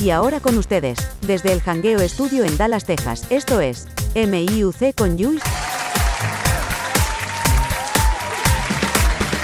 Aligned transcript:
Y 0.00 0.08
ahora 0.08 0.40
con 0.40 0.56
ustedes, 0.56 0.98
desde 1.26 1.52
el 1.52 1.60
Hangueo 1.60 2.00
Estudio 2.00 2.44
en 2.44 2.56
Dallas, 2.56 2.86
Texas, 2.86 3.26
esto 3.28 3.60
es 3.60 3.86
MIUC 4.14 4.94
con 4.96 5.18
Jules. 5.18 5.42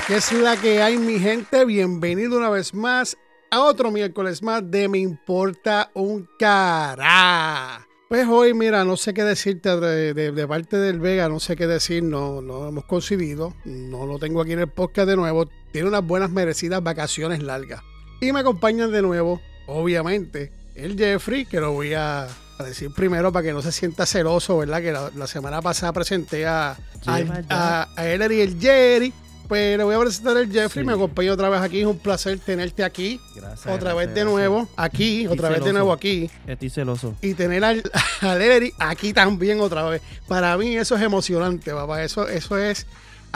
¿Qué 0.07 0.17
es 0.17 0.33
la 0.33 0.57
que 0.57 0.81
hay, 0.81 0.97
mi 0.97 1.19
gente? 1.19 1.67
Bienvenido 1.67 2.39
una 2.39 2.49
vez 2.49 2.73
más 2.73 3.19
a 3.51 3.61
otro 3.61 3.91
miércoles 3.91 4.43
más 4.43 4.63
de 4.71 4.89
Me 4.89 4.97
Importa 4.97 5.91
un 5.93 6.27
Cará. 6.39 7.87
Pues 8.09 8.27
hoy, 8.27 8.55
mira, 8.55 8.83
no 8.85 8.97
sé 8.97 9.13
qué 9.13 9.25
decirte 9.25 9.79
de, 9.79 10.15
de, 10.15 10.49
parte 10.49 10.79
del 10.79 11.01
Vega, 11.01 11.29
no 11.29 11.39
sé 11.39 11.55
qué 11.55 11.67
decir, 11.67 12.03
no, 12.03 12.41
no 12.41 12.67
hemos 12.67 12.87
coincidido, 12.87 13.53
no 13.67 14.07
lo 14.07 14.19
tengo 14.19 14.41
aquí 14.41 14.53
en 14.53 14.61
el 14.61 14.69
podcast 14.69 15.07
de 15.07 15.17
nuevo. 15.17 15.51
Tiene 15.71 15.89
unas 15.89 16.07
buenas 16.07 16.31
merecidas 16.31 16.83
vacaciones 16.83 17.43
largas. 17.43 17.83
Y 18.23 18.33
me 18.33 18.41
acompañan 18.41 18.91
de 18.91 19.03
nuevo, 19.03 19.43
obviamente, 19.67 20.51
el 20.75 20.97
Jeffrey, 20.97 21.47
que 21.47 21.61
lo 21.61 21.73
voy 21.73 21.95
a, 21.95 22.29
decir 22.65 22.91
primero 22.95 23.33
para 23.33 23.45
que 23.45 23.53
no 23.53 23.61
se 23.63 23.71
sienta 23.73 24.07
celoso, 24.07 24.59
¿verdad? 24.59 24.81
Que 24.81 24.93
la, 24.93 25.27
semana 25.27 25.61
pasada 25.61 25.93
presenté 25.93 26.47
a, 26.47 26.77
a, 27.07 27.89
a, 27.97 28.07
él 28.07 28.33
y 28.33 28.41
el 28.41 28.59
Jerry 28.59 29.13
pues 29.47 29.79
le 29.79 29.85
voy 29.85 29.95
a 29.95 30.01
presentar 30.01 30.37
el 30.37 30.51
Jeffrey, 30.51 30.85
me 30.85 30.93
acompaña 30.93 31.33
otra 31.33 31.49
vez 31.49 31.61
aquí, 31.61 31.81
es 31.81 31.87
un 31.87 31.99
placer 31.99 32.39
tenerte 32.39 32.83
aquí. 32.85 33.21
Gracias. 33.35 33.75
Otra 33.75 33.95
vez 33.95 34.13
de 34.15 34.25
nuevo, 34.25 34.69
aquí, 34.77 35.27
otra 35.27 35.49
vez 35.51 35.65
de 35.65 35.73
nuevo 35.73 35.93
aquí. 35.93 36.31
Estoy 36.47 36.71
celoso. 36.71 37.15
Y 37.23 37.35
tener 37.35 37.65
al, 37.65 37.83
al 38.21 38.73
aquí 38.79 39.13
también 39.13 39.61
otra 39.61 39.89
vez. 39.89 40.03
Para 40.27 40.57
mí 40.57 40.77
eso 40.77 40.97
es 40.97 41.03
emocionante, 41.03 41.73
papá. 41.73 42.03
Eso, 42.03 42.29
eso 42.29 42.59
es. 42.59 42.87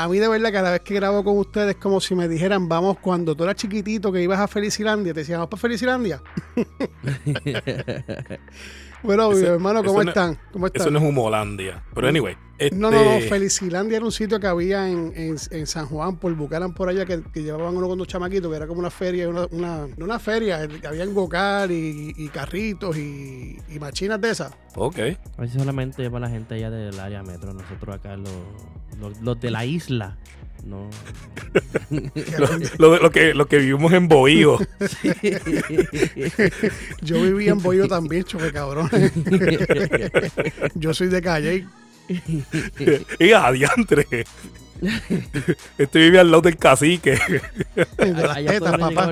A 0.02 0.08
mí 0.08 0.18
de 0.18 0.28
verdad, 0.28 0.52
cada 0.52 0.70
vez 0.70 0.80
que 0.80 0.94
grabo 0.94 1.22
con 1.22 1.36
ustedes, 1.36 1.70
es 1.70 1.76
como 1.76 2.00
si 2.00 2.14
me 2.14 2.26
dijeran, 2.26 2.68
vamos, 2.68 2.98
cuando 3.00 3.36
tú 3.36 3.44
eras 3.44 3.56
chiquitito 3.56 4.10
que 4.10 4.22
ibas 4.22 4.40
a 4.40 4.48
Felicilandia, 4.48 5.12
te 5.12 5.20
decían, 5.20 5.40
vamos 5.40 5.50
para 5.50 5.60
Felicilandia. 5.60 6.22
Bueno, 9.02 9.32
hermano, 9.32 9.82
¿cómo 9.82 10.02
están? 10.02 10.38
¿cómo 10.52 10.66
están? 10.66 10.82
Eso 10.82 10.90
no 10.90 10.98
es 10.98 11.04
Humolandia. 11.04 11.82
Pero 11.94 12.08
anyway. 12.08 12.36
No, 12.72 12.90
no, 12.90 13.02
no. 13.02 13.12
Este 13.12 13.30
Felicilandia 13.30 13.96
era 13.96 14.04
un 14.04 14.12
sitio 14.12 14.38
que 14.38 14.46
había 14.46 14.90
en, 14.90 15.14
en, 15.16 15.66
San 15.66 15.86
Juan, 15.86 16.18
por 16.18 16.34
Bucaran, 16.34 16.74
por 16.74 16.90
allá, 16.90 17.06
que, 17.06 17.22
llevaban 17.34 17.74
uno 17.74 17.88
con 17.88 17.96
dos 17.96 18.06
chamaquitos, 18.06 18.50
que 18.50 18.56
era 18.56 18.66
como 18.66 18.80
una 18.80 18.90
feria, 18.90 19.30
una, 19.30 19.46
una, 19.50 19.88
una 19.96 20.18
feria, 20.18 20.68
que 20.68 20.86
había 20.86 21.06
gocar 21.06 21.70
y, 21.70 22.12
y, 22.14 22.28
carritos 22.28 22.98
y, 22.98 23.56
y, 23.68 23.78
machinas 23.78 24.20
de 24.20 24.30
esas. 24.30 24.52
Ok. 24.74 24.98
Ahí 25.38 25.48
solamente 25.48 26.02
lleva 26.02 26.20
la 26.20 26.28
gente 26.28 26.56
allá 26.56 26.70
del 26.70 27.00
área 27.00 27.22
metro. 27.22 27.54
Nosotros 27.54 27.96
acá, 27.96 28.16
los, 28.16 28.28
los, 29.00 29.20
los 29.20 29.40
de 29.40 29.50
la 29.50 29.64
isla, 29.64 30.16
no. 30.64 30.90
lo, 32.78 32.98
lo, 32.98 33.10
que, 33.10 33.34
lo 33.34 33.46
que 33.46 33.58
vivimos 33.58 33.92
en 33.92 34.08
Bohío. 34.08 34.58
Yo 37.02 37.22
vivía 37.22 37.52
en 37.52 37.62
Bohío 37.62 37.88
también, 37.88 38.24
choque 38.24 38.52
cabrón. 38.52 38.90
Yo 40.74 40.94
soy 40.94 41.08
de 41.08 41.22
calle. 41.22 41.66
y 43.18 43.32
adiantre. 43.32 44.06
Este 45.78 45.98
vivía 45.98 46.22
al 46.22 46.30
lado 46.30 46.42
del 46.42 46.56
cacique. 46.56 47.18
De 47.98 48.12
las 48.12 48.36
tetas, 48.36 48.78
papá. 48.78 49.10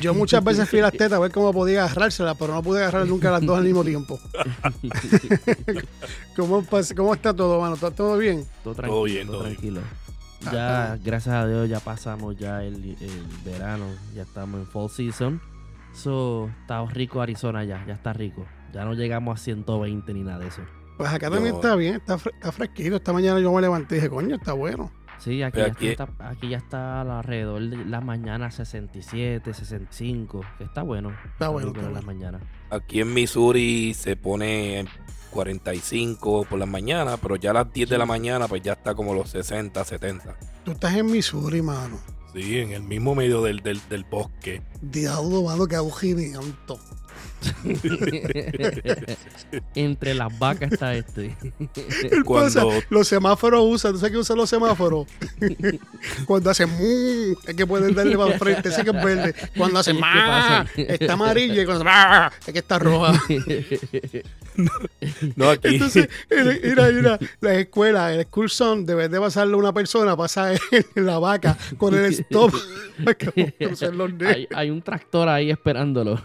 Yo 0.00 0.14
muchas 0.14 0.42
veces 0.42 0.68
fui 0.68 0.78
a 0.78 0.82
las 0.82 0.92
tetas 0.92 1.12
a 1.12 1.18
ver 1.18 1.32
cómo 1.32 1.52
podía 1.52 1.84
agarrársela, 1.84 2.34
pero 2.34 2.54
no 2.54 2.62
pude 2.62 2.80
agarrar 2.80 3.06
nunca 3.06 3.30
las 3.30 3.44
dos 3.44 3.58
al 3.58 3.64
mismo 3.64 3.84
tiempo. 3.84 4.18
¿Cómo, 6.36 6.64
¿Cómo, 6.96 7.14
está 7.14 7.34
todo, 7.34 7.60
mano? 7.60 7.76
¿Todo 7.76 8.18
bien? 8.18 8.46
Todo, 8.62 8.74
tranquilo, 8.74 8.94
todo 8.94 9.04
bien, 9.04 9.26
todo 9.26 9.42
tranquilo. 9.42 9.80
Ya, 10.52 10.98
gracias 11.02 11.34
a 11.34 11.46
Dios, 11.46 11.68
ya 11.68 11.80
pasamos 11.80 12.36
ya 12.36 12.62
el, 12.62 12.96
verano, 13.44 13.86
ya 14.14 14.22
estamos 14.22 14.60
en 14.60 14.66
fall 14.66 14.90
season. 14.90 15.40
So, 15.94 16.50
está 16.60 16.84
rico 16.84 17.22
Arizona 17.22 17.64
ya, 17.64 17.84
ya 17.86 17.94
está 17.94 18.12
rico. 18.12 18.46
Ya 18.72 18.84
no 18.84 18.94
llegamos 18.94 19.40
a 19.40 19.42
120 19.42 20.12
ni 20.12 20.22
nada 20.22 20.40
de 20.40 20.48
eso. 20.48 20.62
Pues 20.96 21.10
acá 21.10 21.30
también 21.30 21.54
está 21.54 21.76
bien, 21.76 21.96
está, 21.96 22.18
fresquito. 22.18 22.96
Esta 22.96 23.12
mañana 23.12 23.38
yo 23.40 23.52
me 23.52 23.60
levanté 23.60 23.96
y 23.96 23.98
dije, 23.98 24.10
coño, 24.10 24.36
está 24.36 24.52
bueno. 24.52 24.90
Sí, 25.18 25.42
aquí, 25.42 25.58
ya, 25.58 25.66
Está, 25.66 26.08
aquí 26.20 26.50
ya 26.50 26.58
está 26.58 27.00
alrededor 27.00 27.60
de 27.62 27.84
las 27.84 28.04
mañanas 28.04 28.54
67, 28.54 29.52
65, 29.52 30.44
que 30.58 30.64
está 30.64 30.82
bueno. 30.82 31.12
Está, 31.32 31.48
bueno, 31.48 31.68
está 31.68 31.90
las 31.90 32.04
mañanas. 32.04 32.42
Aquí 32.70 33.00
en 33.00 33.12
Missouri 33.12 33.94
se 33.94 34.16
pone 34.16 34.86
45 35.30 36.46
por 36.48 36.58
la 36.58 36.66
mañana, 36.66 37.16
pero 37.16 37.36
ya 37.36 37.50
a 37.50 37.54
las 37.54 37.72
10 37.72 37.88
de 37.88 37.98
la 37.98 38.06
mañana 38.06 38.46
pues 38.48 38.62
ya 38.62 38.74
está 38.74 38.94
como 38.94 39.14
los 39.14 39.30
60, 39.30 39.84
70. 39.84 40.36
Tú 40.64 40.72
estás 40.72 40.94
en 40.94 41.06
Missouri, 41.06 41.62
mano. 41.62 41.98
Sí, 42.34 42.58
en 42.58 42.72
el 42.72 42.82
mismo 42.82 43.14
medio 43.14 43.42
del, 43.42 43.60
del, 43.60 43.80
del 43.88 44.04
bosque. 44.04 44.62
Diablo, 44.82 45.42
mano, 45.42 45.66
que 45.66 45.76
aburrimiento. 45.76 46.78
Entre 49.74 50.14
las 50.14 50.38
vacas 50.38 50.72
está 50.72 50.94
este. 50.94 51.36
Cuando... 52.24 52.72
los 52.90 53.08
semáforos 53.08 53.64
usan, 53.64 53.92
¿tú 53.92 53.98
sabes 53.98 54.12
que 54.12 54.18
usan 54.18 54.36
los 54.36 54.50
semáforos? 54.50 55.06
Cuando 56.26 56.50
hace 56.50 56.66
mu, 56.66 57.34
es 57.46 57.54
que 57.54 57.66
pueden 57.66 57.94
darle 57.94 58.16
para 58.16 58.38
frente, 58.38 58.68
ese 58.68 58.84
que 58.84 58.90
es 58.90 59.04
verde. 59.04 59.34
Cuando 59.56 59.78
hace 59.78 59.92
ma, 59.92 60.66
está 60.76 61.14
amarilla 61.14 61.62
y 61.62 61.66
cuando 61.66 61.84
hace 61.88 62.36
es 62.46 62.52
que 62.52 62.58
está 62.58 62.78
roja. 62.78 63.20
no, 65.36 65.50
aquí. 65.50 65.74
Entonces, 65.74 66.08
mira, 66.62 66.90
mira, 66.90 67.18
la 67.40 67.54
escuela, 67.54 68.14
el 68.14 68.24
school 68.24 68.50
zone, 68.50 68.84
debe 68.84 69.08
de 69.08 69.20
pasarle 69.20 69.54
a 69.54 69.56
una 69.56 69.72
persona, 69.72 70.16
pasa 70.16 70.54
en 70.54 71.06
la 71.06 71.18
vaca 71.18 71.56
con 71.76 71.94
el 71.94 72.06
stop. 72.06 72.54
hay, 74.26 74.48
hay 74.54 74.70
un 74.70 74.82
tractor 74.82 75.28
ahí 75.28 75.50
esperándolo 75.50 76.06
lo 76.06 76.16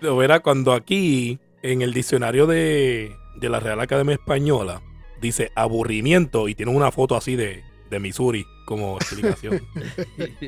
verá 0.00 0.40
cuando 0.40 0.72
aquí, 0.72 1.38
en 1.62 1.82
el 1.82 1.92
diccionario 1.92 2.46
de, 2.46 3.16
la 3.40 3.60
Real 3.60 3.80
Academia 3.80 4.14
Española, 4.14 4.82
dice 5.20 5.50
aburrimiento 5.54 6.48
y 6.48 6.54
tiene 6.54 6.72
una 6.72 6.92
foto 6.92 7.16
así 7.16 7.36
de, 7.36 7.64
de 7.90 8.00
Missouri 8.00 8.46
como 8.64 8.96
explicación. 8.96 9.62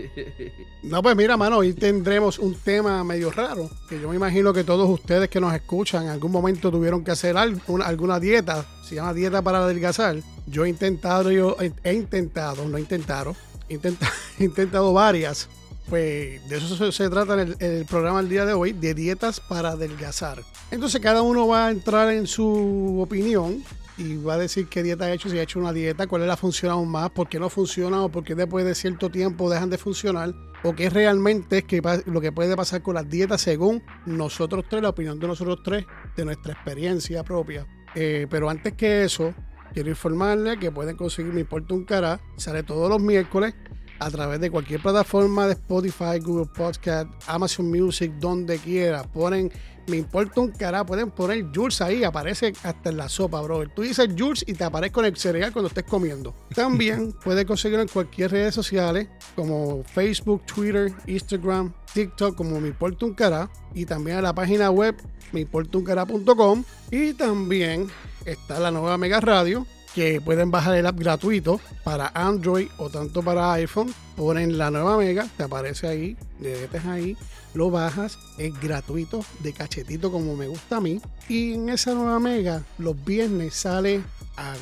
no, 0.82 1.02
pues 1.02 1.16
mira, 1.16 1.36
mano, 1.36 1.58
hoy 1.58 1.72
tendremos 1.72 2.38
un 2.38 2.54
tema 2.54 3.02
medio 3.02 3.30
raro, 3.30 3.70
que 3.88 4.00
yo 4.00 4.08
me 4.10 4.16
imagino 4.16 4.52
que 4.52 4.62
todos 4.62 4.88
ustedes 4.88 5.28
que 5.30 5.40
nos 5.40 5.54
escuchan 5.54 6.04
en 6.04 6.10
algún 6.10 6.30
momento 6.30 6.70
tuvieron 6.70 7.02
que 7.02 7.12
hacer 7.12 7.36
alguna 7.36 8.20
dieta, 8.20 8.66
se 8.84 8.96
llama 8.96 9.14
dieta 9.14 9.42
para 9.42 9.58
adelgazar. 9.64 10.16
Yo 10.46 10.64
he 10.64 10.68
intentado, 10.68 11.30
yo 11.30 11.56
he, 11.82 11.94
intentado, 11.94 12.68
no 12.68 12.76
intentaron, 12.76 13.34
he 13.68 14.44
intentado 14.44 14.92
varias 14.92 15.48
pues 15.90 16.48
de 16.48 16.56
eso 16.56 16.92
se, 16.92 17.10
trata 17.10 17.42
en 17.42 17.56
el, 17.58 17.84
programa 17.84 18.20
el 18.20 18.28
día 18.28 18.46
de 18.46 18.52
hoy, 18.52 18.72
de 18.72 18.94
dietas 18.94 19.40
para 19.40 19.70
adelgazar. 19.70 20.38
Entonces 20.70 21.00
cada 21.00 21.20
uno 21.22 21.48
va 21.48 21.66
a 21.66 21.70
entrar 21.72 22.10
en 22.12 22.28
su 22.28 23.00
opinión 23.02 23.64
y 23.98 24.16
va 24.16 24.34
a 24.34 24.38
decir 24.38 24.68
qué 24.68 24.84
dieta 24.84 25.06
ha 25.06 25.12
hecho, 25.12 25.28
si 25.28 25.36
ha 25.36 25.42
hecho 25.42 25.58
una 25.58 25.72
dieta, 25.72 26.06
cuál 26.06 26.24
le 26.24 26.32
ha 26.32 26.36
funcionado 26.36 26.84
más, 26.84 27.10
por 27.10 27.28
qué 27.28 27.40
no 27.40 27.50
funciona 27.50 28.02
o 28.02 28.08
por 28.08 28.22
qué 28.22 28.36
después 28.36 28.64
de 28.64 28.76
cierto 28.76 29.10
tiempo 29.10 29.50
dejan 29.50 29.68
de 29.68 29.78
funcionar 29.78 30.32
o 30.62 30.74
qué 30.74 30.88
realmente 30.90 31.58
es 31.58 31.64
que 31.64 31.82
lo 32.06 32.20
que 32.20 32.30
puede 32.30 32.56
pasar 32.56 32.82
con 32.82 32.94
las 32.94 33.08
dietas 33.10 33.40
según 33.40 33.82
nosotros 34.06 34.64
tres, 34.70 34.82
la 34.82 34.90
opinión 34.90 35.18
de 35.18 35.26
nosotros 35.26 35.58
tres, 35.64 35.86
de 36.16 36.24
nuestra 36.24 36.52
experiencia 36.52 37.24
propia. 37.24 37.66
Eh, 37.96 38.28
pero 38.30 38.48
antes 38.48 38.74
que 38.74 39.02
eso, 39.02 39.34
quiero 39.74 39.90
informarles 39.90 40.58
que 40.58 40.70
pueden 40.70 40.96
conseguir 40.96 41.32
Mi 41.32 41.40
Importa 41.40 41.74
un 41.74 41.84
Cara, 41.84 42.20
sale 42.36 42.62
todos 42.62 42.88
los 42.88 43.02
miércoles 43.02 43.54
a 44.00 44.10
través 44.10 44.40
de 44.40 44.50
cualquier 44.50 44.80
plataforma 44.80 45.46
de 45.46 45.52
Spotify, 45.52 46.18
Google 46.20 46.46
Podcast, 46.46 47.08
Amazon 47.26 47.70
Music, 47.70 48.10
donde 48.18 48.58
quiera. 48.58 49.02
Ponen, 49.04 49.52
me 49.86 49.98
importa 49.98 50.40
un 50.40 50.50
cara, 50.50 50.84
pueden 50.84 51.10
poner 51.10 51.46
Jules 51.54 51.80
ahí, 51.82 52.02
aparece 52.02 52.54
hasta 52.62 52.90
en 52.90 52.96
la 52.96 53.08
sopa, 53.08 53.40
bro. 53.42 53.68
Tú 53.68 53.82
dices 53.82 54.08
Jules 54.18 54.42
y 54.46 54.54
te 54.54 54.64
aparece 54.64 54.92
con 54.92 55.04
el 55.04 55.16
cereal 55.16 55.52
cuando 55.52 55.68
estés 55.68 55.84
comiendo. 55.84 56.34
También 56.54 57.12
puedes 57.22 57.44
conseguirlo 57.44 57.82
en 57.82 57.88
cualquier 57.88 58.32
redes 58.32 58.54
sociales 58.54 59.08
como 59.36 59.84
Facebook, 59.84 60.42
Twitter, 60.46 60.92
Instagram, 61.06 61.72
TikTok, 61.92 62.34
como 62.36 62.58
me 62.58 62.68
importa 62.68 63.04
un 63.04 63.14
cara. 63.14 63.50
Y 63.74 63.84
también 63.84 64.16
en 64.16 64.24
la 64.24 64.34
página 64.34 64.70
web 64.70 64.96
meimportauncara.com. 65.32 66.64
Y 66.90 67.12
también 67.12 67.88
está 68.24 68.58
la 68.58 68.70
nueva 68.70 68.98
Mega 68.98 69.20
Radio 69.20 69.66
que 69.94 70.20
pueden 70.20 70.50
bajar 70.50 70.76
el 70.76 70.86
app 70.86 70.98
gratuito 70.98 71.60
para 71.84 72.10
Android 72.14 72.68
o 72.78 72.90
tanto 72.90 73.22
para 73.22 73.52
iPhone. 73.54 73.92
Ponen 74.16 74.58
la 74.58 74.70
nueva 74.70 74.96
Mega, 74.96 75.28
te 75.36 75.44
aparece 75.44 75.88
ahí, 75.88 76.16
le 76.40 76.60
metes 76.60 76.84
ahí, 76.84 77.16
lo 77.54 77.70
bajas, 77.70 78.18
es 78.38 78.58
gratuito, 78.60 79.24
de 79.40 79.52
cachetito 79.52 80.12
como 80.12 80.36
me 80.36 80.48
gusta 80.48 80.76
a 80.76 80.80
mí. 80.80 81.00
Y 81.28 81.54
en 81.54 81.68
esa 81.68 81.94
nueva 81.94 82.18
Mega, 82.20 82.62
los 82.78 83.02
viernes 83.04 83.54
sale 83.54 84.02
a 84.36 84.54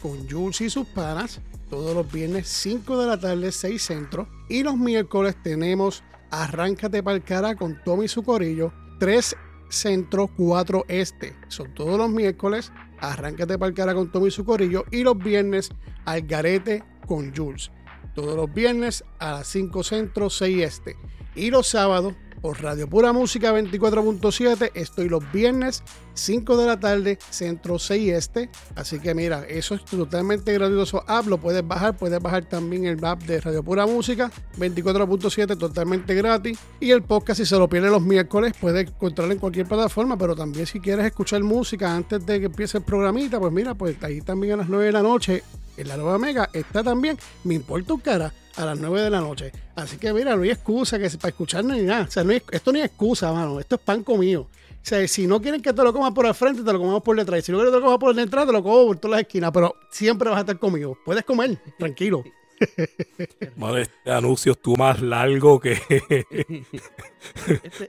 con 0.00 0.28
Jules 0.28 0.60
y 0.60 0.70
sus 0.70 0.86
panas. 0.86 1.40
Todos 1.70 1.94
los 1.94 2.10
viernes 2.10 2.48
5 2.48 2.98
de 2.98 3.06
la 3.06 3.18
tarde, 3.18 3.50
6 3.50 3.82
centros. 3.82 4.28
Y 4.48 4.62
los 4.62 4.76
miércoles 4.76 5.36
tenemos 5.42 6.02
Arráncate 6.30 7.02
para 7.02 7.16
el 7.16 7.22
cara 7.22 7.54
con 7.54 7.80
Tommy 7.84 8.06
y 8.06 8.08
su 8.08 8.22
corillo. 8.22 8.72
3 8.98 9.36
centro, 9.68 10.28
4 10.36 10.84
este. 10.88 11.34
Son 11.48 11.72
todos 11.74 11.98
los 11.98 12.10
miércoles 12.10 12.72
Arráncate 13.00 13.58
para 13.58 13.68
el 13.68 13.74
cara 13.74 13.94
con 13.94 14.10
Tommy 14.10 14.28
y 14.28 14.30
su 14.30 14.44
corillo. 14.44 14.84
Y 14.90 15.02
los 15.02 15.18
viernes 15.18 15.70
al 16.04 16.22
garete 16.22 16.82
con 17.06 17.34
Jules. 17.34 17.70
Todos 18.14 18.36
los 18.36 18.52
viernes 18.52 19.04
a 19.18 19.32
las 19.32 19.46
5 19.48 19.82
centro, 19.82 20.30
6 20.30 20.62
este. 20.62 20.96
Y 21.34 21.50
los 21.50 21.66
sábados 21.66 22.14
por 22.40 22.62
Radio 22.62 22.88
Pura 22.88 23.12
Música 23.12 23.52
24.7. 23.52 24.70
Estoy 24.74 25.08
los 25.08 25.30
viernes 25.32 25.82
5 26.16 26.56
de 26.56 26.66
la 26.66 26.80
tarde, 26.80 27.18
centro 27.30 27.78
6 27.78 28.12
este. 28.12 28.50
Así 28.74 28.98
que 28.98 29.14
mira, 29.14 29.44
eso 29.48 29.74
es 29.74 29.84
totalmente 29.84 30.52
gratuito. 30.52 31.04
App 31.06 31.26
lo 31.26 31.38
puedes 31.38 31.66
bajar. 31.66 31.96
Puedes 31.96 32.20
bajar 32.20 32.44
también 32.46 32.86
el 32.86 33.04
app 33.04 33.22
de 33.22 33.40
Radio 33.40 33.62
Pura 33.62 33.86
Música 33.86 34.30
24.7 34.58 35.58
totalmente 35.58 36.14
gratis. 36.14 36.58
Y 36.80 36.90
el 36.90 37.02
podcast, 37.02 37.40
si 37.40 37.46
se 37.46 37.56
lo 37.56 37.68
pierde 37.68 37.90
los 37.90 38.02
miércoles, 38.02 38.54
puedes 38.60 38.88
encontrarlo 38.88 39.32
en 39.32 39.38
cualquier 39.38 39.66
plataforma. 39.66 40.16
Pero 40.18 40.34
también 40.34 40.66
si 40.66 40.80
quieres 40.80 41.06
escuchar 41.06 41.42
música 41.42 41.94
antes 41.94 42.24
de 42.24 42.40
que 42.40 42.46
empiece 42.46 42.78
el 42.78 42.84
programita, 42.84 43.38
pues 43.38 43.52
mira, 43.52 43.74
pues 43.74 44.02
ahí 44.02 44.20
también 44.22 44.54
a 44.54 44.56
las 44.56 44.68
9 44.68 44.86
de 44.86 44.92
la 44.92 45.02
noche 45.02 45.42
en 45.76 45.88
la 45.88 45.96
nueva 45.96 46.18
Mega 46.18 46.48
está 46.52 46.82
también 46.82 47.18
Me 47.44 47.54
Importa 47.54 47.92
un 47.92 48.00
Cara 48.00 48.32
a 48.56 48.64
las 48.64 48.78
9 48.78 49.02
de 49.02 49.10
la 49.10 49.20
noche. 49.20 49.52
Así 49.74 49.98
que 49.98 50.12
mira, 50.12 50.34
no 50.34 50.42
hay 50.42 50.50
excusa 50.50 50.98
que 50.98 51.10
para 51.10 51.28
escuchar 51.28 51.64
ni 51.64 51.82
nada. 51.82 52.04
O 52.04 52.10
sea, 52.10 52.24
no 52.24 52.32
esto 52.32 52.72
no 52.72 52.78
es 52.78 52.86
excusa, 52.86 53.32
mano. 53.32 53.60
Esto 53.60 53.74
es 53.76 53.80
pan 53.82 54.02
comido. 54.02 54.48
O 54.86 54.88
sea, 54.88 55.08
si 55.08 55.26
no 55.26 55.42
quieren 55.42 55.60
que 55.60 55.72
te 55.72 55.82
lo 55.82 55.92
comas 55.92 56.12
por 56.12 56.26
el 56.26 56.34
frente, 56.34 56.62
te 56.62 56.72
lo 56.72 56.78
comamos 56.78 57.02
por 57.02 57.16
detrás. 57.16 57.44
Si 57.44 57.50
no 57.50 57.58
quieren 57.58 57.72
que 57.72 57.76
te 57.76 57.80
lo 57.80 57.86
comas 57.86 57.98
por 57.98 58.14
detrás, 58.14 58.46
te 58.46 58.52
lo 58.52 58.62
como 58.62 58.86
por 58.86 58.96
todas 58.98 59.16
las 59.16 59.20
esquinas. 59.22 59.50
Pero 59.50 59.74
siempre 59.90 60.28
vas 60.28 60.36
a 60.36 60.40
estar 60.42 60.60
conmigo. 60.60 60.96
Puedes 61.04 61.24
comer, 61.24 61.58
tranquilo. 61.76 62.22
Madre, 63.56 63.82
este 63.82 64.12
anuncio 64.12 64.52
estuvo 64.52 64.76
más 64.76 65.02
largo 65.02 65.58
que. 65.58 65.72
este, 65.72 66.26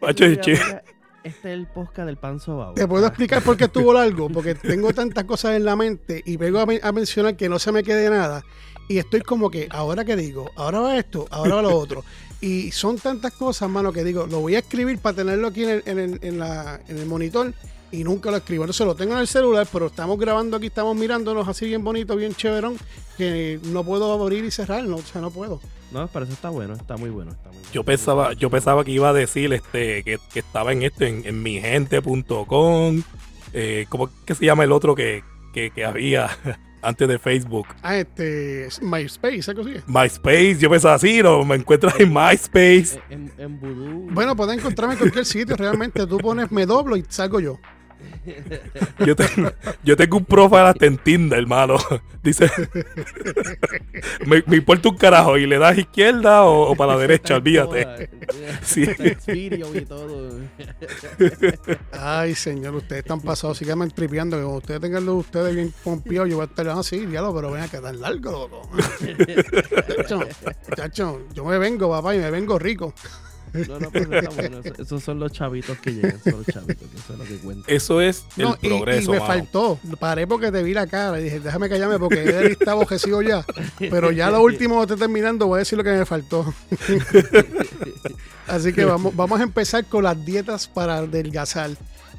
este, 0.08 0.32
este, 0.32 0.82
es 1.24 1.46
el 1.46 1.68
podcast 1.68 2.08
del 2.08 2.18
pan 2.18 2.40
sobao. 2.40 2.74
Te 2.74 2.88
puedo 2.88 3.06
explicar 3.06 3.44
por 3.44 3.58
qué 3.58 3.66
estuvo 3.66 3.94
largo. 3.94 4.28
Porque 4.30 4.56
tengo 4.56 4.92
tantas 4.92 5.26
cosas 5.26 5.56
en 5.56 5.66
la 5.66 5.76
mente 5.76 6.24
y 6.26 6.36
vengo 6.38 6.60
a 6.60 6.92
mencionar 6.92 7.38
que 7.38 7.48
no 7.48 7.60
se 7.60 7.72
me 7.72 7.84
quede 7.84 8.10
nada 8.10 8.44
y 8.88 9.00
estoy 9.00 9.22
como 9.22 9.50
que, 9.50 9.68
ahora 9.70 10.06
que 10.06 10.16
digo, 10.16 10.50
ahora 10.56 10.80
va 10.80 10.98
esto, 10.98 11.28
ahora 11.30 11.56
va 11.56 11.62
lo 11.62 11.78
otro. 11.78 12.04
Y 12.40 12.72
son 12.72 13.00
tantas 13.00 13.34
cosas, 13.34 13.70
mano, 13.70 13.92
que 13.92 14.04
digo, 14.04 14.28
lo 14.28 14.40
voy 14.42 14.56
a 14.56 14.60
escribir 14.60 15.00
para 15.00 15.16
tenerlo 15.16 15.48
aquí 15.48 15.64
en 15.64 15.82
el, 16.00 16.20
en 16.22 16.40
la, 16.40 16.80
en 16.88 16.98
el 16.98 17.06
monitor 17.08 17.54
y 17.92 18.04
nunca 18.04 18.32
lo 18.32 18.38
escribo. 18.38 18.72
se 18.74 18.86
lo 18.86 18.96
tengo 18.96 19.14
en 19.14 19.20
el 19.20 19.28
celular, 19.28 19.68
pero 19.72 19.88
estamos 19.88 20.20
grabando 20.20 20.58
aquí, 20.58 20.68
estamos 20.68 20.96
mirándonos 20.96 21.48
así 21.48 21.66
bien 21.66 21.84
bonito, 21.84 22.16
bien 22.16 22.36
chéverón, 22.36 22.78
que 23.18 23.60
no 23.64 23.84
puedo 23.84 24.12
abrir 24.12 24.44
y 24.44 24.52
cerrar, 24.52 24.84
no, 24.84 24.98
o 24.98 25.02
sea, 25.02 25.22
no 25.22 25.32
puedo. 25.32 25.60
No, 25.92 26.08
pero 26.08 26.26
eso 26.26 26.34
está 26.34 26.50
bueno, 26.50 26.74
está 26.74 26.98
muy 26.98 27.10
bueno, 27.10 27.32
está 27.32 27.50
muy 27.50 27.62
Yo 27.72 27.84
pensaba, 27.84 28.34
yo 28.34 28.50
pensaba 28.50 28.84
que 28.84 28.92
iba 28.92 29.10
a 29.10 29.14
decir 29.14 29.54
este 29.54 30.04
que, 30.04 30.20
estaba 30.36 30.74
en 30.74 30.84
esto, 30.84 31.06
en, 31.06 31.26
en 31.26 31.42
migente.com. 31.42 33.04
Eh, 33.54 33.86
¿Cómo 33.88 34.10
que 34.26 34.36
se 34.36 34.46
llama 34.46 34.66
el 34.66 34.74
otro 34.74 34.96
que, 34.96 35.24
que, 35.54 35.72
que 35.72 35.86
había? 35.86 36.30
antes 36.82 37.08
de 37.08 37.20
Facebook. 37.20 37.68
Ah, 37.82 37.98
este. 37.98 38.68
MySpace, 38.82 39.50
algo 39.50 39.62
así. 39.62 39.76
MySpace, 39.88 40.58
yo 40.60 40.70
pensaba 40.70 40.96
así, 40.96 41.22
no, 41.22 41.44
me 41.44 41.56
encuentras 41.56 42.00
en 42.00 42.14
MySpace. 42.14 43.02
En, 43.10 43.32
en, 43.38 44.14
Bueno, 44.14 44.36
puedes 44.36 44.58
encontrarme 44.58 44.94
en 44.94 45.00
cualquier 45.00 45.26
sitio, 45.26 45.56
realmente. 45.56 46.06
Tú 46.06 46.18
pones 46.18 46.52
me 46.52 46.66
doblo 46.66 46.96
y 46.96 47.04
salgo 47.08 47.40
yo. 47.40 47.60
Yo, 49.06 49.16
tengo, 49.16 49.52
yo 49.84 49.96
tengo 49.96 50.18
un 50.18 50.26
profile 50.26 50.62
hasta 50.62 50.86
en 50.86 50.98
Tinder, 50.98 51.40
hermano. 51.40 51.78
Dice, 52.24 52.52
me, 54.26 54.44
importa 54.58 54.90
un 54.90 54.98
carajo 54.98 55.38
y 55.38 55.46
le 55.46 55.58
das 55.58 55.78
izquierda 55.78 56.44
o, 56.44 56.76
para 56.76 56.94
la 56.94 57.00
derecha, 57.08 57.36
olvídate. 57.36 58.10
Sí. 58.64 58.86
Ay, 61.92 62.36
señor, 62.36 62.76
ustedes 62.76 63.04
están 63.04 63.22
pasados, 63.22 63.58
síganme 63.58 63.88
tripeando. 63.90 64.38
Que 64.38 64.44
cuando 64.44 64.58
ustedes 64.58 64.82
tengan 64.82 65.06
los 65.06 65.16
ustedes 65.16 65.56
bien 65.56 65.74
pompiados, 65.84 66.30
yo 66.30 66.36
voy 66.36 66.44
a 66.44 66.50
estar 66.50 66.68
así, 66.70 67.06
diablo, 67.06 67.34
pero 67.34 67.52
ven 67.52 67.64
a 67.64 67.70
quedar 67.70 67.96
largo, 67.96 68.32
loco. 68.32 68.70
chacho, 70.76 71.22
yo 71.34 71.46
me 71.46 71.58
vengo, 71.58 71.90
papá, 71.90 72.14
y 72.14 72.20
me 72.20 72.30
vengo 72.30 72.60
rico. 72.60 72.94
No, 73.54 73.80
no, 73.80 73.92
pues 73.92 74.08
está 74.10 74.30
bueno. 74.30 74.60
Esos 74.78 75.04
son 75.04 75.20
los 75.20 75.32
chavitos 75.32 75.78
que 75.80 75.92
llegan, 75.94 76.22
son 76.24 76.34
los 76.34 76.46
chavitos, 76.46 76.90
que 76.90 76.98
eso 76.98 77.14
es 77.14 77.20
lo 77.20 77.26
que 77.26 77.38
cuenta. 77.38 77.72
Eso 77.72 78.02
es 78.02 78.26
el 78.38 78.56
progreso. 78.60 79.14
Y, 79.14 79.20
me 79.20 79.26
faltó. 79.26 79.80
Paré 80.00 80.28
porque 80.28 80.52
te 80.52 80.64
vi 80.64 80.74
la 80.74 80.88
cara 80.88 81.20
y 81.20 81.24
dije, 81.26 81.40
déjame 81.40 81.70
callarme 81.70 82.00
porque 82.00 82.22
él 82.24 82.58
está 82.60 82.72
abojecido 82.72 83.22
ya. 83.22 83.46
Pero 83.80 84.12
ya 84.12 84.30
lo 84.30 84.42
último 84.42 84.86
que 84.86 84.96
terminando, 84.96 85.48
voy 85.48 85.58
a 85.58 85.60
decir 85.60 85.78
lo 85.78 85.84
que 85.84 85.92
me 85.92 86.06
faltó. 86.06 86.54
Así 88.48 88.72
que 88.74 88.86
vamos, 88.86 89.16
vamos 89.16 89.40
a 89.40 89.44
empezar 89.44 89.86
con 89.86 90.04
las 90.04 90.26
dietas 90.26 90.68
para 90.68 90.98
adelgazar. 90.98 91.72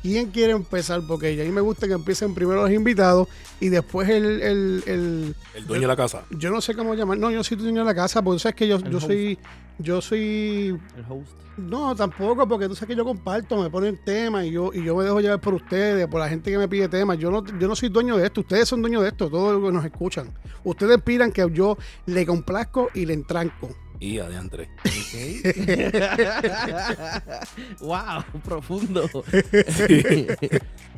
¿Quién 0.02 0.30
quiere 0.30 0.52
empezar? 0.52 1.02
Porque 1.06 1.40
a 1.40 1.44
mí 1.44 1.50
me 1.50 1.60
gusta 1.60 1.88
que 1.88 1.94
empiecen 1.94 2.34
primero 2.34 2.62
los 2.62 2.70
invitados 2.70 3.28
y 3.60 3.68
después 3.68 4.08
el... 4.08 4.42
El, 4.42 4.84
el, 4.86 5.66
dueño 5.66 5.82
de 5.82 5.86
la 5.88 5.96
casa. 5.96 6.24
Yo 6.30 6.50
no 6.50 6.60
sé 6.60 6.74
cómo 6.74 6.94
llamar. 6.94 7.18
No, 7.18 7.30
yo 7.30 7.42
soy 7.42 7.56
dueño 7.56 7.80
de 7.80 7.86
la 7.86 7.94
casa, 7.94 8.22
porque 8.22 8.36
tú 8.36 8.40
sabes 8.40 8.54
que 8.54 8.68
yo, 8.68 8.78
yo 8.78 9.00
soy... 9.00 9.38
Yo 9.78 10.00
soy... 10.00 10.78
El 10.96 11.04
host. 11.08 11.38
No, 11.56 11.94
tampoco, 11.94 12.46
porque 12.46 12.68
tú 12.68 12.74
sabes 12.74 12.88
que 12.88 12.96
yo 12.96 13.04
comparto, 13.04 13.60
me 13.60 13.68
ponen 13.68 13.98
temas 14.04 14.44
y 14.44 14.52
yo, 14.52 14.70
y 14.72 14.84
yo 14.84 14.94
me 14.94 15.04
dejo 15.04 15.20
llevar 15.20 15.40
por 15.40 15.54
ustedes, 15.54 16.06
por 16.06 16.20
la 16.20 16.28
gente 16.28 16.50
que 16.50 16.58
me 16.58 16.68
pide 16.68 16.88
temas. 16.88 17.18
Yo 17.18 17.30
no, 17.30 17.44
yo 17.44 17.66
no 17.66 17.74
soy 17.74 17.88
dueño 17.88 18.16
de 18.16 18.26
esto, 18.26 18.42
ustedes 18.42 18.68
son 18.68 18.80
dueños 18.80 19.02
de 19.02 19.08
esto, 19.08 19.28
todos 19.28 19.54
los 19.54 19.68
que 19.68 19.74
nos 19.74 19.84
escuchan. 19.84 20.32
Ustedes 20.62 21.02
pidan 21.02 21.32
que 21.32 21.48
yo 21.52 21.76
le 22.06 22.24
complazco 22.26 22.90
y 22.94 23.06
le 23.06 23.14
entranco. 23.14 23.70
Y 24.00 24.18
adiante. 24.20 24.68
wow, 27.80 28.22
profundo. 28.44 29.08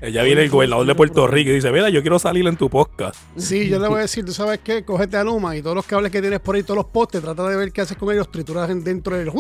Ella 0.03 0.23
viene 0.23 0.43
el 0.43 0.51
gobernador 0.51 0.87
de 0.87 0.95
Puerto 0.95 1.27
Rico 1.27 1.51
y 1.51 1.55
dice, 1.55 1.73
mira, 1.73 1.89
yo 1.89 2.03
quiero 2.03 2.19
salir 2.19 2.47
en 2.47 2.57
tu 2.57 2.69
podcast. 2.69 3.17
Sí, 3.37 3.69
yo 3.69 3.79
le 3.79 3.89
voy 3.89 3.99
a 3.99 4.03
decir, 4.03 4.25
tú 4.25 4.33
sabes 4.33 4.61
qué, 4.61 4.85
cógete 4.85 5.17
a 5.17 5.25
Luma 5.25 5.57
y 5.57 5.63
todos 5.63 5.77
los 5.77 5.87
cables 5.87 6.13
que 6.13 6.21
tienes 6.21 6.41
por 6.41 6.57
ahí, 6.57 6.63
todos 6.63 6.77
los 6.77 6.87
postes, 6.87 7.23
trata 7.23 7.49
de 7.49 7.57
ver 7.57 7.73
qué 7.73 7.81
haces 7.83 7.97
con 7.97 8.13
ellos, 8.13 8.31
trituras 8.31 8.69
dentro 8.85 9.17
del... 9.17 9.31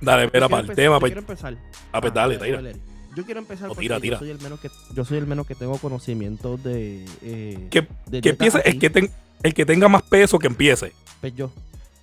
dale, 0.00 0.24
espera, 0.24 0.48
para 0.48 0.66
el 0.66 0.74
tema. 0.74 1.00
Pues. 1.00 1.10
Quiero 1.10 1.20
empezar. 1.20 1.56
Ah, 1.92 2.00
pues 2.00 2.14
dale, 2.14 2.38
dale. 2.38 2.76
Yo 3.16 3.24
quiero 3.24 3.40
empezar 3.40 3.68
porque 3.68 3.88
Yo, 3.88 4.18
soy 4.18 4.30
el 4.30 4.40
menos 4.40 4.60
que, 4.60 4.70
yo 4.94 5.04
soy 5.04 5.18
el 5.18 5.26
menos 5.26 5.46
que 5.46 5.54
tengo 5.54 5.76
conocimiento 5.78 6.56
de... 6.56 7.04
Eh, 7.22 7.68
que, 7.70 7.86
que 8.20 8.30
empiece, 8.30 8.62
es 8.64 8.76
que 8.76 8.88
ten, 8.88 9.10
el 9.42 9.54
que 9.54 9.66
tenga 9.66 9.88
más 9.88 10.02
peso 10.02 10.38
que 10.38 10.46
empiece. 10.46 10.92
Pues 11.20 11.34
yo. 11.34 11.50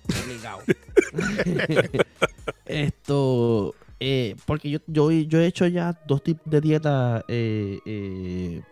Esto. 2.66 3.74
Eh, 4.00 4.36
porque 4.46 4.70
yo, 4.70 4.78
yo, 4.86 5.10
yo, 5.10 5.40
he 5.40 5.46
hecho 5.46 5.66
ya 5.66 5.98
dos 6.06 6.22
tipos 6.22 6.50
de 6.50 6.60
dieta. 6.60 7.24
Eh, 7.28 7.78
eh, 7.84 8.62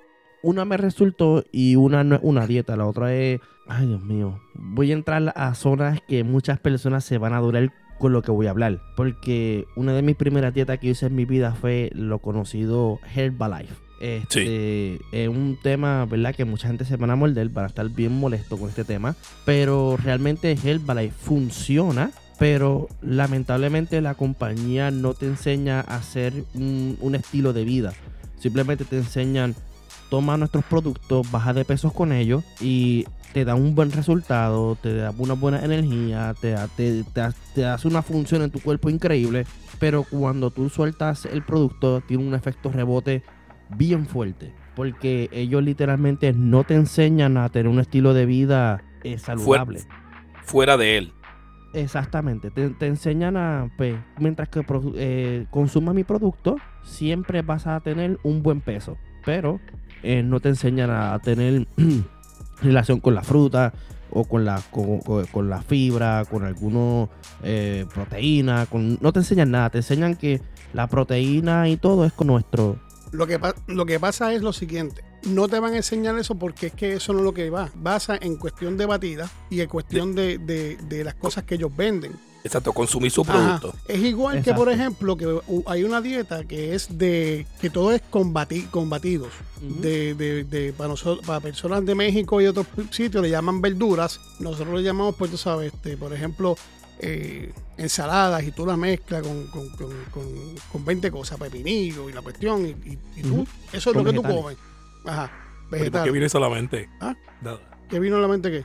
una 0.42 0.64
me 0.64 0.76
resultó 0.76 1.44
y 1.50 1.76
una 1.76 2.04
no 2.04 2.16
es 2.16 2.20
una 2.22 2.46
dieta. 2.46 2.76
La 2.76 2.86
otra 2.86 3.14
es. 3.14 3.40
Ay, 3.68 3.86
Dios 3.86 4.02
mío. 4.02 4.40
Voy 4.54 4.90
a 4.90 4.94
entrar 4.94 5.32
a 5.34 5.54
zonas 5.54 6.00
que 6.06 6.24
muchas 6.24 6.58
personas 6.58 7.04
se 7.04 7.18
van 7.18 7.34
a 7.34 7.40
durar 7.40 7.72
con 7.98 8.12
lo 8.12 8.22
que 8.22 8.30
voy 8.30 8.46
a 8.46 8.50
hablar. 8.50 8.80
Porque 8.96 9.66
una 9.74 9.92
de 9.92 10.02
mis 10.02 10.16
primeras 10.16 10.54
dietas 10.54 10.78
que 10.78 10.88
hice 10.88 11.06
en 11.06 11.16
mi 11.16 11.24
vida 11.24 11.54
fue 11.54 11.90
lo 11.94 12.20
conocido 12.20 13.00
Herbalife. 13.14 13.85
Este, 14.00 15.00
Es 15.12 15.28
un 15.28 15.58
tema, 15.62 16.04
¿verdad? 16.06 16.34
Que 16.34 16.44
mucha 16.44 16.68
gente 16.68 16.84
se 16.84 16.96
van 16.96 17.10
a 17.10 17.16
morder, 17.16 17.50
para 17.50 17.66
estar 17.66 17.88
bien 17.88 18.18
molesto 18.18 18.56
con 18.56 18.68
este 18.68 18.84
tema. 18.84 19.16
Pero 19.44 19.96
realmente 19.96 20.56
Herbalife 20.62 21.14
funciona. 21.18 22.10
Pero 22.38 22.88
lamentablemente 23.00 24.00
la 24.02 24.14
compañía 24.14 24.90
no 24.90 25.14
te 25.14 25.26
enseña 25.26 25.80
a 25.80 25.96
hacer 25.96 26.44
un, 26.54 27.14
estilo 27.14 27.52
de 27.52 27.64
vida. 27.64 27.94
Simplemente 28.38 28.84
te 28.84 28.98
enseñan, 28.98 29.54
toma 30.10 30.36
nuestros 30.36 30.64
productos, 30.64 31.30
baja 31.30 31.54
de 31.54 31.64
pesos 31.64 31.94
con 31.94 32.12
ellos 32.12 32.44
y 32.60 33.06
te 33.32 33.46
da 33.46 33.54
un 33.54 33.74
buen 33.74 33.90
resultado, 33.90 34.76
te 34.76 34.94
da 34.94 35.14
una 35.16 35.32
buena 35.32 35.64
energía, 35.64 36.34
te, 36.38 36.54
te, 36.76 37.04
te, 37.54 37.64
hace 37.64 37.88
una 37.88 38.02
función 38.02 38.42
en 38.42 38.50
tu 38.50 38.60
cuerpo 38.60 38.90
increíble. 38.90 39.46
Pero 39.78 40.04
cuando 40.04 40.50
tú 40.50 40.68
sueltas 40.68 41.24
el 41.24 41.42
producto, 41.42 42.02
tiene 42.02 42.26
un 42.26 42.34
efecto 42.34 42.70
rebote 42.70 43.22
bien 43.70 44.06
fuerte. 44.06 44.52
Porque 44.74 45.28
ellos 45.32 45.62
literalmente 45.62 46.32
no 46.32 46.64
te 46.64 46.74
enseñan 46.74 47.36
a 47.38 47.48
tener 47.48 47.68
un 47.68 47.80
estilo 47.80 48.12
de 48.12 48.26
vida 48.26 48.82
eh, 49.02 49.18
saludable. 49.18 49.80
Fuera, 50.42 50.76
de 50.76 50.98
él. 50.98 51.12
Exactamente. 51.72 52.50
Te, 52.50 52.86
enseñan 52.86 53.36
a, 53.36 53.70
pues, 53.76 53.96
mientras 54.18 54.48
que 54.48 54.64
eh, 54.96 55.46
consumas 55.50 55.94
mi 55.94 56.04
producto, 56.04 56.56
siempre 56.82 57.42
vas 57.42 57.66
a 57.66 57.80
tener 57.80 58.18
un 58.22 58.42
buen 58.42 58.60
peso. 58.60 58.96
Pero 59.24 59.60
eh, 60.02 60.22
no 60.22 60.40
te 60.40 60.50
enseñan 60.50 60.90
a 60.90 61.18
tener 61.20 61.66
relación 62.62 63.00
con 63.00 63.14
la 63.14 63.22
fruta 63.22 63.72
o 64.10 64.24
con 64.24 64.44
la, 64.44 64.60
con, 64.70 65.50
la 65.50 65.62
fibra, 65.62 66.24
con 66.30 66.44
alguna 66.44 67.08
proteína. 67.94 68.66
Con, 68.66 68.98
no 69.00 69.12
te 69.12 69.20
enseñan 69.20 69.50
nada. 69.50 69.70
Te 69.70 69.78
enseñan 69.78 70.16
que 70.16 70.40
la 70.74 70.86
proteína 70.86 71.68
y 71.68 71.76
todo 71.76 72.04
es 72.04 72.12
con 72.12 72.26
nuestro 72.26 72.78
lo 73.12 73.26
que, 73.26 73.40
lo 73.66 73.86
que 73.86 74.00
pasa 74.00 74.32
es 74.32 74.42
lo 74.42 74.52
siguiente. 74.52 75.02
No 75.24 75.48
te 75.48 75.58
van 75.58 75.72
a 75.72 75.76
enseñar 75.76 76.18
eso 76.18 76.36
porque 76.36 76.68
es 76.68 76.72
que 76.72 76.94
eso 76.94 77.12
no 77.12 77.20
es 77.20 77.24
lo 77.24 77.34
que 77.34 77.50
va. 77.50 77.70
Basa 77.74 78.16
en 78.20 78.36
cuestión 78.36 78.76
de 78.76 78.86
batida 78.86 79.30
y 79.50 79.60
en 79.60 79.68
cuestión 79.68 80.14
de, 80.14 80.38
de, 80.38 81.04
las 81.04 81.14
cosas 81.14 81.44
que 81.44 81.56
ellos 81.56 81.74
venden. 81.74 82.12
Exacto, 82.44 82.72
consumir 82.72 83.10
su 83.10 83.24
producto. 83.24 83.74
Es 83.88 84.00
igual 84.00 84.40
que, 84.40 84.54
por 84.54 84.70
ejemplo, 84.70 85.16
que 85.16 85.40
hay 85.66 85.82
una 85.82 86.00
dieta 86.00 86.44
que 86.44 86.76
es 86.76 86.96
de 86.96 87.44
que 87.60 87.70
todo 87.70 87.90
es 87.90 88.02
combati, 88.08 88.62
combatidos. 88.62 89.30
de, 89.60 90.14
de, 90.14 90.72
para, 90.72 90.90
nosotros, 90.90 91.26
para 91.26 91.40
personas 91.40 91.84
de 91.84 91.96
México 91.96 92.40
y 92.40 92.46
otros 92.46 92.66
sitios 92.90 93.20
le 93.20 93.30
llaman 93.30 93.60
verduras. 93.60 94.20
Nosotros 94.38 94.76
le 94.76 94.82
llamamos, 94.84 95.16
pues 95.16 95.32
tú 95.32 95.36
sabes, 95.36 95.72
este, 95.74 95.96
por 95.96 96.12
ejemplo, 96.12 96.56
eh, 97.00 97.52
ensaladas 97.76 98.42
y 98.44 98.52
tú 98.52 98.66
la 98.66 98.76
mezclas 98.76 99.22
con, 99.22 99.46
con, 99.48 99.68
con, 100.72 100.84
20 100.84 101.10
cosas, 101.10 101.38
pepinillo 101.38 102.08
y 102.08 102.12
la 102.12 102.22
cuestión, 102.22 102.66
y, 102.66 103.22
tú, 103.22 103.46
eso 103.72 103.90
es 103.90 103.96
lo 103.96 104.04
que 104.04 104.12
tú 104.12 104.22
comes. 104.22 104.56
Ajá. 105.04 105.30
Vegetal. 105.70 106.04
¿Qué 106.04 106.10
vino 106.10 106.28
solamente? 106.28 106.88
¿Ah? 107.00 107.14
¿Qué 107.88 107.98
vino 107.98 108.16
solamente 108.16 108.50
qué? 108.50 108.64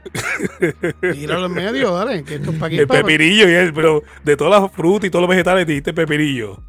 Tíralo 1.12 1.46
en 1.46 1.52
medio, 1.52 1.92
dale. 1.92 2.24
Que 2.24 2.36
esto 2.36 2.52
es 2.52 2.58
para 2.58 2.74
El 2.74 2.86
pepinillo 2.86 3.48
y 3.48 3.52
el, 3.52 3.72
pero 3.72 4.02
de 4.24 4.36
todas 4.36 4.62
las 4.62 4.72
frutas 4.72 5.06
y 5.06 5.10
todos 5.10 5.22
los 5.22 5.30
vegetales 5.30 5.66
dijiste 5.66 5.92
pepinillo. 5.92 6.62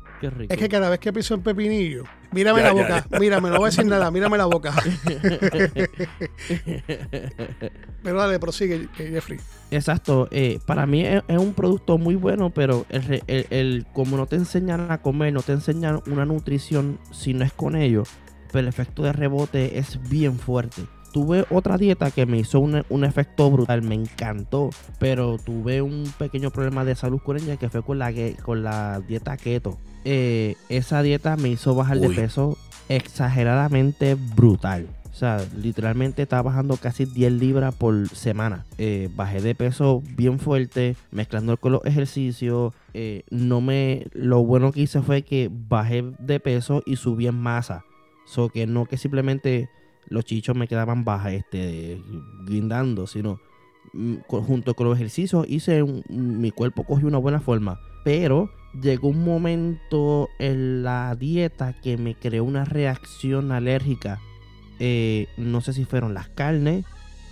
Es 0.50 0.58
que 0.58 0.70
cada 0.70 0.90
vez 0.90 1.00
que 1.00 1.12
piso 1.12 1.34
en 1.34 1.42
pepinillo, 1.42 2.04
mírame 2.32 2.62
la 2.62 2.74
boca, 2.74 3.06
mírame, 3.20 3.50
no 3.50 3.58
voy 3.58 3.66
a 3.66 3.70
decir 3.70 3.86
nada, 3.86 4.12
mírame 4.12 4.38
la 4.38 4.46
boca. 4.46 4.74
pero 8.04 8.18
dale, 8.18 8.40
prosigue, 8.40 8.88
eh, 9.00 9.10
Jeffrey. 9.12 9.40
Exacto, 9.72 10.28
eh, 10.32 10.60
para 10.66 10.86
mí 10.86 11.04
es, 11.06 11.24
un 11.30 11.54
producto 11.54 11.98
muy 11.98 12.16
bueno, 12.16 12.51
pero 12.51 12.86
el, 12.90 13.24
el, 13.28 13.86
como 13.94 14.18
no 14.18 14.28
te 14.28 14.36
enseñan 14.36 14.92
a 14.92 15.01
comer, 15.01 15.34
no 15.34 15.42
te 15.42 15.54
enseñan 15.54 16.01
una 16.08 16.25
nutrición 16.25 17.00
si 17.12 17.34
no 17.34 17.44
es 17.44 17.54
con 17.54 17.75
ello, 17.75 18.04
pero 18.51 18.60
el 18.60 18.68
efecto 18.68 19.04
de 19.04 19.13
rebote 19.13 19.80
es 19.80 20.00
bien 20.10 20.38
fuerte 20.38 20.84
tuve 21.12 21.46
otra 21.50 21.78
dieta 21.78 22.12
que 22.12 22.25
me 22.25 22.40
hizo 22.40 22.60
un, 22.60 23.04
efecto 23.04 23.50
brutal, 23.51 23.82
me 23.82 23.96
encantó, 23.96 24.70
pero 25.00 25.38
tuve 25.38 25.82
un 25.82 26.12
pequeño 26.18 26.51
problema 26.51 26.86
de 26.86 26.96
salud 26.96 27.20
con 27.24 27.38
ella 27.38 27.58
que 27.58 27.70
fue 27.70 27.84
con 27.84 28.00
la, 28.00 28.12
con 28.44 28.63
la 28.63 29.01
dieta 29.01 29.38
keto. 29.38 29.78
Eh, 30.05 30.55
esa 30.70 31.01
dieta 31.03 31.38
me 31.38 31.50
hizo 31.50 31.75
bajar 31.75 32.00
de 32.00 32.10
peso 32.10 32.58
exageradamente 32.89 34.15
brutal. 34.15 34.88
O 35.12 35.13
sea, 35.13 35.46
literalmente 35.55 36.22
estaba 36.22 36.43
bajando 36.43 36.77
casi 36.77 37.05
10 37.05 37.34
libras 37.34 37.75
por 37.75 38.08
semana. 38.10 38.65
Eh, 38.77 39.10
bajé 39.13 39.41
de 39.41 39.55
peso 39.55 40.01
bien 40.15 40.39
fuerte, 40.39 40.96
mezclando 41.12 41.58
con 41.58 41.74
los 41.74 41.86
ejercicios. 41.86 42.74
Eh, 42.93 43.24
no 43.29 43.60
me. 43.60 44.08
Lo 44.13 44.43
bueno 44.43 44.72
que 44.72 44.81
hice 44.81 45.01
fue 45.01 45.22
que 45.24 45.50
bajé 45.51 46.03
de 46.17 46.39
peso 46.39 46.81
y 46.86 46.96
subí 46.96 47.27
en 47.27 47.36
masa. 47.36 47.84
So 48.25 48.50
que 48.50 48.65
no 48.65 48.86
que 48.86 48.98
simplemente 48.98 49.70
los 50.08 50.24
chichos 50.24 50.55
me 50.55 50.67
quedaban 50.67 51.03
bajas, 51.03 51.34
este, 51.34 52.01
guindando, 52.46 53.05
sino 53.05 53.39
mm, 53.93 54.15
junto 54.27 54.74
con 54.75 54.88
los 54.88 54.96
ejercicios 54.96 55.46
hice 55.48 55.84
mi 56.10 56.51
cuerpo 56.51 56.86
cogió 56.86 57.08
una 57.08 57.17
buena 57.17 57.41
forma. 57.41 57.79
Pero 58.05 58.50
llegó 58.80 59.10
un 59.10 59.24
momento 59.24 60.30
en 60.40 60.84
la 60.84 61.16
dieta 61.16 61.74
que 61.74 61.98
me 61.98 62.16
creó 62.16 62.44
una 62.44 62.66
reacción 62.66 63.51
alérgica. 63.51 64.20
Eh, 64.80 65.28
no 65.38 65.62
sé 65.62 65.74
si 65.74 65.86
fueron 65.86 66.13
las 66.13 66.30
carnes 66.30 66.86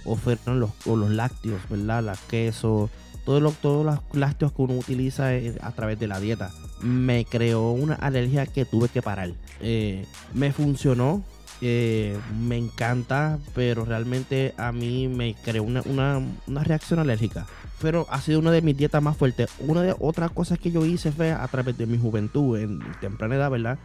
o 0.06 0.16
fueron 0.16 0.60
los, 0.60 0.72
los 0.86 1.10
lácteos, 1.10 1.62
¿verdad? 1.70 2.04
Los 2.04 2.20
quesos, 2.22 2.90
todos 3.26 3.42
los, 3.42 3.56
todos 3.56 3.86
los 3.86 4.00
lácteos 4.14 4.52
que 4.52 4.62
uno 4.62 4.76
utiliza 4.76 5.36
eh, 5.36 5.56
a 5.62 5.72
través 5.72 6.00
de 6.00 6.08
la 6.08 6.20
dieta. 6.20 6.52
Me 6.82 7.26
creó 7.26 7.72
una 7.72 7.96
alergia 7.96 8.46
que 8.46 8.66
tuve 8.66 8.90
que 8.90 9.02
parar. 9.02 9.32
Eh, 9.62 10.06
me 10.34 10.52
funcionó, 10.52 11.24
me 11.62 12.58
encanta, 12.58 13.38
pero 13.54 13.84
realmente 13.84 14.54
a 14.58 14.72
mí 14.72 15.08
me 15.10 15.36
creó 15.44 15.64
una, 15.64 16.22
reacción 16.48 17.00
alérgica. 17.00 17.48
Pero 17.82 18.06
ha 18.10 18.20
sido 18.22 18.40
una 18.40 18.52
de 18.52 18.62
mis 18.62 18.76
dietas 18.76 19.02
más 19.02 19.16
fuertes. 19.18 19.50
Una 19.60 19.82
de 19.82 19.96
otras 20.00 20.32
cosas 20.32 20.60
que 20.60 20.72
yo 20.72 20.86
hice 20.86 21.12
fue 21.12 21.32
a 21.32 21.48
través 21.48 21.78
de 21.78 21.86
mi 21.86 21.98
juventud, 21.98 22.58
en 22.58 22.80
temprana 23.00 23.36
edad, 23.36 23.52
¿verdad? 23.52 23.80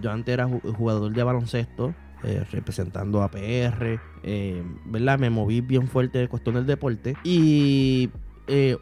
Yo 0.00 0.10
antes 0.10 0.32
era 0.32 0.46
jugador 0.46 1.12
de 1.12 1.22
baloncesto, 1.22 1.94
eh, 2.24 2.44
representando 2.50 3.22
a 3.22 3.30
PR, 3.30 4.00
eh, 4.22 4.62
¿verdad? 4.84 5.18
Me 5.18 5.30
moví 5.30 5.60
bien 5.60 5.88
fuerte 5.88 6.18
de 6.18 6.28
cuestión 6.28 6.56
del 6.56 6.66
deporte. 6.66 7.16
Y 7.24 8.10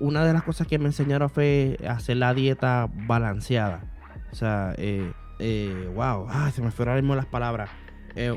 una 0.00 0.24
de 0.24 0.32
las 0.32 0.42
cosas 0.42 0.66
que 0.66 0.78
me 0.78 0.86
enseñaron 0.86 1.30
fue 1.30 1.78
hacer 1.88 2.18
la 2.18 2.34
dieta 2.34 2.88
balanceada. 3.06 3.82
O 4.32 4.34
sea, 4.34 4.74
wow, 5.94 6.26
se 6.52 6.62
me 6.62 6.70
fueron 6.70 6.96
mismo 6.96 7.14
las 7.14 7.26
palabras 7.26 7.70
eh, 8.16 8.32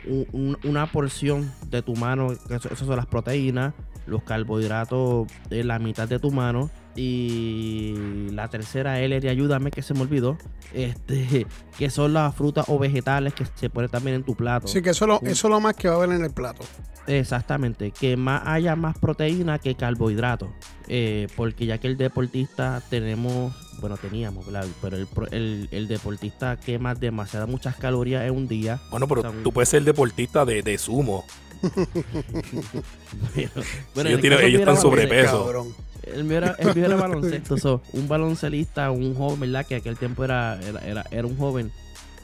una 0.64 0.88
porción 0.88 1.52
de 1.70 1.84
tu 1.84 1.96
mano, 1.96 2.32
eso, 2.32 2.76
son 2.76 2.96
las 2.96 3.06
proteínas, 3.06 3.74
los 4.08 4.24
carbohidratos 4.24 5.28
en 5.50 5.68
la 5.68 5.80
mitad 5.80 6.08
de 6.08 6.20
tu 6.20 6.32
mano. 6.32 6.70
Y 6.96 7.94
la 8.32 8.48
tercera 8.48 9.00
L 9.00 9.20
de 9.20 9.30
ayúdame 9.30 9.70
que 9.70 9.84
se 9.84 9.94
me 9.94 10.02
olvidó. 10.02 10.38
Este, 10.74 11.46
que 11.78 11.90
son 11.90 12.14
las 12.14 12.34
frutas 12.36 12.66
o 12.70 12.80
vegetales 12.80 13.34
que 13.34 13.46
se 13.56 13.70
ponen 13.70 13.90
también 13.90 14.16
en 14.16 14.24
tu 14.24 14.36
plato. 14.36 14.68
Sí, 14.68 14.82
que 14.82 14.90
eso, 14.92 15.06
lo, 15.06 15.22
eso 15.22 15.48
es 15.48 15.52
lo 15.52 15.60
más 15.60 15.76
que 15.76 15.88
va 15.88 15.96
a 15.96 15.98
haber 15.98 16.16
en 16.16 16.24
el 16.24 16.32
plato. 16.32 16.64
Exactamente, 17.06 17.92
que 17.92 18.18
más 18.18 18.42
haya 18.46 18.76
más 18.76 18.98
proteína 18.98 19.60
que 19.60 19.76
carbohidratos. 19.76 20.50
Eh, 20.88 21.28
porque 21.36 21.66
ya 21.66 21.78
que 21.78 21.88
el 21.88 21.98
deportista 21.98 22.82
tenemos 22.90 23.54
bueno, 23.80 23.98
teníamos, 23.98 24.46
Pero 24.82 24.98
el, 25.32 25.70
el, 25.72 25.88
deportista 25.88 26.58
quema 26.58 26.96
demasiadas 26.96 27.48
muchas 27.48 27.76
calorías 27.76 28.24
en 28.26 28.36
un 28.36 28.48
día. 28.48 28.80
Bueno, 28.90 29.08
pero 29.08 29.32
tú 29.44 29.52
puedes 29.52 29.70
ser 29.70 29.84
deportista 29.84 30.46
de, 30.46 30.64
de 30.64 30.78
sumo. 30.78 31.26
Bueno, 33.94 34.10
ellos, 34.10 34.60
están 34.60 34.78
sobrepeso. 34.78 35.74
El 36.04 36.24
mío 36.24 36.38
era, 36.38 36.56
el 36.60 36.76
mío 36.76 36.86
era 36.86 36.96
baloncesto. 36.96 37.82
un 37.94 38.08
baloncelista, 38.08 38.92
un 38.92 39.14
joven, 39.16 39.40
¿verdad? 39.40 39.66
Que 39.66 39.76
aquel 39.76 39.98
tiempo 39.98 40.24
era, 40.24 40.60
era, 40.86 41.04
era, 41.12 41.28
un 41.28 41.38
joven. 41.38 41.72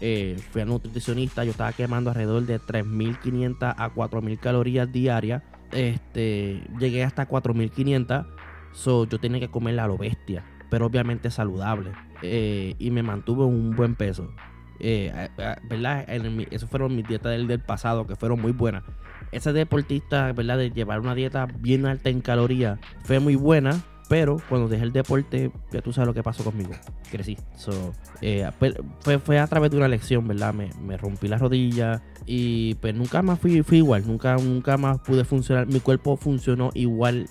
Eh, 0.02 0.38
fui 0.52 0.62
a 0.62 0.66
nutricionista. 0.66 1.44
Yo 1.44 1.52
estaba 1.52 1.74
quemando 1.74 2.10
alrededor 2.10 2.46
de 2.46 2.60
3.500 2.60 3.76
a 3.78 3.94
4.000 3.94 4.40
calorías 4.40 4.92
diarias. 4.92 5.44
Este, 5.72 6.62
llegué 6.80 7.04
hasta 7.04 7.28
4.500. 7.28 8.26
So, 8.74 9.06
yo 9.06 9.20
tenía 9.20 9.40
que 9.40 9.50
comer 9.50 9.80
a 9.80 9.88
lo 9.88 9.98
bestia 9.98 10.44
pero 10.74 10.88
obviamente 10.88 11.30
saludable. 11.30 11.92
Eh, 12.24 12.74
y 12.80 12.90
me 12.90 13.04
mantuve 13.04 13.46
un 13.46 13.76
buen 13.76 13.94
peso. 13.94 14.34
Eh, 14.80 15.30
¿Verdad? 15.70 16.04
En 16.08 16.48
eso 16.50 16.68
fueron 16.68 16.96
mis 16.96 17.08
dietas 17.08 17.32
del, 17.32 17.46
del, 17.46 17.60
pasado, 17.60 18.08
que 18.08 18.16
fueron 18.16 18.42
muy 18.42 18.54
buenas. 18.54 18.82
Esa 19.34 19.54
deportista, 19.54 20.32
¿verdad? 20.34 20.58
De 20.58 20.72
llevar 20.72 21.00
una 21.00 21.16
dieta 21.16 21.48
bien 21.60 21.86
alta 21.86 22.10
en 22.10 22.22
calorías, 22.22 22.80
fue 23.04 23.20
muy 23.20 23.36
buena. 23.36 23.82
Pero 24.10 24.38
cuando 24.50 24.68
dejé 24.68 24.84
el 24.84 24.92
deporte, 24.92 25.50
ya 25.72 25.82
tú 25.82 25.94
sabes 25.94 26.08
lo 26.08 26.14
que 26.14 26.22
pasó 26.22 26.44
conmigo. 26.44 26.74
Crecí. 27.10 27.38
Eh, 28.22 28.48
pues, 28.60 28.76
fue, 29.00 29.18
fue 29.18 29.40
a 29.40 29.48
través 29.48 29.72
de 29.72 29.78
una 29.78 29.88
lección, 29.88 30.28
¿verdad? 30.28 30.54
Me, 30.54 30.70
me 30.86 30.98
rompí 30.98 31.28
las 31.28 31.40
rodillas 31.40 32.02
y 32.26 32.76
pues 32.76 32.94
nunca 32.94 33.22
más 33.22 33.40
fui, 33.40 33.64
fui 33.64 33.78
igual. 33.78 34.06
Nunca, 34.06 34.36
nunca 34.36 34.78
más 34.78 35.00
pude 35.00 35.24
funcionar. 35.24 35.68
Mi 35.68 35.80
cuerpo 35.80 36.18
funcionó 36.18 36.70
igual 36.76 37.28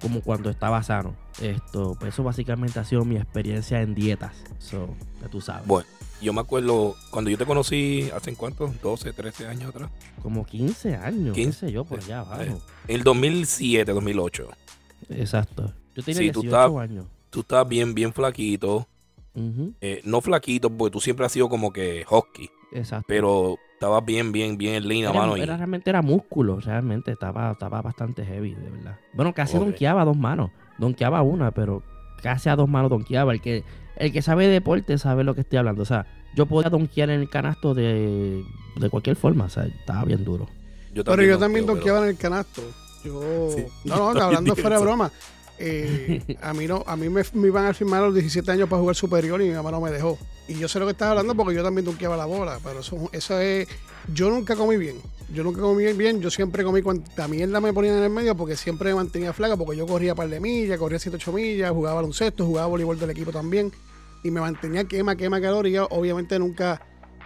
como 0.00 0.20
cuando 0.20 0.50
estaba 0.50 0.82
sano. 0.82 1.14
Esto, 1.42 1.96
pues 1.98 2.14
eso 2.14 2.22
básicamente 2.22 2.78
ha 2.78 2.84
sido 2.84 3.04
mi 3.04 3.16
experiencia 3.16 3.82
en 3.82 3.94
dietas. 3.94 4.32
So, 4.58 4.88
ya 5.20 5.28
tú 5.28 5.40
sabes. 5.40 5.66
Bueno, 5.66 5.88
yo 6.20 6.32
me 6.32 6.40
acuerdo 6.40 6.94
cuando 7.10 7.30
yo 7.30 7.38
te 7.38 7.44
conocí, 7.44 8.10
¿hace 8.14 8.34
cuánto? 8.34 8.72
12, 8.82 9.12
13 9.12 9.46
años 9.46 9.70
atrás. 9.70 9.90
Como 10.22 10.44
15 10.44 10.96
años, 10.96 11.34
15 11.34 11.72
yo, 11.72 11.84
por 11.84 11.98
allá 11.98 12.20
abajo. 12.20 12.42
En 12.42 12.60
el 12.88 13.02
2007, 13.02 13.92
2008. 13.92 14.48
Exacto. 15.10 15.72
Yo 15.94 16.02
tenía 16.02 16.20
18 16.20 16.80
años. 16.80 17.06
Tú 17.30 17.40
estás 17.40 17.66
bien, 17.68 17.94
bien 17.94 18.12
flaquito. 18.12 18.86
Eh, 19.82 20.00
no 20.04 20.22
flaquito, 20.22 20.70
porque 20.70 20.92
tú 20.92 21.00
siempre 21.00 21.26
has 21.26 21.32
sido 21.32 21.48
como 21.48 21.70
que 21.72 22.04
hockey. 22.06 22.48
Exacto. 22.72 23.04
Pero 23.06 23.58
estaba 23.74 24.00
bien, 24.00 24.32
bien, 24.32 24.56
bien 24.56 24.74
en 24.74 24.88
línea, 24.88 25.12
mano. 25.12 25.36
Era, 25.36 25.56
realmente 25.56 25.90
era 25.90 26.00
músculo, 26.00 26.58
realmente 26.60 27.12
estaba, 27.12 27.52
estaba 27.52 27.82
bastante 27.82 28.24
heavy, 28.24 28.54
de 28.54 28.70
verdad. 28.70 28.98
Bueno, 29.12 29.34
casi 29.34 29.58
donkeaba 29.58 30.02
a 30.02 30.04
dos 30.06 30.16
manos. 30.16 30.50
Donkeaba 30.78 31.20
una, 31.20 31.50
pero 31.50 31.82
casi 32.22 32.48
a 32.48 32.56
dos 32.56 32.68
manos 32.68 32.90
donkeaba. 32.90 33.32
El 33.32 33.42
que, 33.42 33.64
el 33.96 34.12
que 34.12 34.22
sabe 34.22 34.46
deporte 34.46 34.98
sabe 34.98 35.24
lo 35.24 35.34
que 35.34 35.40
estoy 35.40 35.58
hablando. 35.58 35.82
O 35.82 35.86
sea, 35.86 36.06
yo 36.34 36.46
podía 36.46 36.70
donkear 36.70 37.10
en 37.10 37.20
el 37.20 37.28
canasto 37.28 37.74
de, 37.74 38.44
de 38.76 38.90
cualquier 38.90 39.16
forma. 39.16 39.44
O 39.44 39.48
sea, 39.48 39.64
estaba 39.64 40.04
bien 40.04 40.24
duro. 40.24 40.48
pero 40.92 41.22
yo 41.22 41.38
también 41.38 41.66
donkeaba 41.66 42.02
en 42.02 42.10
el 42.10 42.16
canasto. 42.16 42.62
Yo. 43.04 43.48
No, 43.84 44.14
no, 44.14 44.20
hablando 44.22 44.54
fuera 44.54 44.76
de 44.76 44.82
broma. 44.82 45.10
Eh, 45.58 46.36
a 46.42 46.52
mí 46.52 46.66
no, 46.66 46.84
a 46.86 46.96
mí 46.96 47.08
me, 47.08 47.22
iban 47.46 47.64
a 47.64 47.72
firmar 47.72 48.02
a 48.02 48.06
los 48.06 48.14
17 48.14 48.50
años 48.50 48.68
para 48.68 48.80
jugar 48.80 48.94
superior 48.94 49.40
y 49.40 49.48
mi 49.48 49.54
mamá 49.54 49.70
no 49.70 49.80
me 49.80 49.90
dejó. 49.90 50.18
Y 50.48 50.54
yo 50.54 50.68
sé 50.68 50.78
lo 50.78 50.84
que 50.84 50.92
estás 50.92 51.08
hablando 51.08 51.34
porque 51.34 51.54
yo 51.54 51.62
también 51.62 51.86
donkeaba 51.86 52.16
la 52.16 52.26
bola, 52.26 52.58
pero 52.62 52.80
eso, 52.80 53.08
eso 53.12 53.40
es, 53.40 53.66
yo 54.12 54.28
nunca 54.28 54.54
comí 54.54 54.76
bien. 54.76 54.96
Yo 55.32 55.42
nunca 55.42 55.60
comí 55.60 55.90
bien, 55.94 56.20
yo 56.20 56.30
siempre 56.30 56.62
comí 56.62 56.82
cuanta 56.82 57.26
mierda 57.26 57.60
me 57.60 57.72
ponían 57.72 57.96
en 57.96 58.04
el 58.04 58.10
medio 58.10 58.36
porque 58.36 58.54
siempre 58.54 58.90
me 58.90 58.96
mantenía 58.96 59.32
flaca 59.32 59.56
porque 59.56 59.76
yo 59.76 59.86
corría 59.86 60.14
par 60.14 60.28
de 60.28 60.38
millas, 60.38 60.78
corría 60.78 61.00
7, 61.00 61.16
8 61.16 61.32
millas, 61.32 61.70
jugaba 61.72 61.96
baloncesto, 61.96 62.46
jugaba 62.46 62.68
voleibol 62.68 62.98
del 62.98 63.10
equipo 63.10 63.32
también 63.32 63.72
y 64.26 64.30
me 64.30 64.40
mantenía 64.40 64.84
quema, 64.84 65.16
quema 65.16 65.40
calorías. 65.40 65.86
Obviamente 65.90 66.38
nunca 66.38 66.80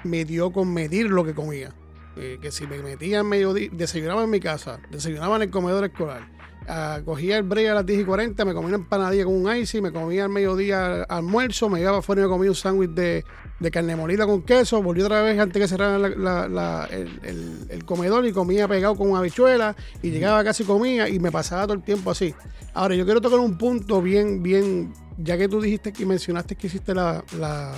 me 0.05 0.25
dio 0.25 0.53
con 0.53 0.73
medir 0.73 1.11
lo 1.11 1.25
que 1.25 1.35
comía. 1.35 1.73
Eh, 2.17 2.39
que 2.43 2.51
si 2.51 2.67
me 2.67 2.79
metía 2.83 3.21
en 3.21 3.27
medio, 3.27 3.55
desayunaba 3.55 4.25
en 4.25 4.31
mi 4.31 4.41
casa, 4.41 4.81
desayunaba 4.91 5.37
en 5.37 5.43
el 5.43 5.51
comedor 5.51 5.85
escolar 5.85 6.40
ah, 6.71 7.01
cogía 7.05 7.37
el 7.37 7.43
break 7.43 7.69
a 7.71 7.75
las 7.75 7.85
10 7.87 8.01
y 8.01 8.05
40, 8.05 8.45
me 8.45 8.55
comía 8.55 8.69
una 8.69 8.77
empanadilla 8.77 9.25
con 9.25 9.35
un 9.45 9.57
icy, 9.57 9.81
me 9.83 9.93
comía 9.93 10.25
al 10.25 10.31
mediodía 10.31 11.03
almuerzo, 11.03 11.69
me 11.69 11.81
iba 11.81 11.99
afuera 11.99 12.23
y 12.23 12.25
me 12.25 12.31
comía 12.31 12.51
un 12.51 12.55
sándwich 12.57 12.91
de, 12.91 13.25
de 13.59 13.71
carne 13.71 13.97
molida 13.97 14.25
con 14.27 14.43
queso, 14.43 14.83
volví 14.83 15.03
otra 15.03 15.23
vez 15.23 15.39
antes 15.39 15.61
que 15.61 15.69
cerrara 15.69 15.99
la- 15.99 16.49
la- 16.49 16.89
el, 16.91 17.21
el- 17.25 17.67
el 17.69 17.85
comedor 17.85 18.25
y 18.27 18.33
comía 18.33 18.67
pegado 18.69 18.95
con 18.97 19.15
habichuela 19.17 19.75
y 20.03 20.11
llegaba 20.11 20.43
casi 20.45 20.65
comía 20.65 21.09
y 21.09 21.19
me 21.19 21.31
pasaba 21.33 21.65
todo 21.65 21.75
el 21.75 21.83
tiempo 21.83 22.11
así. 22.11 22.35
Ahora, 22.73 22.95
yo 22.95 23.05
quiero 23.05 23.21
tocar 23.21 23.41
un 23.41 23.59
punto 23.59 24.01
bien, 24.01 24.43
bien, 24.43 24.93
ya 25.19 25.37
que 25.37 25.49
tú 25.49 25.61
dijiste 25.61 25.93
que 25.93 26.07
mencionaste 26.07 26.55
que 26.55 26.69
hiciste 26.69 26.95
la, 26.95 27.25
la 27.39 27.73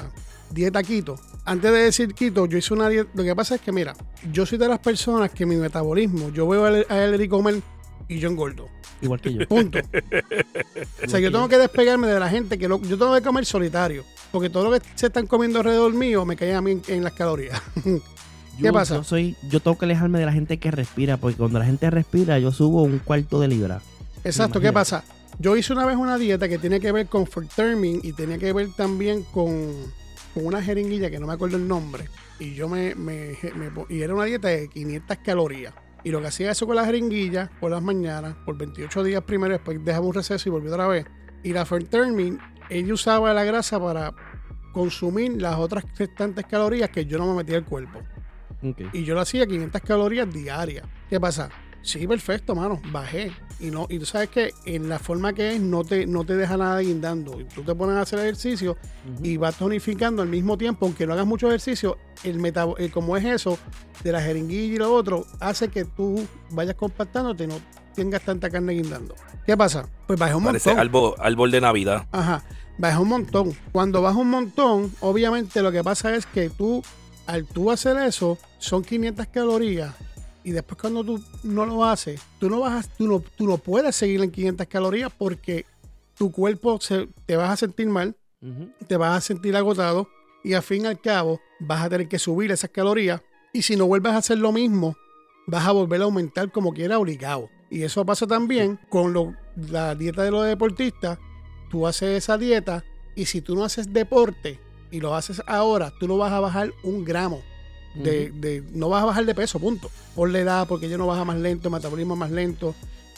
dieta 0.50 0.82
keto. 0.82 1.18
Antes 1.46 1.72
de 1.72 1.78
decir 1.78 2.14
keto, 2.14 2.44
yo 2.46 2.58
hice 2.58 2.74
una 2.74 2.88
dieta. 2.90 3.10
Lo 3.14 3.24
que 3.24 3.34
pasa 3.34 3.54
es 3.54 3.62
que, 3.62 3.72
mira, 3.72 3.94
yo 4.30 4.44
soy 4.44 4.58
de 4.58 4.68
las 4.68 4.78
personas 4.80 5.30
que 5.30 5.46
mi 5.46 5.56
metabolismo, 5.56 6.28
yo 6.30 6.46
veo 6.46 6.66
a 6.66 6.68
él, 6.68 6.86
a 6.90 6.98
él 7.04 7.20
y 7.22 7.26
comer 7.28 7.62
y 8.08 8.18
yo 8.18 8.28
engordo. 8.30 8.68
Igual 9.00 9.20
que 9.20 9.34
yo. 9.34 9.46
Punto. 9.48 9.78
O 11.04 11.08
sea, 11.08 11.20
yo 11.20 11.32
tengo 11.32 11.48
que 11.48 11.58
despegarme 11.58 12.06
de 12.08 12.20
la 12.20 12.28
gente 12.28 12.58
que 12.58 12.68
lo- 12.68 12.80
yo 12.82 12.96
tengo 12.98 13.14
que 13.14 13.22
comer 13.22 13.44
solitario. 13.46 14.04
Porque 14.30 14.48
todo 14.48 14.70
lo 14.70 14.78
que 14.78 14.86
se 14.94 15.06
están 15.06 15.26
comiendo 15.26 15.58
alrededor 15.58 15.92
mío 15.92 16.24
me 16.24 16.36
cae 16.36 16.54
a 16.54 16.60
mí 16.62 16.70
en, 16.72 16.82
en 16.88 17.04
las 17.04 17.12
calorías. 17.12 17.60
¿Qué 17.84 18.64
Yo- 18.64 18.72
pasa? 18.72 18.96
Yo, 18.96 19.04
soy, 19.04 19.36
yo 19.48 19.60
tengo 19.60 19.76
que 19.78 19.84
alejarme 19.86 20.18
de 20.18 20.26
la 20.26 20.32
gente 20.32 20.58
que 20.58 20.70
respira, 20.70 21.16
porque 21.16 21.36
cuando 21.36 21.58
la 21.58 21.64
gente 21.64 21.90
respira, 21.90 22.38
yo 22.38 22.52
subo 22.52 22.82
un 22.82 22.98
cuarto 22.98 23.40
de 23.40 23.48
libra. 23.48 23.80
Exacto, 24.24 24.60
¿qué 24.60 24.72
pasa? 24.72 25.04
Yo 25.38 25.56
hice 25.56 25.72
una 25.72 25.86
vez 25.86 25.96
una 25.96 26.18
dieta 26.18 26.48
que 26.48 26.58
tiene 26.58 26.78
que 26.78 26.92
ver 26.92 27.06
con 27.06 27.26
Fertermin 27.26 28.00
y 28.02 28.12
tenía 28.12 28.38
que 28.38 28.52
ver 28.52 28.68
también 28.76 29.22
con, 29.32 29.72
con 30.34 30.46
una 30.46 30.62
jeringuilla 30.62 31.10
que 31.10 31.18
no 31.18 31.26
me 31.26 31.32
acuerdo 31.32 31.56
el 31.56 31.66
nombre. 31.66 32.08
Y 32.38 32.54
yo 32.54 32.68
me, 32.68 32.94
me- 32.94 33.36
me 33.56 33.70
y 33.88 34.02
era 34.02 34.14
una 34.14 34.24
dieta 34.26 34.48
de 34.48 34.68
500 34.68 35.16
calorías. 35.24 35.74
Y 36.04 36.10
lo 36.10 36.20
que 36.20 36.26
hacía 36.28 36.50
eso 36.50 36.66
con 36.66 36.76
la 36.76 36.84
jeringuilla 36.84 37.50
por 37.60 37.70
las 37.70 37.82
mañanas, 37.82 38.34
por 38.44 38.56
28 38.56 39.04
días 39.04 39.22
primero, 39.22 39.52
después 39.52 39.84
dejaba 39.84 40.06
un 40.06 40.14
receso 40.14 40.48
y 40.48 40.52
volví 40.52 40.68
otra 40.68 40.88
vez. 40.88 41.06
Y 41.42 41.52
la 41.52 41.64
Fertermin, 41.64 42.38
ella 42.68 42.94
usaba 42.94 43.32
la 43.32 43.44
grasa 43.44 43.80
para 43.80 44.14
consumir 44.72 45.40
las 45.40 45.56
otras 45.56 45.84
restantes 45.96 46.46
calorías 46.46 46.90
que 46.90 47.04
yo 47.04 47.18
no 47.18 47.26
me 47.28 47.34
metía 47.34 47.56
al 47.58 47.64
cuerpo. 47.64 48.00
Y 48.92 49.04
yo 49.04 49.14
lo 49.14 49.20
hacía 49.20 49.46
500 49.46 49.82
calorías 49.82 50.32
diarias. 50.32 50.86
¿Qué 51.10 51.18
pasa? 51.18 51.50
Sí, 51.82 52.06
perfecto, 52.06 52.54
mano. 52.54 52.80
Bajé. 52.90 53.32
Y 53.60 53.70
no 53.70 53.86
y 53.88 53.98
tú 53.98 54.06
sabes 54.06 54.28
que 54.28 54.52
en 54.66 54.88
la 54.88 54.98
forma 54.98 55.32
que 55.32 55.54
es 55.54 55.60
no 55.60 55.84
te, 55.84 56.06
no 56.06 56.24
te 56.24 56.34
deja 56.36 56.56
nada 56.56 56.80
guindando. 56.80 57.40
Y 57.40 57.44
tú 57.44 57.62
te 57.62 57.74
pones 57.74 57.96
a 57.96 58.00
hacer 58.02 58.18
ejercicio 58.20 58.76
y 59.22 59.36
vas 59.36 59.56
tonificando 59.56 60.22
al 60.22 60.28
mismo 60.28 60.56
tiempo, 60.58 60.86
aunque 60.86 61.06
no 61.06 61.12
hagas 61.12 61.26
mucho 61.26 61.46
ejercicio, 61.48 61.96
el 62.24 62.38
metabo 62.40 62.76
el- 62.78 62.90
como 62.90 63.16
es 63.16 63.24
eso, 63.24 63.58
de 64.02 64.12
la 64.12 64.20
jeringuilla 64.20 64.74
y 64.74 64.78
lo 64.78 64.92
otro, 64.94 65.26
hace 65.40 65.68
que 65.68 65.84
tú 65.84 66.26
vayas 66.50 66.74
compactándote 66.74 67.44
y 67.44 67.46
no 67.48 67.54
tengas 67.94 68.22
tanta 68.22 68.50
carne 68.50 68.72
guindando. 68.72 69.14
¿Qué 69.46 69.56
pasa? 69.56 69.88
Pues 70.06 70.18
bajé 70.18 70.34
un 70.34 70.44
Parece 70.44 70.70
montón. 70.70 70.86
árbol, 70.86 71.14
árbol 71.18 71.50
de 71.52 71.60
Navidad. 71.60 72.06
Ajá, 72.10 72.42
baja 72.78 72.98
un 73.00 73.08
montón. 73.08 73.52
Cuando 73.70 74.02
baja 74.02 74.18
un 74.18 74.30
montón, 74.30 74.92
obviamente 75.00 75.62
lo 75.62 75.70
que 75.70 75.84
pasa 75.84 76.14
es 76.16 76.26
que 76.26 76.48
tú, 76.50 76.82
al 77.26 77.44
tú 77.46 77.70
hacer 77.70 77.96
eso, 77.98 78.38
son 78.58 78.82
500 78.82 79.26
calorías. 79.28 79.94
Y 80.44 80.50
después 80.50 80.80
cuando 80.80 81.04
tú 81.04 81.22
no 81.44 81.64
lo 81.66 81.84
haces, 81.84 82.20
tú 82.38 82.50
no, 82.50 82.60
vas 82.60 82.84
a- 82.86 82.90
tú 82.96 83.06
no, 83.06 83.20
tú 83.20 83.46
no 83.46 83.58
puedes 83.58 83.94
seguir 83.94 84.22
en 84.22 84.30
500 84.30 84.66
calorías 84.66 85.12
porque 85.16 85.64
tu 86.18 86.30
cuerpo 86.32 86.80
se, 86.80 87.08
te 87.26 87.36
vas 87.36 87.50
a 87.50 87.56
sentir 87.56 87.88
mal, 87.88 88.16
te 88.88 88.96
vas 88.96 89.16
a 89.16 89.20
sentir 89.20 89.54
agotado 89.56 90.08
y 90.42 90.54
al 90.54 90.62
fin 90.62 90.82
y 90.82 90.86
al 90.86 91.00
cabo 91.00 91.40
vas 91.60 91.84
a 91.84 91.88
tener 91.88 92.08
que 92.08 92.18
subir 92.18 92.50
esas 92.50 92.70
calorías. 92.70 93.20
Y 93.52 93.62
si 93.62 93.76
no 93.76 93.86
vuelves 93.86 94.12
a 94.12 94.16
hacer 94.18 94.38
lo 94.38 94.50
mismo, 94.50 94.96
vas 95.46 95.66
a 95.66 95.72
volver 95.72 96.00
a 96.00 96.04
aumentar 96.04 96.50
como 96.50 96.72
quiera 96.72 96.98
obligado. 96.98 97.48
Y 97.70 97.82
eso 97.84 98.04
pasa 98.04 98.26
también 98.26 98.78
con 98.88 99.12
lo- 99.12 99.34
la 99.70 99.94
dieta 99.94 100.22
de 100.24 100.30
los 100.32 100.44
deportistas. 100.44 101.18
Tú 101.70 101.86
haces 101.86 102.18
esa 102.18 102.36
dieta 102.36 102.84
y 103.14 103.26
si 103.26 103.40
tú 103.40 103.54
no 103.54 103.64
haces 103.64 103.92
deporte 103.92 104.58
y 104.90 105.00
lo 105.00 105.14
haces 105.14 105.40
ahora, 105.46 105.92
tú 106.00 106.08
no 106.08 106.16
vas 106.18 106.32
a 106.32 106.40
bajar 106.40 106.72
un 106.82 107.04
gramo. 107.04 107.42
De, 107.94 108.30
de- 108.30 108.62
no 108.72 108.88
vas 108.88 109.02
a 109.02 109.06
bajar 109.06 109.24
de 109.26 109.34
peso, 109.34 109.58
punto. 109.58 109.90
Por 110.14 110.30
la 110.30 110.38
edad, 110.40 110.66
porque 110.66 110.88
ya 110.88 110.96
no 110.96 111.06
baja 111.06 111.24
más 111.24 111.36
lento, 111.36 111.68
el 111.68 111.72
metabolismo 111.74 112.16
más 112.16 112.30
lento, 112.30 112.74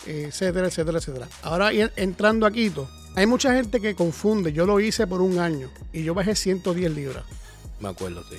eh, 0.07 0.27
etcétera, 0.29 0.67
etcétera, 0.67 0.99
etcétera. 0.99 1.29
Ahora 1.43 1.71
entrando 1.97 2.47
a 2.47 2.51
Quito, 2.51 2.89
hay 3.15 3.27
mucha 3.27 3.55
gente 3.55 3.81
que 3.81 3.95
confunde. 3.95 4.53
Yo 4.53 4.67
lo 4.67 4.81
hice 4.81 5.07
por 5.07 5.21
un 5.23 5.39
año 5.39 5.71
y 5.93 6.03
yo 6.03 6.15
bajé 6.15 6.35
110 6.35 6.91
libras. 6.93 7.25
Me 7.81 7.89
acuerdo, 7.89 8.23
sí. 8.29 8.37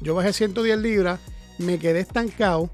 Yo 0.00 0.14
bajé 0.14 0.32
110 0.32 0.78
libras, 0.78 1.20
me 1.58 1.78
quedé 1.78 2.00
estancado, 2.00 2.70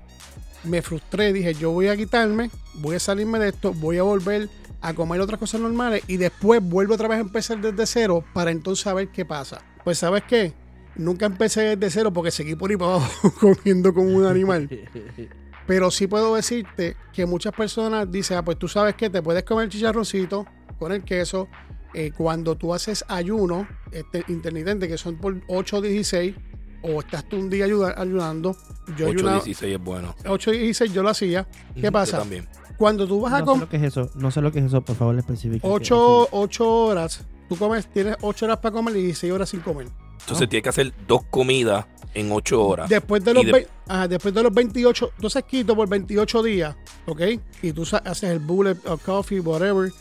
me 0.64 0.80
frustré, 0.80 1.32
dije, 1.32 1.54
yo 1.54 1.72
voy 1.72 1.88
a 1.88 1.96
quitarme, 1.96 2.50
voy 2.74 2.96
a 2.96 3.00
salirme 3.00 3.38
de 3.38 3.48
esto, 3.48 3.72
voy 3.74 3.98
a 3.98 4.02
volver 4.04 4.48
a 4.80 4.94
comer 4.94 5.20
otras 5.20 5.38
cosas 5.40 5.60
normales 5.60 6.02
y 6.06 6.16
después 6.18 6.62
vuelvo 6.62 6.94
otra 6.94 7.08
vez 7.08 7.18
a 7.18 7.22
empezar 7.22 7.60
desde 7.60 7.86
cero 7.86 8.24
para 8.32 8.50
entonces 8.52 8.84
saber 8.84 9.08
qué 9.08 9.24
pasa. 9.24 9.60
Pues 9.84 9.98
sabes 9.98 10.22
qué, 10.28 10.52
nunca 10.98 11.26
empecé 11.26 11.76
desde 11.76 11.90
cero 11.90 12.12
porque 12.12 12.30
seguí 12.30 12.54
por 12.54 12.70
ahí 12.70 12.76
para 12.76 12.94
abajo 12.96 13.32
comiendo 13.40 13.92
como 13.94 14.08
un 14.16 14.24
animal. 14.26 14.68
Pero 15.66 15.90
sí 15.90 16.06
puedo 16.06 16.36
decirte 16.36 16.96
que 17.12 17.26
muchas 17.26 17.52
personas 17.52 18.10
dicen, 18.10 18.36
ah, 18.38 18.44
pues 18.44 18.56
tú 18.58 18.68
sabes 18.68 18.94
que 18.94 19.10
te 19.10 19.20
puedes 19.22 19.42
comer 19.42 19.68
chicharroncito 19.68 20.46
con 20.78 20.92
el 20.92 21.02
queso. 21.02 21.48
eh, 21.94 22.12
cuando 22.16 22.56
tú 22.56 22.74
haces 22.74 23.04
ayuno 23.08 23.66
este, 23.90 24.22
intermitente, 24.28 24.86
que 24.86 24.98
son 24.98 25.16
por 25.16 25.40
8 25.48 25.76
o 25.78 25.80
16, 25.80 26.34
o 26.82 27.00
estás 27.00 27.26
tú 27.28 27.36
un 27.38 27.48
día 27.48 27.64
ayuda- 27.64 27.94
ayunando. 27.96 28.54
Yo 28.98 29.06
8 29.08 29.18
ayunaba- 29.18 29.32
16 29.44 29.74
es 29.76 29.82
bueno. 29.82 30.14
8 30.28 30.52
y 30.52 30.58
16 30.58 30.92
yo 30.92 31.02
lo 31.02 31.08
hacía. 31.08 31.48
¿Qué 31.74 31.80
Yo 31.82 31.92
pasa? 31.92 32.18
también. 32.18 32.46
Cuando 32.76 33.06
tú 33.08 33.22
vas 33.22 33.32
a 33.32 33.38
no 33.40 33.44
sé 33.44 33.46
comer 33.46 33.60
lo 33.62 33.68
que 33.70 33.76
es 33.78 33.82
eso. 33.84 34.10
No 34.14 34.30
sé 34.30 34.42
lo 34.42 34.52
que 34.52 34.58
es 34.58 34.66
eso, 34.66 34.82
por 34.82 34.94
favor, 34.94 35.18
especifica. 35.18 35.66
8, 35.66 36.28
horas, 36.30 37.24
tú 37.48 37.56
comes, 37.56 37.86
tienes 37.86 38.16
8 38.20 38.44
horas 38.44 38.58
para 38.58 38.72
comer 38.74 38.94
y 38.96 39.02
16 39.02 39.32
horas 39.32 39.48
sin 39.48 39.60
comer. 39.60 39.88
Entonces 40.26 40.48
tienes 40.48 40.62
que 40.64 40.68
hacer 40.70 40.92
dos 41.06 41.22
comidas 41.30 41.86
en 42.14 42.32
8 42.32 42.62
horas. 42.66 42.88
Después 42.88 43.24
de 43.24 43.34
los, 43.34 43.44
de- 43.46 43.68
ajá, 43.86 44.08
después 44.08 44.34
de 44.34 44.42
los 44.42 44.52
28, 44.52 45.12
tú 45.20 45.26
haces 45.28 45.44
quito 45.44 45.76
por 45.76 45.88
28 45.88 46.42
días, 46.42 46.74
¿ok? 47.06 47.20
Y 47.62 47.72
tú 47.72 47.82
haces 48.04 48.30
el 48.30 48.38
bullet 48.40 48.76
of 48.86 49.02
coffee, 49.04 49.38
whatever, 49.40 49.92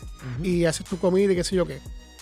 y 0.41 0.65
haces 0.65 0.85
tu 0.85 0.97
comida 0.97 1.31
y 1.33 1.35
qué 1.35 1.43
sé 1.43 1.55
yo 1.55 1.65
qué. 1.65 1.79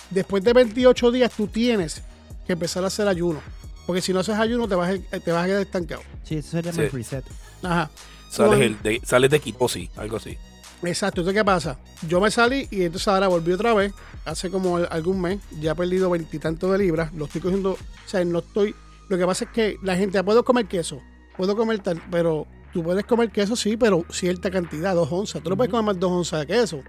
Después 0.10 0.44
de 0.44 0.52
28 0.54 1.12
días 1.12 1.32
tú 1.32 1.48
tienes 1.48 2.04
que 2.46 2.54
empezar 2.54 2.84
a 2.84 2.88
hacer 2.88 3.08
ayuno. 3.08 3.40
Porque 3.86 4.02
si 4.02 4.14
no 4.14 4.20
haces 4.20 4.36
ayuno 4.36 4.68
te 4.68 4.76
vas 4.76 4.96
a, 5.12 5.20
te 5.20 5.32
vas 5.32 5.44
a 5.44 5.48
quedar 5.48 5.62
estancado. 5.62 6.02
Sí, 6.24 6.36
eso 6.36 6.52
sería 6.52 6.74
Sí. 6.74 6.82
más 6.82 6.92
reset. 6.92 7.24
Ajá. 7.62 7.90
Sales, 8.30 8.60
el 8.62 8.82
de, 8.82 9.00
sales 9.06 9.30
de 9.30 9.40
ketosis, 9.40 9.90
algo 9.96 10.18
así. 10.18 10.38
Exacto. 10.84 11.22
Entonces, 11.22 11.40
¿qué 11.42 11.46
pasa? 11.46 11.80
Yo 12.08 12.20
me 12.20 12.30
salí 12.32 12.68
y 12.72 12.84
entonces 12.84 13.08
ahora 13.08 13.28
volví 13.28 13.52
otra 13.54 13.74
vez. 13.74 13.94
Hace 14.26 14.50
como 14.50 14.78
al- 14.78 14.88
algún 14.92 15.22
mes. 15.22 15.40
Ya 15.60 15.72
he 15.72 15.76
perdido 15.76 16.10
veintitantos 16.10 16.72
de 16.72 16.78
libras. 16.78 17.14
Lo 17.14 17.26
estoy 17.26 17.42
cogiendo. 17.42 17.72
O 17.74 17.78
sea, 18.06 18.24
no 18.26 18.40
estoy. 18.40 18.76
Lo 19.10 19.18
que 19.18 19.26
pasa 19.26 19.46
es 19.46 19.52
que 19.52 19.78
la 19.82 19.96
gente, 19.96 20.18
"Ah, 20.18 20.24
puedo 20.24 20.44
comer 20.44 20.66
queso. 20.68 21.02
Puedo 21.38 21.56
comer 21.56 21.80
tal. 21.80 22.02
Pero 22.12 22.48
tú 22.74 22.84
puedes 22.84 23.06
comer 23.06 23.30
queso, 23.32 23.56
sí, 23.56 23.78
pero 23.78 24.06
cierta 24.10 24.50
cantidad, 24.52 24.94
dos 24.96 25.12
onzas. 25.12 25.42
Tú 25.44 25.50
no 25.50 25.58
puedes 25.58 25.72
comer 25.72 25.86
más 25.86 26.00
dos 26.00 26.12
onzas 26.12 26.42
de 26.42 26.48
queso. 26.48 26.82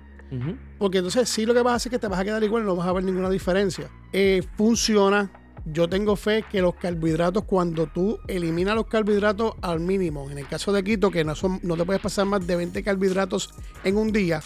Porque 0.79 0.99
entonces 0.99 1.29
sí 1.29 1.47
lo 1.47 1.55
que 1.55 1.63
vas 1.63 1.75
a 1.75 1.77
hacer 1.77 1.91
es 1.93 1.97
que 1.97 2.01
te 2.01 2.09
vas 2.09 2.19
a 2.19 2.25
quedar 2.25 2.43
igual, 2.43 2.65
no 2.65 2.75
vas 2.75 2.89
a 2.89 2.93
ver 2.93 3.05
ninguna 3.05 3.31
diferencia. 3.31 3.89
Eh, 4.13 4.43
funciona. 4.57 5.31
Yo 5.67 5.89
tengo 5.89 6.15
fe 6.17 6.45
que 6.51 6.61
los 6.61 6.75
carbohidratos, 6.75 7.45
cuando 7.45 7.87
tú 7.87 8.19
eliminas 8.29 8.75
los 8.75 8.87
carbohidratos 8.87 9.55
al 9.63 9.81
mínimo, 9.81 10.31
en 10.31 10.39
el 10.39 10.47
caso 10.47 10.73
de 10.73 10.85
Quito, 10.85 11.11
que 11.11 11.25
no, 11.25 11.35
son, 11.35 11.59
no 11.63 11.77
te 11.77 11.85
puedes 11.85 12.03
pasar 12.03 12.27
más 12.27 12.47
de 12.47 12.55
20 12.57 12.83
carbohidratos 12.83 13.55
en 13.83 13.97
un 13.97 14.13
día, 14.13 14.43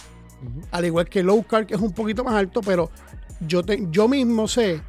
al 0.71 0.85
igual 0.85 1.09
que 1.09 1.21
low 1.21 1.43
carb, 1.43 1.65
que 1.67 1.75
es 1.75 1.81
un 1.81 1.91
poquito 1.93 2.23
más 2.23 2.35
alto, 2.35 2.61
pero 2.61 2.89
yo, 3.41 3.63
te, 3.63 3.85
yo 3.91 4.07
mismo 4.07 4.47
sé 4.47 4.81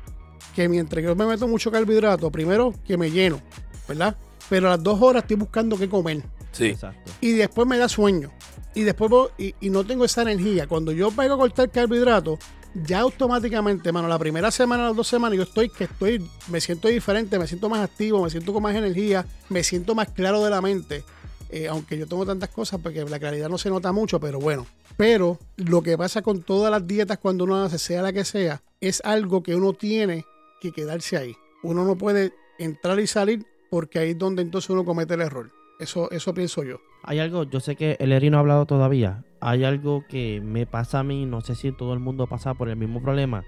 que 0.55 0.69
mientras 0.69 1.05
yo 1.05 1.16
me 1.16 1.27
meto 1.27 1.49
mucho 1.49 1.71
carbohidrato, 1.73 2.31
primero 2.31 2.73
que 2.87 2.97
me 2.97 3.11
lleno, 3.11 3.40
¿verdad? 3.88 4.16
Pero 4.49 4.69
a 4.69 4.71
las 4.77 4.83
dos 4.83 5.01
horas 5.03 5.25
estoy 5.25 5.37
buscando 5.37 5.77
qué 5.77 5.88
comer 5.88 6.23
Sí. 6.53 6.66
Exacto. 6.66 7.11
y 7.21 7.33
después 7.33 7.66
me 7.66 7.77
da 7.79 7.88
sueño. 7.88 8.31
Y 8.75 8.83
después 8.83 9.11
voy- 9.11 9.29
y, 9.37 9.55
y 9.61 9.71
no 9.71 9.85
tengo 9.85 10.05
esa 10.05 10.23
energía. 10.23 10.69
Cuando 10.69 10.93
yo 10.93 11.11
pego 11.11 11.35
a 11.35 11.38
cortar 11.38 11.71
carbohidratos, 11.71 12.38
ya 12.74 13.00
automáticamente, 13.00 13.92
mano, 13.92 14.09
la 14.09 14.18
primera 14.18 14.50
semana, 14.50 14.85
las 14.85 14.96
dos 14.96 15.09
semanas, 15.09 15.37
yo 15.37 15.42
estoy 15.42 15.68
que 15.68 15.85
estoy, 15.85 16.24
me 16.48 16.61
siento 16.61 16.88
diferente, 16.88 17.38
me 17.38 17.46
siento 17.46 17.68
más 17.68 17.80
activo, 17.80 18.22
me 18.22 18.30
siento 18.30 18.52
con 18.52 18.62
más 18.62 18.74
energía, 18.74 19.26
me 19.48 19.62
siento 19.64 19.94
más 19.94 20.09
claro 20.09 20.44
de 20.44 20.50
la 20.50 20.61
mente. 20.61 21.04
Eh, 21.50 21.66
aunque 21.66 21.98
yo 21.98 22.06
tengo 22.06 22.24
tantas 22.24 22.50
cosas, 22.50 22.80
porque 22.80 23.04
la 23.04 23.18
claridad 23.18 23.48
no 23.48 23.59
se 23.59 23.70
nota 23.70 23.90
mucho, 23.90 24.20
pero 24.20 24.38
bueno. 24.38 24.66
Pero 24.96 25.38
lo 25.56 25.83
que 25.83 25.98
pasa 25.98 26.22
con 26.22 26.42
todas 26.42 26.70
las 26.70 26.87
dietas 26.87 27.18
cuando 27.18 27.44
uno 27.44 27.56
hace, 27.56 27.78
sea 27.78 28.02
la 28.02 28.12
que 28.12 28.24
sea, 28.24 28.62
es 28.80 29.00
algo 29.04 29.42
que 29.42 29.56
uno 29.56 29.72
tiene 29.72 30.24
que 30.61 30.70
quedarse 30.70 31.16
ahí. 31.16 31.35
Uno 31.62 31.85
no 31.85 31.96
puede 31.96 32.33
entrar 32.59 33.00
y 33.00 33.06
salir 33.06 33.44
porque 33.70 33.98
ahí 33.98 34.11
es 34.11 34.18
donde 34.18 34.42
entonces 34.42 34.70
uno 34.70 34.85
comete 34.85 35.14
el 35.14 35.22
error. 35.22 35.50
Eso, 35.81 36.11
eso 36.11 36.35
pienso 36.35 36.62
yo. 36.62 36.77
Hay 37.03 37.19
algo, 37.19 37.45
yo 37.45 37.59
sé 37.59 37.75
que 37.75 37.97
el 37.99 38.12
Eri 38.12 38.29
no 38.31 38.37
ha 38.37 38.40
hablado 38.40 38.66
todavía. 38.66 39.25
Hay 39.40 39.64
algo 39.64 40.05
que 40.07 40.40
me 40.45 40.66
pasa 40.66 41.01
a 41.01 41.03
mí, 41.03 41.25
no 41.25 41.40
sé 41.40 41.55
si 41.55 41.73
todo 41.73 41.95
el 41.95 42.01
mundo 42.01 42.27
pasa 42.27 42.53
por 42.55 42.69
el 42.69 42.77
mismo 42.77 43.01
problema. 43.03 43.45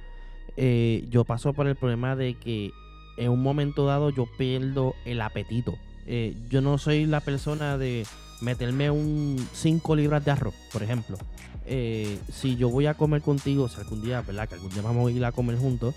Eh, 0.57 1.07
yo 1.11 1.25
paso 1.25 1.53
por 1.53 1.67
el 1.67 1.77
problema 1.77 2.17
de 2.17 2.35
que 2.35 2.73
en 3.19 3.31
un 3.31 3.43
momento 3.43 3.87
dado 3.87 4.11
yo 4.11 4.27
pierdo 4.39 4.95
el 5.05 5.21
apetito. 5.21 5.75
Eh, 6.07 6.35
yo 6.49 6.63
no 6.63 6.79
soy 6.79 7.05
la 7.07 7.21
persona 7.21 7.77
de 7.77 8.07
meterme 8.41 8.91
un 8.91 9.37
5 9.53 9.95
libras 9.95 10.25
de 10.25 10.31
arroz, 10.31 10.55
por 10.73 10.83
ejemplo. 10.83 11.19
eh, 11.67 12.19
si 12.33 12.57
yo 12.57 12.71
voy 12.71 12.87
a 12.87 12.95
comer 12.95 13.23
contigo, 13.23 13.65
o 13.65 13.69
sea, 13.69 13.85
algún 13.85 14.03
día, 14.03 14.21
¿verdad? 14.23 14.49
Que 14.49 14.55
algún 14.57 14.71
día 14.71 14.83
vamos 14.83 15.09
a 15.09 15.13
ir 15.13 15.25
a 15.25 15.31
comer 15.33 15.57
juntos, 15.59 15.95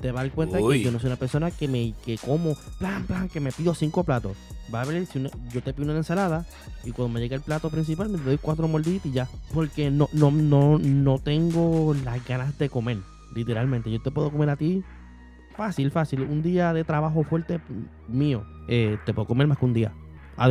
te 0.00 0.12
va 0.12 0.20
a 0.20 0.24
dar 0.24 0.32
cuenta 0.32 0.58
Uy. 0.60 0.78
que 0.78 0.84
yo 0.84 0.92
no 0.92 0.98
soy 1.00 1.08
una 1.08 1.16
persona 1.16 1.50
que 1.50 1.66
me 1.68 1.92
que 2.04 2.18
como, 2.18 2.54
plan, 2.78 3.04
plan, 3.06 3.28
que 3.28 3.40
me 3.40 3.52
pido 3.52 3.74
cinco 3.74 4.04
platos. 4.04 4.36
Va 4.72 4.82
a 4.82 4.84
ver 4.84 5.06
si 5.06 5.18
una- 5.18 5.30
yo 5.52 5.62
te 5.62 5.72
pido 5.72 5.88
una 5.90 5.96
ensalada 5.96 6.44
y 6.84 6.92
cuando 6.92 7.14
me 7.14 7.20
llegue 7.20 7.34
el 7.34 7.40
plato 7.40 7.70
principal 7.70 8.08
me 8.08 8.18
doy 8.18 8.38
cuatro 8.38 8.68
mordiditas 8.68 9.06
y 9.06 9.12
ya. 9.12 9.28
Porque 9.54 9.90
no, 9.90 10.08
no, 10.12 10.30
no, 10.30 10.78
no 10.78 11.18
tengo 11.18 11.94
las 12.04 12.24
ganas 12.26 12.56
de 12.58 12.68
comer, 12.68 12.98
literalmente. 13.34 13.90
Yo 13.90 14.00
te 14.00 14.10
puedo 14.10 14.30
comer 14.30 14.50
a 14.50 14.56
ti 14.56 14.84
fácil, 15.56 15.90
fácil. 15.90 16.22
Un 16.22 16.42
día 16.42 16.72
de 16.72 16.84
trabajo 16.84 17.24
fuerte 17.24 17.60
mío, 18.08 18.44
eh, 18.68 18.98
te 19.04 19.12
puedo 19.14 19.26
comer 19.26 19.46
más 19.46 19.58
que 19.58 19.64
un 19.64 19.74
día. 19.74 19.92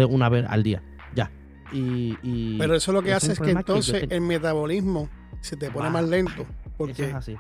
Una 0.10 0.28
vez 0.28 0.46
al 0.50 0.64
día, 0.64 0.84
ya. 1.16 1.32
Y, 1.72 2.18
y 2.24 2.58
Pero 2.58 2.76
eso 2.76 2.92
lo 2.92 3.02
que 3.02 3.14
hace 3.14 3.32
es 3.34 3.40
que 3.40 3.52
entonces 3.52 4.02
ten- 4.02 4.12
el 4.12 4.22
metabolismo 4.22 5.08
se 5.42 5.56
te 5.56 5.70
pone 5.72 5.86
Va. 5.88 5.94
más 5.94 6.10
lento. 6.10 6.42
Eso 6.42 6.74
Porque 6.78 7.06
es 7.10 7.14
así. 7.14 7.36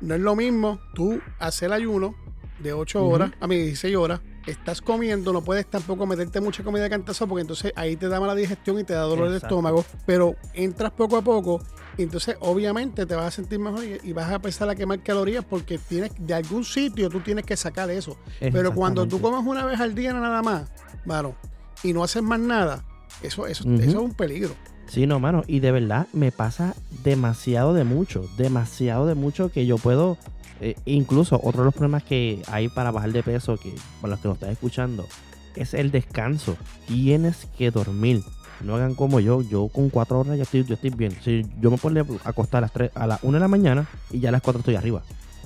No 0.00 0.14
es 0.14 0.20
lo 0.20 0.36
mismo 0.36 0.80
tú 0.94 1.20
hacer 1.38 1.72
ayuno 1.72 2.14
de 2.58 2.72
8 2.72 3.02
Ujú. 3.02 3.14
horas 3.14 3.30
a 3.40 3.46
mí 3.46 3.56
16 3.56 3.96
horas. 3.96 4.20
Estás 4.46 4.80
comiendo, 4.80 5.32
no 5.32 5.42
puedes 5.42 5.66
tampoco 5.66 6.06
meterte 6.06 6.40
mucha 6.40 6.64
comida 6.64 6.84
de 6.84 6.90
cantazo 6.90 7.26
porque 7.26 7.42
entonces 7.42 7.72
ahí 7.76 7.96
te 7.96 8.08
da 8.08 8.18
mala 8.18 8.34
digestión 8.34 8.78
y 8.78 8.84
te 8.84 8.94
da 8.94 9.02
dolor 9.02 9.28
de 9.30 9.36
estómago. 9.36 9.84
Pero 10.06 10.36
entras 10.54 10.90
poco 10.92 11.18
a 11.18 11.22
poco 11.22 11.60
y 11.98 12.04
entonces 12.04 12.36
obviamente 12.40 13.04
te 13.04 13.14
vas 13.14 13.26
a 13.26 13.30
sentir 13.30 13.58
mejor 13.58 13.84
y, 13.84 13.98
y 14.02 14.12
vas 14.14 14.30
a 14.30 14.36
empezar 14.36 14.68
a 14.70 14.74
quemar 14.74 15.02
calorías 15.02 15.44
porque 15.44 15.76
tienes 15.76 16.12
de 16.18 16.32
algún 16.32 16.64
sitio 16.64 17.10
tú 17.10 17.20
tienes 17.20 17.44
que 17.44 17.56
sacar 17.56 17.90
eso. 17.90 18.16
Pero 18.40 18.72
cuando 18.72 19.06
tú 19.06 19.20
comes 19.20 19.44
una 19.44 19.66
vez 19.66 19.80
al 19.80 19.94
día 19.94 20.14
nada 20.14 20.40
más, 20.40 20.70
mano, 21.04 21.34
y 21.82 21.92
no 21.92 22.02
haces 22.02 22.22
más 22.22 22.40
nada, 22.40 22.84
eso, 23.22 23.46
eso, 23.46 23.64
eso 23.74 23.82
es 23.82 23.94
un 23.94 24.14
peligro. 24.14 24.54
Sí, 24.88 25.06
no, 25.06 25.20
mano. 25.20 25.42
Y 25.46 25.60
de 25.60 25.70
verdad 25.72 26.06
me 26.12 26.32
pasa 26.32 26.74
demasiado 27.04 27.74
de 27.74 27.84
mucho. 27.84 28.24
Demasiado 28.38 29.06
de 29.06 29.14
mucho 29.14 29.50
que 29.50 29.66
yo 29.66 29.76
puedo. 29.78 30.16
eh, 30.60 30.74
incluso 30.86 31.36
otro 31.42 31.60
de 31.60 31.66
los 31.66 31.74
problemas 31.74 32.02
que 32.02 32.42
hay 32.48 32.68
para 32.68 32.90
bajar 32.90 33.12
de 33.12 33.22
peso, 33.22 33.56
que 33.56 33.72
para 34.00 34.12
los 34.12 34.20
que 34.20 34.28
nos 34.28 34.36
están 34.38 34.50
escuchando, 34.50 35.06
es 35.54 35.72
el 35.74 35.90
descanso. 35.92 36.56
Tienes 36.86 37.46
que 37.56 37.70
dormir. 37.70 38.22
No 38.64 38.74
hagan 38.74 38.94
como 38.96 39.20
yo. 39.20 39.42
Yo 39.42 39.68
con 39.68 39.88
cuatro 39.90 40.18
horas 40.20 40.36
ya 40.36 40.42
estoy, 40.42 40.64
yo 40.64 40.74
estoy 40.74 40.90
bien. 40.90 41.16
Si 41.22 41.44
yo 41.60 41.70
me 41.70 41.76
puedo 41.78 42.04
acostar 42.24 42.58
a 42.58 42.60
las 42.62 42.72
3, 42.72 42.90
a 42.94 43.06
las 43.06 43.22
1 43.22 43.34
de 43.34 43.40
la 43.40 43.46
mañana 43.48 43.86
y 44.10 44.18
ya 44.20 44.30
a 44.30 44.32
las 44.32 44.42
4 44.42 44.58
estoy 44.60 44.74
arriba. 44.74 45.02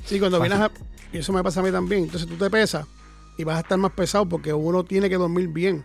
Sí, 0.07 0.19
cuando 0.19 0.39
Fácil. 0.39 0.51
vienes 0.53 0.71
a. 0.71 0.73
Y 1.15 1.19
eso 1.19 1.33
me 1.35 1.43
pasa 1.43 1.61
a 1.61 1.63
mí 1.63 1.71
también. 1.71 2.05
Entonces 2.05 2.27
tú 2.29 2.37
te 2.37 2.49
pesas 2.49 2.87
y 3.37 3.45
vas 3.45 3.57
a 3.57 3.61
estar 3.61 3.77
más 3.77 3.93
pesado 3.93 4.27
porque 4.27 4.55
uno 4.55 4.83
tiene 4.85 5.11
que 5.11 5.17
dormir 5.17 5.49
bien. 5.49 5.85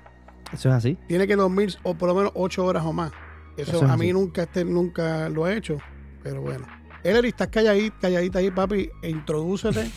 Eso 0.54 0.70
es 0.70 0.76
así. 0.76 0.98
Tiene 1.10 1.28
que 1.28 1.36
dormir 1.36 1.76
o 1.84 1.96
por 1.96 2.08
lo 2.08 2.15
menos 2.15 2.32
8 2.36 2.63
horas 2.63 2.86
o 2.86 2.93
más. 2.93 3.12
Eso, 3.58 3.72
Eso 3.78 3.86
es 3.86 3.91
a 3.91 3.98
mí 3.98 4.06
así. 4.06 4.13
nunca, 4.13 4.43
este, 4.43 4.63
nunca 4.65 5.30
lo 5.30 5.48
he 5.48 5.58
hecho. 5.58 5.78
Pero 6.24 6.41
bueno. 6.41 6.65
Ellery, 7.04 7.30
estás 7.30 7.48
calladita, 7.48 7.96
calladita 8.02 8.39
ahí, 8.39 8.52
papi. 8.52 8.89
E 9.02 9.10
introdúcete, 9.10 9.89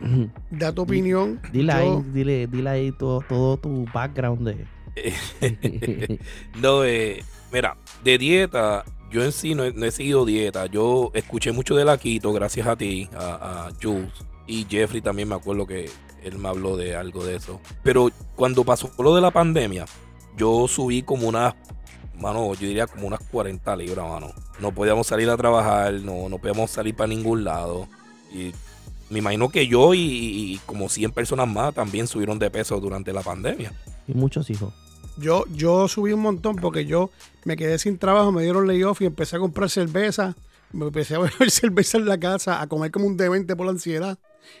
da 0.50 0.72
tu 0.72 0.82
opinión. 0.82 1.40
Dile 1.52 1.72
Yo- 1.72 1.78
ahí, 1.78 2.02
dile, 2.12 2.46
dile 2.46 2.70
ahí 2.70 2.92
todo, 2.92 3.20
todo 3.28 3.56
tu 3.56 3.84
background 3.92 4.48
de. 4.48 4.66
no, 6.60 6.84
eh, 6.84 7.22
mira, 7.52 7.76
de 8.04 8.18
dieta, 8.18 8.84
yo 9.10 9.24
en 9.24 9.32
sí 9.32 9.54
no 9.54 9.64
he, 9.64 9.72
no 9.72 9.84
he 9.86 9.90
seguido 9.90 10.24
dieta. 10.24 10.66
Yo 10.66 11.10
escuché 11.14 11.52
mucho 11.52 11.76
de 11.76 11.84
la 11.84 11.98
keto 11.98 12.32
gracias 12.32 12.66
a 12.66 12.76
ti, 12.76 13.08
a, 13.16 13.66
a 13.68 13.72
Jules. 13.80 14.12
Y 14.46 14.66
Jeffrey 14.68 15.00
también 15.02 15.28
me 15.28 15.34
acuerdo 15.34 15.66
que 15.66 15.90
él 16.22 16.38
me 16.38 16.48
habló 16.48 16.76
de 16.76 16.96
algo 16.96 17.24
de 17.24 17.36
eso. 17.36 17.60
Pero 17.82 18.08
cuando 18.34 18.64
pasó 18.64 18.90
lo 18.98 19.14
de 19.14 19.20
la 19.20 19.30
pandemia, 19.30 19.84
yo 20.36 20.66
subí 20.68 21.02
como 21.02 21.28
unas, 21.28 21.54
mano, 22.18 22.54
yo 22.54 22.66
diría 22.66 22.86
como 22.86 23.06
unas 23.06 23.20
40 23.20 23.76
libras, 23.76 24.08
mano. 24.08 24.32
No 24.60 24.72
podíamos 24.72 25.06
salir 25.06 25.28
a 25.30 25.36
trabajar, 25.36 25.92
no, 25.94 26.28
no 26.28 26.38
podíamos 26.38 26.70
salir 26.70 26.94
para 26.94 27.08
ningún 27.08 27.44
lado. 27.44 27.88
Y 28.32 28.52
me 29.10 29.20
imagino 29.20 29.48
que 29.48 29.66
yo 29.66 29.94
y, 29.94 30.00
y 30.00 30.60
como 30.66 30.88
100 30.88 31.12
personas 31.12 31.48
más 31.48 31.74
también 31.74 32.06
subieron 32.06 32.38
de 32.38 32.50
peso 32.50 32.78
durante 32.80 33.12
la 33.12 33.22
pandemia. 33.22 33.72
y 34.06 34.14
muchos 34.14 34.50
hijos. 34.50 34.72
Yo, 35.16 35.44
yo 35.52 35.88
subí 35.88 36.12
un 36.12 36.20
montón 36.20 36.56
porque 36.56 36.86
yo 36.86 37.10
me 37.44 37.56
quedé 37.56 37.78
sin 37.78 37.98
trabajo, 37.98 38.30
me 38.30 38.42
dieron 38.42 38.66
layoff 38.68 39.00
y 39.00 39.06
empecé 39.06 39.36
a 39.36 39.40
comprar 39.40 39.68
cerveza. 39.68 40.36
Me 40.72 40.86
empecé 40.86 41.14
a 41.14 41.18
beber 41.20 41.50
cerveza 41.50 41.98
en 41.98 42.06
la 42.06 42.18
casa, 42.18 42.60
a 42.60 42.66
comer 42.66 42.90
como 42.90 43.06
un 43.06 43.16
demente 43.16 43.56
por 43.56 43.66
la 43.66 43.72
ansiedad. 43.72 44.18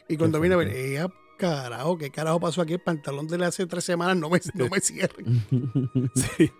Y 0.08 0.16
cuando 0.16 0.40
vine 0.40 0.54
a 0.54 0.58
ver. 0.58 0.68
¡eh, 0.74 1.06
carajo! 1.38 1.96
¿Qué 1.96 2.10
carajo 2.10 2.40
pasó 2.40 2.60
aquí? 2.60 2.74
El 2.74 2.80
pantalón 2.80 3.28
de 3.28 3.42
hace 3.44 3.66
tres 3.66 3.84
semanas 3.84 4.16
no 4.16 4.28
me, 4.28 4.40
no 4.54 4.68
me 4.68 4.80
cierra. 4.80 5.14
Sí. 6.14 6.50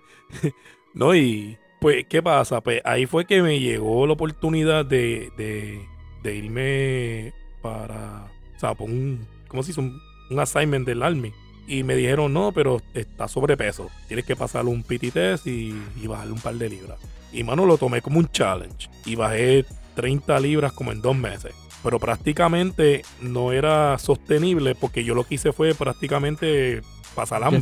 No, 0.98 1.14
y 1.14 1.56
pues, 1.80 2.06
¿qué 2.08 2.22
pasa? 2.22 2.60
Pues 2.60 2.82
ahí 2.84 3.06
fue 3.06 3.24
que 3.24 3.40
me 3.40 3.60
llegó 3.60 4.04
la 4.06 4.14
oportunidad 4.14 4.84
de, 4.84 5.30
de, 5.38 5.80
de 6.24 6.34
irme 6.34 7.32
para, 7.62 8.26
o 8.56 8.58
sea, 8.58 8.74
por 8.74 8.90
un, 8.90 9.24
¿cómo 9.46 9.62
se 9.62 9.68
dice? 9.68 9.80
Un, 9.80 10.00
un 10.28 10.40
assignment 10.40 10.84
del 10.84 11.04
Army. 11.04 11.32
Y 11.68 11.84
me 11.84 11.94
dijeron, 11.94 12.32
no, 12.32 12.50
pero 12.50 12.82
está 12.94 13.28
sobrepeso. 13.28 13.90
Tienes 14.08 14.24
que 14.24 14.34
pasar 14.34 14.64
un 14.64 14.82
PT 14.82 15.12
test 15.12 15.46
y, 15.46 15.72
y 16.02 16.06
bajarle 16.08 16.32
un 16.32 16.40
par 16.40 16.54
de 16.54 16.68
libras. 16.68 16.98
Y 17.32 17.44
mano, 17.44 17.64
lo 17.64 17.78
tomé 17.78 18.02
como 18.02 18.18
un 18.18 18.28
challenge. 18.28 18.90
Y 19.04 19.14
bajé 19.14 19.66
30 19.94 20.40
libras 20.40 20.72
como 20.72 20.90
en 20.90 21.00
dos 21.00 21.14
meses. 21.14 21.54
Pero 21.84 22.00
prácticamente 22.00 23.02
no 23.20 23.52
era 23.52 23.98
sostenible 23.98 24.74
porque 24.74 25.04
yo 25.04 25.14
lo 25.14 25.22
que 25.22 25.36
hice 25.36 25.52
fue 25.52 25.74
prácticamente 25.74 26.82
pasar 27.14 27.44
hambre. 27.44 27.60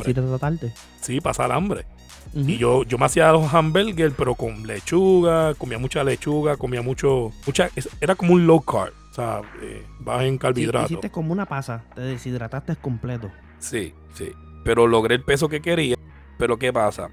Sí, 1.01 1.21
pasar 1.21 1.51
hambre. 1.51 1.85
Y 2.33 2.57
yo, 2.57 2.83
yo 2.83 2.97
me 2.97 3.05
hacía 3.05 3.31
los 3.31 3.53
hamburgers, 3.53 4.13
pero 4.17 4.35
con 4.35 4.65
lechuga, 4.67 5.53
comía 5.55 5.77
mucha 5.77 6.03
lechuga, 6.03 6.57
comía 6.57 6.81
mucho, 6.81 7.31
mucha, 7.45 7.69
era 8.01 8.15
como 8.15 8.33
un 8.33 8.45
low 8.47 8.61
carb, 8.61 8.93
o 9.11 9.13
sea, 9.13 9.41
eh, 9.61 9.85
baja 9.99 10.25
en 10.25 10.33
Sí, 10.33 10.39
carbohidratos. 10.39 10.91
hiciste 10.91 11.09
como 11.11 11.31
una 11.33 11.45
pasa, 11.45 11.83
te 11.95 12.01
deshidrataste 12.01 12.75
completo. 12.77 13.31
Sí, 13.59 13.93
sí. 14.13 14.31
Pero 14.63 14.85
logré 14.87 15.15
el 15.15 15.23
peso 15.23 15.47
que 15.49 15.61
quería. 15.61 15.95
Pero 16.37 16.57
¿qué 16.59 16.71
pasa? 16.73 17.09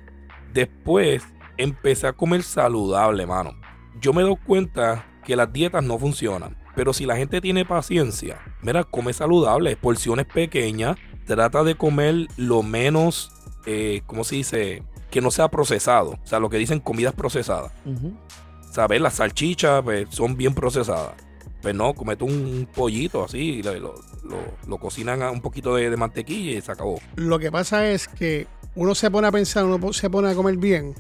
Después 0.53 1.25
empecé 1.57 2.07
a 2.07 2.13
comer 2.13 2.43
saludable, 2.43 3.27
mano. 3.27 3.53
Yo 4.01 4.13
me 4.13 4.23
doy 4.23 4.37
cuenta 4.45 5.07
que 5.25 5.37
las 5.37 5.53
dietas 5.53 5.83
no 5.83 5.99
funcionan. 5.99 6.57
Pero 6.75 6.93
si 6.93 7.07
la 7.07 7.17
gente 7.17 7.41
tiene 7.41 7.65
paciencia, 7.65 8.41
mira, 8.61 8.83
come 8.85 9.13
saludable, 9.13 9.77
porciones 9.77 10.27
pequeñas, 10.27 10.97
trata 11.25 11.63
de 11.63 11.77
comer 11.77 12.27
lo 12.37 12.63
menos, 12.65 13.31
eh, 13.65 14.03
¿cómo 14.07 14.25
se 14.25 14.35
dice? 14.37 14.83
Que 15.15 15.21
no 15.21 15.31
sea 15.31 15.47
procesado. 15.47 16.19
O 16.23 16.27
sea, 16.27 16.41
lo 16.41 16.51
que 16.51 16.57
dicen 16.59 16.81
comidas 16.81 17.15
procesadas. 17.15 17.71
¿Sabes? 18.73 19.01
Las 19.01 19.15
salchichas 19.15 19.81
pues, 19.85 20.09
son 20.11 20.37
bien 20.37 20.55
procesadas. 20.55 21.13
Pues 21.63 21.73
no, 21.75 21.95
comete 21.95 22.25
un 22.25 22.69
pollito 22.75 23.25
así, 23.25 23.63
lo, 23.63 23.73
lo- 23.75 23.95
lo- 24.25 24.55
lo 24.67 24.79
cocinan 24.79 25.23
a 25.23 25.31
un 25.31 25.41
poquito 25.41 25.77
de, 25.77 25.89
de 25.89 25.97
mantequilla 25.97 26.59
y 26.59 26.61
se 26.61 26.73
acabó. 26.73 27.01
Lo 27.17 27.39
que 27.39 27.53
pasa 27.53 27.89
es 27.89 28.09
que 28.09 28.47
uno 28.75 28.95
se 28.97 29.09
pone 29.11 29.29
a 29.29 29.33
pensar, 29.33 29.65
uno 29.65 29.93
se 29.93 30.11
pone 30.11 30.31
a 30.31 30.35
comer 30.35 30.57
bien 30.57 30.95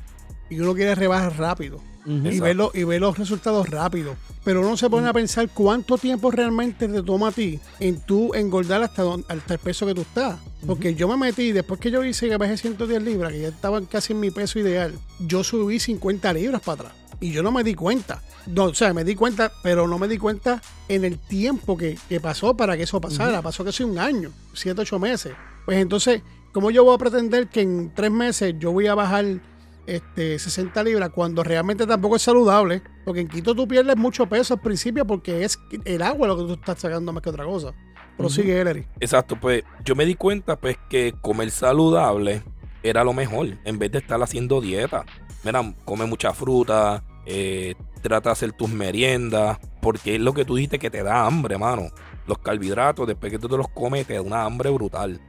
y 0.48 0.60
uno 0.60 0.74
quiere 0.74 0.94
rebajar 0.94 1.36
rápido 1.36 1.80
Y, 2.06 2.40
ver, 2.40 2.56
lo- 2.56 2.70
y 2.74 2.84
ver 2.84 3.00
los 3.00 3.16
resultados 3.18 3.68
rápido. 3.68 4.14
Pero 4.44 4.60
uno 4.60 4.76
se 4.76 4.90
pone 4.90 5.08
a 5.08 5.12
pensar 5.12 5.48
cuánto 5.48 5.96
tiempo 5.96 6.30
realmente 6.30 6.86
te 6.86 7.02
toma 7.02 7.28
a 7.28 7.32
ti 7.32 7.58
en 7.80 8.00
tú 8.00 8.34
engordar 8.34 8.82
hasta, 8.82 9.02
don- 9.02 9.24
hasta 9.28 9.54
el 9.54 9.58
peso 9.60 9.86
que 9.86 9.94
tú 9.94 10.02
estás. 10.02 10.38
Porque 10.66 10.94
yo 10.94 11.08
me 11.08 11.16
metí, 11.16 11.52
después 11.52 11.80
que 11.80 11.90
yo 11.90 12.04
hice 12.04 12.28
que 12.28 12.36
bajé 12.36 12.56
110 12.58 13.02
libras, 13.02 13.32
que 13.32 13.40
ya 13.40 13.48
estaba 13.48 13.80
casi 13.82 14.12
en 14.12 14.20
mi 14.20 14.30
peso 14.30 14.58
ideal, 14.58 14.92
yo 15.20 15.42
subí 15.44 15.78
50 15.80 16.32
libras 16.34 16.60
para 16.60 16.74
atrás. 16.88 16.92
Y 17.20 17.30
yo 17.32 17.42
no 17.42 17.52
me 17.52 17.64
di 17.64 17.74
cuenta. 17.74 18.22
No, 18.46 18.64
o 18.64 18.74
sea, 18.74 18.92
me 18.92 19.04
di 19.04 19.14
cuenta, 19.14 19.50
pero 19.62 19.88
no 19.88 19.98
me 19.98 20.08
di 20.08 20.18
cuenta 20.18 20.60
en 20.88 21.04
el 21.06 21.18
tiempo 21.18 21.76
que, 21.78 21.96
que 22.08 22.20
pasó 22.20 22.54
para 22.54 22.76
que 22.76 22.82
eso 22.82 23.00
pasara. 23.00 23.40
Pasó 23.40 23.64
casi 23.64 23.82
un 23.82 23.98
año, 23.98 24.30
7, 24.52 24.82
8 24.82 24.98
meses. 24.98 25.32
Pues 25.64 25.78
entonces, 25.78 26.20
¿cómo 26.52 26.70
yo 26.70 26.84
voy 26.84 26.94
a 26.96 26.98
pretender 26.98 27.48
que 27.48 27.62
en 27.62 27.92
tres 27.94 28.10
meses 28.10 28.54
yo 28.58 28.72
voy 28.72 28.88
a 28.88 28.94
bajar 28.94 29.40
este, 29.86 30.38
60 30.38 30.82
libras 30.82 31.10
cuando 31.10 31.42
realmente 31.42 31.86
tampoco 31.86 32.16
es 32.16 32.22
saludable? 32.22 32.82
Porque 33.04 33.20
en 33.20 33.28
Quito 33.28 33.54
tú 33.54 33.68
pierdes 33.68 33.96
mucho 33.96 34.26
peso 34.26 34.54
al 34.54 34.60
principio 34.60 35.06
porque 35.06 35.44
es 35.44 35.58
el 35.84 36.02
agua 36.02 36.28
lo 36.28 36.36
que 36.36 36.44
tú 36.44 36.52
estás 36.54 36.80
sacando 36.80 37.12
más 37.12 37.22
que 37.22 37.30
otra 37.30 37.44
cosa. 37.44 37.74
Prosigue, 38.16 38.60
Ellery. 38.60 38.86
Exacto, 39.00 39.36
pues 39.40 39.64
yo 39.84 39.96
me 39.96 40.06
di 40.06 40.14
cuenta 40.14 40.56
pues 40.56 40.76
que 40.88 41.14
comer 41.20 41.50
saludable 41.50 42.42
era 42.82 43.02
lo 43.02 43.12
mejor 43.12 43.58
en 43.64 43.78
vez 43.78 43.90
de 43.92 43.98
estar 43.98 44.22
haciendo 44.22 44.60
dieta. 44.60 45.04
Mira, 45.42 45.74
come 45.84 46.06
mucha 46.06 46.32
fruta, 46.32 47.02
eh, 47.26 47.74
trata 48.02 48.28
de 48.28 48.32
hacer 48.32 48.52
tus 48.52 48.68
meriendas, 48.70 49.58
porque 49.80 50.16
es 50.16 50.20
lo 50.20 50.32
que 50.34 50.44
tú 50.44 50.56
dijiste 50.56 50.78
que 50.78 50.90
te 50.90 51.02
da 51.02 51.26
hambre, 51.26 51.58
mano. 51.58 51.88
Los 52.26 52.38
carbohidratos, 52.38 53.06
después 53.06 53.32
que 53.32 53.38
tú 53.38 53.48
te 53.48 53.56
los 53.56 53.68
comes, 53.68 54.06
te 54.06 54.14
da 54.14 54.22
una 54.22 54.44
hambre 54.44 54.70
brutal. 54.70 55.20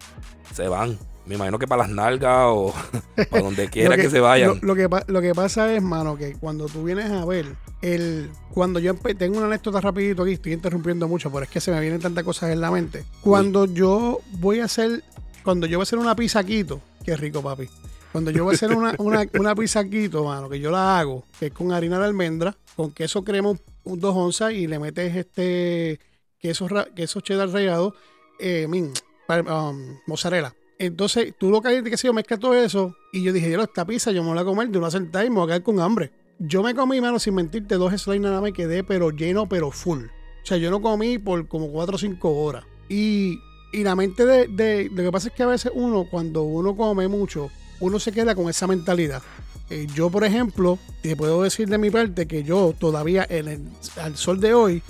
Se 0.54 0.68
van. 0.68 0.98
Me 1.26 1.36
imagino 1.36 1.58
que 1.58 1.68
para 1.68 1.84
las 1.84 1.92
nalgas 1.92 2.46
o 2.50 2.74
para 3.30 3.44
donde 3.44 3.68
quiera 3.70 3.96
que, 3.96 4.10
se 4.10 4.20
vayan. 4.20 4.60
Lo, 4.62 4.68
lo 4.68 4.76
que, 4.76 4.88
pa- 4.88 5.04
lo 5.08 5.22
que 5.22 5.34
pasa 5.34 5.74
es, 5.74 5.82
mano, 5.82 6.16
que 6.18 6.34
cuando 6.36 6.68
tú 6.68 6.84
vienes 6.84 7.10
a 7.10 7.26
ver, 7.26 7.48
el, 7.82 8.30
cuando 8.54 8.80
yo 8.80 8.94
tengo 8.96 9.38
una 9.38 9.48
anécdota 9.48 9.82
rapidito 9.82 10.24
aquí, 10.24 10.34
estoy 10.34 10.54
interrumpiendo 10.54 11.08
mucho, 11.08 11.32
pero 11.32 11.44
es 11.44 11.50
que 11.50 11.60
se 11.60 11.72
me 11.72 11.80
vienen 11.82 12.00
tantas 12.00 12.24
cosas 12.24 12.52
en 12.52 12.62
la 12.62 12.70
mente. 12.72 13.06
Cuando 13.22 13.66
yo 13.66 14.20
voy 14.34 14.60
a 14.60 14.66
hacer, 14.66 15.04
cuando 15.44 15.66
yo 15.66 15.78
voy 15.78 15.82
a 15.82 15.84
hacer 15.84 16.00
una 16.00 16.16
pizza 16.16 16.44
quito, 16.44 16.80
qué 17.04 17.16
rico, 17.18 17.42
papi. 17.42 17.68
Cuando 18.12 18.32
yo 18.32 18.44
voy 18.46 18.54
a 18.54 18.56
hacer 18.56 18.72
una, 18.74 18.94
una, 19.00 19.26
una 19.38 19.56
pizza 19.56 19.84
quito, 19.84 20.24
mano, 20.26 20.48
que 20.48 20.60
yo 20.60 20.72
la 20.72 21.00
hago, 21.00 21.26
que 21.40 21.48
es 21.48 21.52
con 21.52 21.72
harina 21.74 22.00
de 22.00 22.06
almendra, 22.06 22.56
con 22.76 22.92
queso 22.92 23.24
crema, 23.24 23.50
un, 23.84 24.00
dos 24.00 24.16
onzas 24.16 24.54
y 24.54 24.68
le 24.68 24.80
metes 24.80 25.16
este 25.16 26.00
queso, 26.40 26.68
queso 26.96 27.20
cheddar 27.22 27.50
rallado, 27.50 27.94
eh, 28.40 28.68
min, 28.70 28.94
um, 29.28 29.98
mozzarella. 30.08 30.54
Entonces, 30.78 31.34
tú 31.38 31.50
lo 31.50 31.62
que 31.62 31.84
que 31.84 31.98
sé 31.98 32.08
yo, 32.08 32.14
mezcla 32.14 32.38
todo 32.38 32.54
eso. 32.54 32.96
Y 33.14 33.24
yo 33.24 33.32
dije, 33.32 33.50
yo 33.50 33.62
esta 33.62 33.86
pizza 33.86 34.12
yo 34.12 34.24
me 34.24 34.30
voy 34.30 34.40
a 34.40 34.46
comer 34.46 34.70
de 34.70 34.78
una 34.78 34.92
sentada 34.92 35.26
y 35.26 35.30
me 35.30 35.38
voy 35.38 35.46
a 35.46 35.48
quedar 35.48 35.64
con 35.64 35.80
hambre. 35.80 36.12
Yo 36.40 36.64
me 36.64 36.76
comí, 36.76 37.00
mano, 37.00 37.18
sin 37.20 37.36
mentirte, 37.36 37.76
dos 37.76 37.94
slides 38.00 38.22
nada 38.22 38.42
me 38.42 38.52
quedé, 38.52 38.84
pero 38.84 39.12
lleno, 39.12 39.48
pero 39.48 39.72
full. 39.72 40.06
O 40.06 40.46
sea, 40.46 40.58
yo 40.58 40.70
no 40.70 40.82
comí 40.82 41.18
por 41.18 41.48
como 41.48 41.72
cuatro 41.72 41.96
o 41.96 41.98
cinco 41.98 42.32
horas. 42.32 42.66
Y, 42.90 43.40
y 43.72 43.84
la 43.84 43.96
mente 43.96 44.26
de, 44.26 44.48
de, 44.48 44.90
Lo 44.94 45.04
que 45.04 45.12
pasa 45.12 45.30
es 45.30 45.34
que 45.34 45.44
a 45.44 45.48
veces 45.48 45.72
uno, 45.74 46.08
cuando 46.10 46.44
uno 46.44 46.76
come 46.76 47.08
mucho, 47.08 47.50
uno 47.80 48.00
se 48.00 48.12
queda 48.12 48.36
con 48.36 48.50
esa 48.50 48.68
mentalidad. 48.68 49.24
Eh, 49.70 49.88
yo, 49.96 50.10
por 50.10 50.24
ejemplo, 50.24 50.78
te 51.02 51.16
puedo 51.16 51.42
decir 51.42 51.68
de 51.68 51.78
mi 51.78 51.90
parte 51.90 52.28
que 52.28 52.44
yo 52.44 52.76
todavía, 52.78 53.26
en 53.30 53.72
al 54.00 54.16
sol 54.18 54.40
de 54.40 54.54
hoy, 54.54 54.84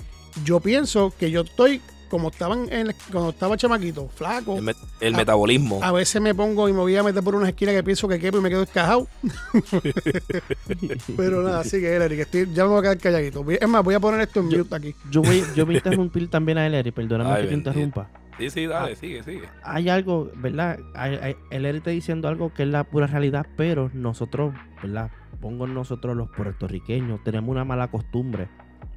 yo 0.44 0.60
pienso 0.60 1.14
que 1.18 1.30
yo 1.30 1.42
estoy 1.42 1.80
como 2.08 2.28
estaban 2.28 2.72
en, 2.72 2.94
cuando 3.10 3.30
estaba 3.30 3.56
chamaquito, 3.56 4.08
flaco. 4.08 4.58
El, 5.00 5.14
metabolismo. 5.14 5.80
A 5.82 5.92
veces 5.92 6.20
me 6.20 6.34
pongo 6.34 6.68
y 6.68 6.72
me 6.72 6.80
voy 6.80 6.96
a 6.96 7.02
meter 7.02 7.22
por 7.22 7.34
una 7.34 7.48
esquina 7.48 7.72
que 7.72 7.82
pienso 7.82 8.08
que 8.08 8.18
quepo 8.18 8.38
y 8.38 8.40
me 8.40 8.48
quedo 8.48 8.62
escajado. 8.62 9.08
Pero 11.16 11.42
nada, 11.42 11.64
sigue 11.64 11.94
Ellery, 11.96 12.16
que 12.16 12.22
estoy, 12.22 12.48
ya 12.52 12.64
me 12.64 12.70
voy 12.70 12.78
a 12.78 12.82
quedar 12.82 12.98
calladito. 12.98 13.44
Es 13.50 13.68
más, 13.68 13.82
voy 13.82 13.94
a 13.94 14.00
poner 14.00 14.20
esto 14.20 14.40
en 14.40 14.46
mute 14.46 14.74
aquí. 14.74 14.94
Yo 15.10 15.22
voy, 15.22 15.42
yo 15.54 15.66
voy 15.66 15.74
a 15.74 15.78
interrumpir 15.78 16.28
también 16.28 16.58
a 16.58 16.66
Ellery, 16.66 16.90
perdóname 16.92 17.42
que 17.42 17.48
te 17.48 17.54
interrumpa. 17.54 18.08
Sí, 18.38 18.50
sí, 18.50 18.66
dale, 18.66 18.92
ah, 18.92 18.96
sigue, 18.96 19.22
sigue. 19.22 19.48
Hay 19.62 19.88
algo, 19.88 20.30
¿verdad? 20.36 20.78
Hay, 20.94 21.36
está 21.50 21.90
diciendo 21.90 22.28
algo 22.28 22.52
que 22.52 22.64
es 22.64 22.68
la 22.68 22.84
pura 22.84 23.06
realidad, 23.06 23.46
pero 23.56 23.90
nosotros, 23.94 24.54
¿verdad? 24.82 25.10
Pongo 25.40 25.66
nosotros 25.66 26.14
los 26.16 26.28
puertorriqueños, 26.30 27.24
tenemos 27.24 27.50
una 27.50 27.64
mala 27.64 27.88
costumbre 27.88 28.48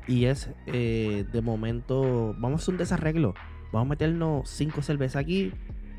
y 0.07 0.25
es 0.25 0.49
eh, 0.67 1.25
de 1.31 1.41
momento, 1.41 2.35
vamos 2.37 2.59
a 2.59 2.63
hacer 2.63 2.73
un 2.73 2.77
desarreglo. 2.77 3.33
Vamos 3.71 3.87
a 3.87 3.89
meternos 3.89 4.49
cinco 4.49 4.81
cervezas 4.81 5.17
aquí. 5.17 5.53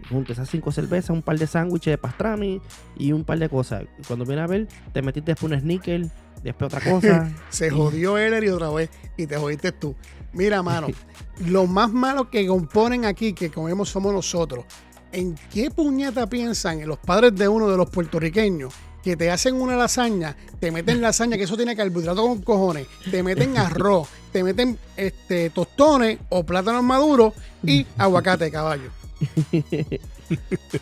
Junto 0.09 0.33
a 0.33 0.35
esas 0.35 0.49
cinco 0.49 0.73
cervezas, 0.73 1.11
un 1.11 1.23
par 1.23 1.39
de 1.39 1.47
sándwiches 1.47 1.93
de 1.93 1.99
pastrami 1.99 2.61
y 2.97 3.13
un 3.13 3.25
par 3.25 3.39
de 3.39 3.49
cosas. 3.49 3.85
Cuando 4.09 4.25
viene 4.25 4.43
a 4.43 4.47
ver, 4.47 4.67
te 4.93 5.03
metiste 5.03 5.33
después 5.33 5.53
un 5.53 5.61
sneaker, 5.61 6.07
después 6.43 6.75
otra 6.75 6.81
cosa. 6.91 7.31
Se 7.51 7.71
jodió 7.71 8.17
él 8.17 8.43
y 8.43 8.49
otra 8.49 8.71
vez. 8.71 8.91
Y 9.17 9.27
te 9.27 9.37
jodiste 9.37 9.73
tú. 9.73 9.95
Mira, 10.33 10.63
mano, 10.63 10.89
lo 11.47 11.67
más 11.67 11.93
malo 11.93 12.31
que 12.31 12.47
componen 12.47 13.05
aquí, 13.05 13.35
que 13.35 13.51
comemos 13.51 13.91
somos 13.91 14.13
nosotros. 14.13 14.65
¿En 15.13 15.35
qué 15.53 15.71
puñeta 15.71 16.29
piensan 16.29 16.87
los 16.87 16.99
padres 16.99 17.35
de 17.35 17.47
uno 17.47 17.69
de 17.69 17.77
los 17.77 17.91
puertorriqueños 17.91 18.73
que 19.03 19.17
te 19.17 19.31
hacen 19.31 19.55
una 19.55 19.77
lasaña, 19.77 20.37
te 20.59 20.71
meten 20.71 21.01
lasaña, 21.01 21.37
que 21.37 21.45
eso 21.45 21.57
tiene 21.57 21.77
carbohidrato 21.77 22.23
con 22.23 22.43
cojones, 22.43 22.87
te 23.11 23.23
meten 23.23 23.57
arroz, 23.57 24.09
te 24.33 24.45
meten 24.45 24.79
este, 24.97 25.51
tostones 25.51 26.19
o 26.29 26.45
plátanos 26.45 26.83
maduros 26.83 27.35
y 27.65 27.87
aguacate 27.97 28.45
de 28.45 28.51
caballo. 28.51 28.91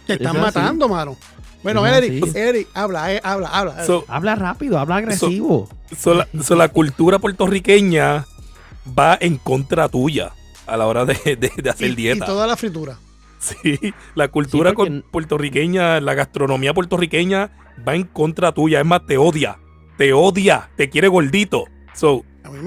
te 0.07 0.14
están 0.14 0.40
matando, 0.40 0.88
mano. 0.88 1.16
Bueno, 1.62 1.85
Eric, 1.87 2.35
Eric, 2.35 2.68
habla, 2.72 3.12
eh, 3.12 3.20
habla, 3.22 3.48
habla. 3.48 3.85
habla 4.07 4.35
rápido, 4.37 4.78
habla 4.78 4.96
agresivo. 4.96 5.68
So, 5.96 6.14
la, 6.54 6.68
cultura 6.68 7.18
puertorriqueña 7.18 8.26
va 8.98 9.18
en 9.20 9.38
contra 9.38 9.88
tuya 9.88 10.33
a 10.66 10.76
la 10.76 10.87
hora 10.87 11.04
de, 11.04 11.14
hacer 11.68 11.96
dieta. 11.96 12.24
Y 12.24 12.26
toda 12.26 12.46
la 12.46 12.57
fritura. 12.57 12.98
Sí, 13.40 13.78
la 14.16 14.28
cultura 14.28 14.72
puertorriqueña, 15.12 16.00
la 16.00 16.14
gastronomía 16.14 16.74
puertorriqueña 16.74 17.50
va 17.87 17.95
en 17.95 18.05
contra 18.05 18.53
tuya. 18.53 18.81
Es 18.81 18.87
más, 18.87 19.07
te 19.07 19.19
odia. 19.19 19.59
Te 19.97 20.12
odia. 20.12 20.71
Te 20.77 20.88
quiere 20.88 21.09
gordito. 21.09 21.64
So, 21.95 22.25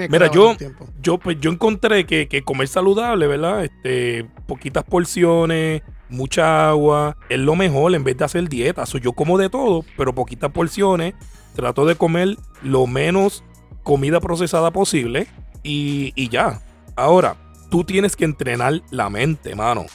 mira, 0.09 0.29
yo, 0.31 0.55
yo, 1.01 1.17
pues, 1.17 1.37
yo 1.39 1.51
encontré 1.51 2.05
que, 2.05 2.43
comer 2.43 2.67
saludable, 2.67 3.27
¿verdad? 3.27 3.63
Este, 3.63 4.29
poquitas 4.47 4.83
porciones, 4.83 5.81
mucha 6.09 6.69
agua, 6.69 7.17
es 7.29 7.39
lo 7.39 7.55
mejor 7.55 7.95
en 7.95 8.03
vez 8.03 8.17
de 8.17 8.25
hacer 8.25 8.49
dieta. 8.49 8.85
So, 8.85 8.97
yo 8.97 9.13
como 9.13 9.37
de 9.37 9.49
todo, 9.49 9.85
pero 9.97 10.13
poquitas 10.13 10.51
porciones. 10.51 11.13
Trato 11.55 11.85
de 11.85 11.95
comer 11.95 12.37
lo 12.63 12.87
menos 12.87 13.43
comida 13.83 14.21
procesada 14.21 14.71
posible 14.71 15.27
y, 15.63 16.13
y 16.15 16.29
ya. 16.29 16.61
Ahora, 16.95 17.35
tú 17.69 17.83
tienes 17.83 18.15
que 18.15 18.25
entrenar 18.25 18.81
la 18.91 19.09
mente, 19.09 19.55
mano. 19.55 19.85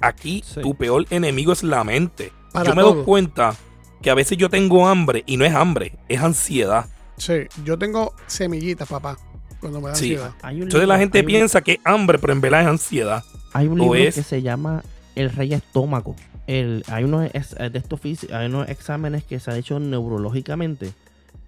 Aquí 0.00 0.42
tu 0.62 0.74
peor 0.74 1.06
enemigo 1.10 1.52
es 1.52 1.62
la 1.62 1.84
mente. 1.84 2.32
yo 2.64 2.74
me 2.74 2.82
doy 2.82 3.04
cuenta 3.04 3.54
que 4.04 4.10
a 4.10 4.14
veces 4.14 4.36
yo 4.36 4.50
tengo 4.50 4.86
hambre 4.86 5.24
y 5.26 5.38
no 5.38 5.46
es 5.46 5.54
hambre, 5.54 5.96
es 6.10 6.20
ansiedad. 6.20 6.84
Sí, 7.16 7.46
yo 7.64 7.78
tengo 7.78 8.12
semillitas, 8.26 8.86
papá, 8.86 9.16
cuando 9.60 9.80
me 9.80 9.86
da 9.86 9.92
ansiedad. 9.92 10.34
Entonces 10.42 10.86
la 10.86 10.98
gente 10.98 11.24
piensa 11.24 11.62
que 11.62 11.72
es 11.72 11.78
hambre, 11.84 12.18
pero 12.18 12.34
en 12.34 12.42
verdad 12.42 12.60
es 12.60 12.66
ansiedad. 12.66 13.24
Hay 13.54 13.66
un 13.66 13.78
libro 13.78 13.94
que 13.94 14.12
se 14.12 14.42
llama 14.42 14.84
El 15.14 15.30
Rey 15.30 15.54
Estómago. 15.54 16.16
El, 16.46 16.84
hay, 16.88 17.04
unos, 17.04 17.22
de 17.22 17.30
estos, 17.32 18.00
hay 18.30 18.46
unos 18.46 18.68
exámenes 18.68 19.24
que 19.24 19.40
se 19.40 19.50
han 19.50 19.56
hecho 19.56 19.80
neurológicamente 19.80 20.92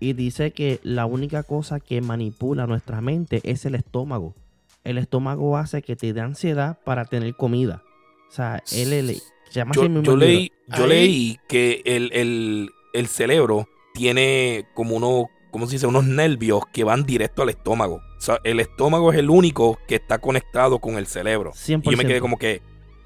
y 0.00 0.14
dice 0.14 0.52
que 0.52 0.80
la 0.82 1.04
única 1.04 1.42
cosa 1.42 1.78
que 1.78 2.00
manipula 2.00 2.66
nuestra 2.66 3.02
mente 3.02 3.42
es 3.44 3.66
el 3.66 3.74
estómago. 3.74 4.34
El 4.82 4.96
estómago 4.96 5.58
hace 5.58 5.82
que 5.82 5.94
te 5.94 6.14
dé 6.14 6.22
ansiedad 6.22 6.78
para 6.86 7.04
tener 7.04 7.36
comida. 7.36 7.82
O 8.30 8.32
sea, 8.32 8.62
él, 8.72 9.20
llama 9.60 9.72
yo, 9.74 9.88
yo 10.02 10.16
leí, 10.16 10.52
yo 10.66 10.86
leí 10.86 11.38
que 11.48 11.82
el, 11.84 13.06
cerebro 13.08 13.68
tiene 13.94 14.66
como 14.74 14.96
uno, 14.96 15.28
¿cómo 15.50 15.66
se 15.66 15.72
dice? 15.72 15.86
Unos 15.86 16.04
nervios 16.04 16.62
que 16.72 16.84
van 16.84 17.04
directo 17.04 17.42
al 17.42 17.50
estómago. 17.50 17.96
O 17.96 18.20
sea, 18.20 18.40
el 18.44 18.60
estómago 18.60 19.12
es 19.12 19.18
el 19.18 19.30
único 19.30 19.78
que 19.86 19.96
está 19.96 20.18
conectado 20.18 20.78
con 20.78 20.96
el 20.96 21.06
cerebro. 21.06 21.52
Y 21.66 21.90
yo 21.90 21.96
me 21.96 22.04
quedé 22.04 22.20
como 22.20 22.38
que, 22.38 22.62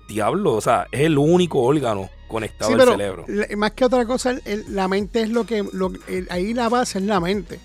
diablo, 0.08 0.54
o 0.54 0.60
sea, 0.60 0.86
es 0.92 1.00
el 1.00 1.18
único 1.18 1.60
órgano 1.60 2.10
conectado 2.28 2.72
al 2.72 2.80
cerebro. 2.80 3.26
Más 3.56 3.72
que 3.72 3.84
otra 3.84 4.04
cosa, 4.06 4.36
la 4.68 4.88
mente 4.88 5.22
es 5.22 5.30
lo 5.30 5.44
que, 5.44 5.64
lo, 5.72 5.92
ahí 6.30 6.54
la 6.54 6.68
base 6.68 6.98
es 6.98 7.04
la 7.04 7.20
mente. 7.20 7.58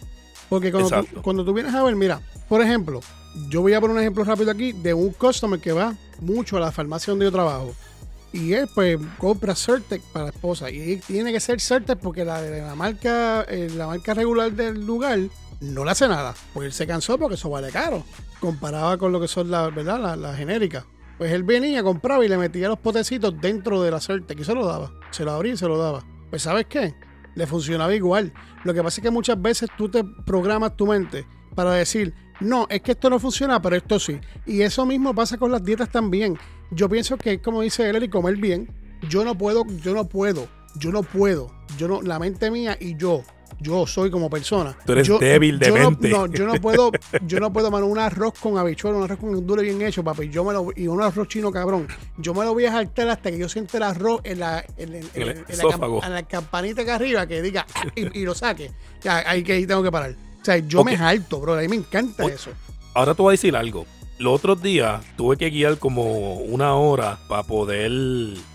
Porque 0.49 0.71
cuando 0.71 1.03
tú, 1.03 1.21
cuando 1.21 1.45
tú 1.45 1.53
vienes 1.53 1.73
a 1.73 1.83
ver, 1.83 1.95
mira, 1.95 2.21
por 2.47 2.61
ejemplo, 2.61 3.01
yo 3.49 3.61
voy 3.61 3.73
a 3.73 3.81
poner 3.81 3.95
un 3.95 4.01
ejemplo 4.01 4.23
rápido 4.23 4.51
aquí 4.51 4.71
de 4.71 4.93
un 4.93 5.11
customer 5.11 5.59
que 5.59 5.71
va 5.71 5.95
mucho 6.19 6.57
a 6.57 6.59
la 6.59 6.71
farmacia 6.71 7.11
donde 7.11 7.25
yo 7.25 7.31
trabajo. 7.31 7.73
Y 8.35 8.51
él 8.51 8.67
pues 8.75 8.99
compra 9.17 9.55
Certec 9.55 10.01
para 10.11 10.25
la 10.25 10.31
esposa. 10.31 10.69
Y 10.69 10.97
tiene 10.97 11.31
que 11.31 11.39
ser 11.39 11.61
Certec 11.61 11.97
porque 11.99 12.25
la 12.25 12.41
de 12.41 12.61
la 12.61 12.75
marca, 12.75 13.43
eh, 13.43 13.69
la 13.73 13.87
marca 13.87 14.13
regular 14.13 14.51
del 14.51 14.85
lugar 14.85 15.19
no 15.61 15.85
le 15.85 15.91
hace 15.91 16.05
nada. 16.09 16.35
Pues 16.53 16.65
él 16.65 16.73
se 16.73 16.85
cansó 16.85 17.17
porque 17.17 17.35
eso 17.35 17.49
vale 17.49 17.71
caro. 17.71 18.03
Comparaba 18.41 18.97
con 18.97 19.13
lo 19.13 19.21
que 19.21 19.29
son 19.29 19.49
la, 19.49 19.69
¿verdad? 19.69 20.17
La, 20.17 20.35
genérica. 20.35 20.85
Pues 21.17 21.31
él 21.31 21.43
venía, 21.43 21.81
compraba 21.81 22.25
y 22.25 22.27
le 22.27 22.37
metía 22.37 22.67
los 22.67 22.77
potecitos 22.77 23.39
dentro 23.39 23.81
de 23.81 23.89
la 23.89 24.01
Certec 24.01 24.37
y 24.37 24.43
se 24.43 24.53
lo 24.53 24.65
daba. 24.65 24.91
Se 25.11 25.23
lo 25.23 25.31
abría 25.31 25.53
y 25.53 25.57
se 25.57 25.69
lo 25.69 25.77
daba. 25.77 26.03
Pues 26.29 26.41
¿sabes 26.41 26.65
qué? 26.65 26.93
Le 27.35 27.47
funcionaba 27.47 27.95
igual. 27.95 28.33
Lo 28.65 28.73
que 28.73 28.83
pasa 28.83 28.99
es 28.99 29.03
que 29.03 29.11
muchas 29.11 29.41
veces 29.41 29.69
tú 29.77 29.87
te 29.87 30.03
programas 30.25 30.75
tu 30.75 30.87
mente 30.87 31.25
para 31.55 31.71
decir, 31.71 32.13
no, 32.39 32.67
es 32.69 32.81
que 32.81 32.91
esto 32.91 33.09
no 33.09 33.19
funciona, 33.19 33.61
pero 33.61 33.75
esto 33.75 33.99
sí. 33.99 34.19
Y 34.45 34.61
eso 34.61 34.85
mismo 34.85 35.13
pasa 35.13 35.37
con 35.37 35.51
las 35.51 35.63
dietas 35.63 35.89
también. 35.89 36.37
Yo 36.71 36.89
pienso 36.89 37.17
que, 37.17 37.39
como 37.39 37.61
dice 37.61 37.89
él, 37.89 38.03
y 38.03 38.09
comer 38.09 38.37
bien, 38.37 38.69
yo 39.09 39.23
no 39.23 39.37
puedo, 39.37 39.65
yo 39.83 39.93
no 39.93 40.05
puedo, 40.05 40.47
yo 40.77 40.91
no 40.91 41.03
puedo, 41.03 41.51
yo 41.77 41.87
no, 41.87 42.01
la 42.01 42.19
mente 42.19 42.51
mía 42.51 42.77
y 42.79 42.97
yo, 42.97 43.23
yo 43.59 43.87
soy 43.87 44.11
como 44.11 44.29
persona. 44.29 44.75
Tú 44.85 44.93
eres 44.93 45.07
débil 45.19 45.59
de 45.59 45.71
mente. 45.71 46.09
No, 46.09 46.27
yo 46.27 46.45
no 46.45 46.55
puedo, 46.55 46.91
yo 47.25 47.39
no 47.39 47.53
puedo, 47.53 47.71
mano, 47.71 47.85
un 47.85 47.99
arroz 47.99 48.33
con 48.39 48.57
habichuelo, 48.57 48.97
un 48.97 49.03
arroz 49.03 49.19
con 49.19 49.45
duro 49.45 49.61
bien 49.61 49.81
hecho, 49.81 50.03
papi. 50.03 50.29
Yo 50.29 50.43
me 50.43 50.53
lo, 50.53 50.69
y 50.75 50.87
un 50.87 51.01
arroz 51.01 51.27
chino 51.27 51.51
cabrón. 51.51 51.87
Yo 52.17 52.33
me 52.33 52.43
lo 52.43 52.53
voy 52.53 52.65
a 52.65 52.71
saltar 52.71 53.09
hasta 53.09 53.31
que 53.31 53.37
yo 53.37 53.47
sienta 53.47 53.77
el 53.77 53.83
arroz 53.83 54.21
en 54.23 54.39
la, 54.39 54.65
en, 54.77 54.91
la, 54.91 56.23
campanita 56.23 56.83
que 56.83 56.91
arriba 56.91 57.27
que 57.27 57.41
diga 57.41 57.65
y, 57.95 58.25
lo 58.25 58.35
saque. 58.35 58.71
Ya, 59.01 59.23
ahí 59.29 59.43
que 59.43 59.53
ahí 59.53 59.65
tengo 59.65 59.83
que 59.83 59.91
parar. 59.91 60.15
O 60.45 60.51
sea, 60.53 60.57
yo 60.59 60.83
me 60.83 60.95
jalto, 60.95 61.39
bro. 61.39 61.55
A 61.55 61.61
mí 61.61 61.67
me 61.67 61.75
encanta 61.77 62.23
eso. 62.27 62.51
Ahora 62.93 63.15
te 63.15 63.23
voy 63.23 63.31
a 63.31 63.33
decir 63.33 63.55
algo. 63.55 63.87
Los 64.19 64.35
otros 64.35 64.61
días 64.61 65.01
tuve 65.17 65.37
que 65.37 65.49
guiar 65.49 65.79
como 65.79 66.35
una 66.35 66.75
hora 66.75 67.17
para 67.27 67.41
poder 67.41 67.91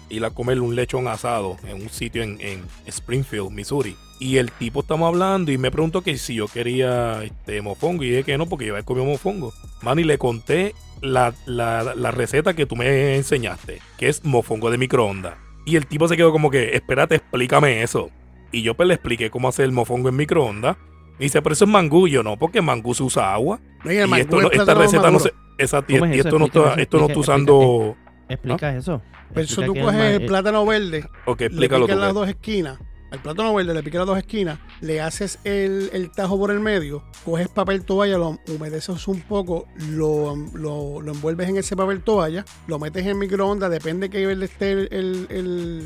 ir 0.09 0.25
a 0.25 0.31
comer 0.31 0.61
un 0.61 0.77
lechón 0.77 1.09
asado 1.09 1.57
en 1.67 1.83
un 1.83 1.89
sitio 1.89 2.23
en, 2.23 2.63
Springfield, 2.87 3.51
Missouri. 3.51 3.97
Y 4.21 4.37
el 4.37 4.53
tipo 4.53 4.83
estamos 4.83 5.09
hablando 5.09 5.51
y 5.51 5.59
me 5.59 5.73
preguntó 5.73 6.03
que 6.03 6.17
si 6.17 6.37
yo 6.37 6.47
quería 6.47 7.25
este 7.25 7.61
mofongo. 7.61 8.05
Y 8.05 8.11
dije 8.11 8.23
que 8.23 8.39
no, 8.39 8.47
porque 8.47 8.67
yo 8.67 8.75
había 8.75 8.87
comido 8.87 9.07
mofongo. 9.07 9.53
Man, 9.83 9.99
y 9.99 10.05
le 10.05 10.17
conté 10.17 10.77
la, 11.01 11.35
la 11.47 12.11
receta 12.13 12.55
que 12.55 12.67
tú 12.67 12.77
me 12.77 13.17
enseñaste, 13.17 13.83
que 13.99 14.09
es 14.09 14.25
mofongo 14.25 14.71
de 14.71 14.79
microondas. 14.79 15.35
Y 15.67 15.75
el 15.75 15.89
tipo 15.89 16.07
se 16.07 16.17
quedó 16.17 16.31
como 16.31 16.53
que, 16.53 16.77
espérate, 16.77 17.17
explícame 17.17 17.83
eso. 17.83 18.11
Y 18.53 18.63
yo 18.63 18.75
pues 18.75 18.87
le 18.87 18.95
expliqué 18.95 19.29
cómo 19.29 19.49
hacer 19.49 19.65
el 19.65 19.73
mofongo 19.73 20.09
en 20.09 20.15
microondas 20.15 20.77
dice, 21.25 21.43
pero 21.43 21.53
eso 21.53 21.65
es 21.65 21.71
mangú. 21.71 22.09
yo 22.09 22.23
no, 22.23 22.39
porque 22.39 22.63
mangú 22.63 22.95
se 22.95 23.03
usa 23.03 23.33
agua. 23.33 23.61
y, 23.85 23.97
esto 24.21 24.51
esta 24.51 24.75
receta 24.75 25.11
no 25.11 25.19
se. 25.19 25.33
Esa, 25.59 25.85
y, 25.87 26.19
esto, 26.19 26.39
no 26.39 26.47
está, 26.47 26.75
esto 26.75 26.99
no 26.99 27.07
está 27.07 27.19
usando. 27.19 27.97
Explica, 28.29 28.75
eso. 28.75 29.03
Pero 29.35 29.45
eso 29.45 29.63
tú 29.63 29.75
coges 29.75 30.21
el, 30.21 30.27
plátano 30.27 30.65
verde. 30.65 31.05
Ok, 31.27 31.43
explícalo 31.43 31.87
le 31.87 31.97
las 31.97 32.15
dos 32.15 32.29
esquinas. 32.29 32.79
al 33.11 33.21
plátano 33.21 33.55
verde 33.55 33.75
le 33.75 33.83
picas 33.83 33.99
las 33.99 34.07
dos 34.07 34.19
esquinas, 34.19 34.59
le 34.81 35.01
haces 35.01 35.39
el, 35.45 36.11
tajo 36.15 36.39
por 36.39 36.51
el 36.51 36.61
medio, 36.61 37.03
coges 37.25 37.49
papel 37.49 37.85
toalla, 37.85 38.17
lo 38.19 38.39
humedeces 38.49 39.07
un 39.09 39.21
poco, 39.21 39.67
lo, 39.91 40.37
lo, 40.55 41.01
envuelves 41.01 41.49
en 41.49 41.59
ese 41.59 41.77
papel 41.77 42.03
toalla, 42.03 42.45
lo 42.67 42.79
metes 42.79 43.05
en 43.07 43.19
microondas, 43.19 43.71
depende 43.71 44.07
de 44.07 44.11
qué 44.11 44.19
nivel 44.19 44.43
esté 44.43 44.73
el, 44.73 45.27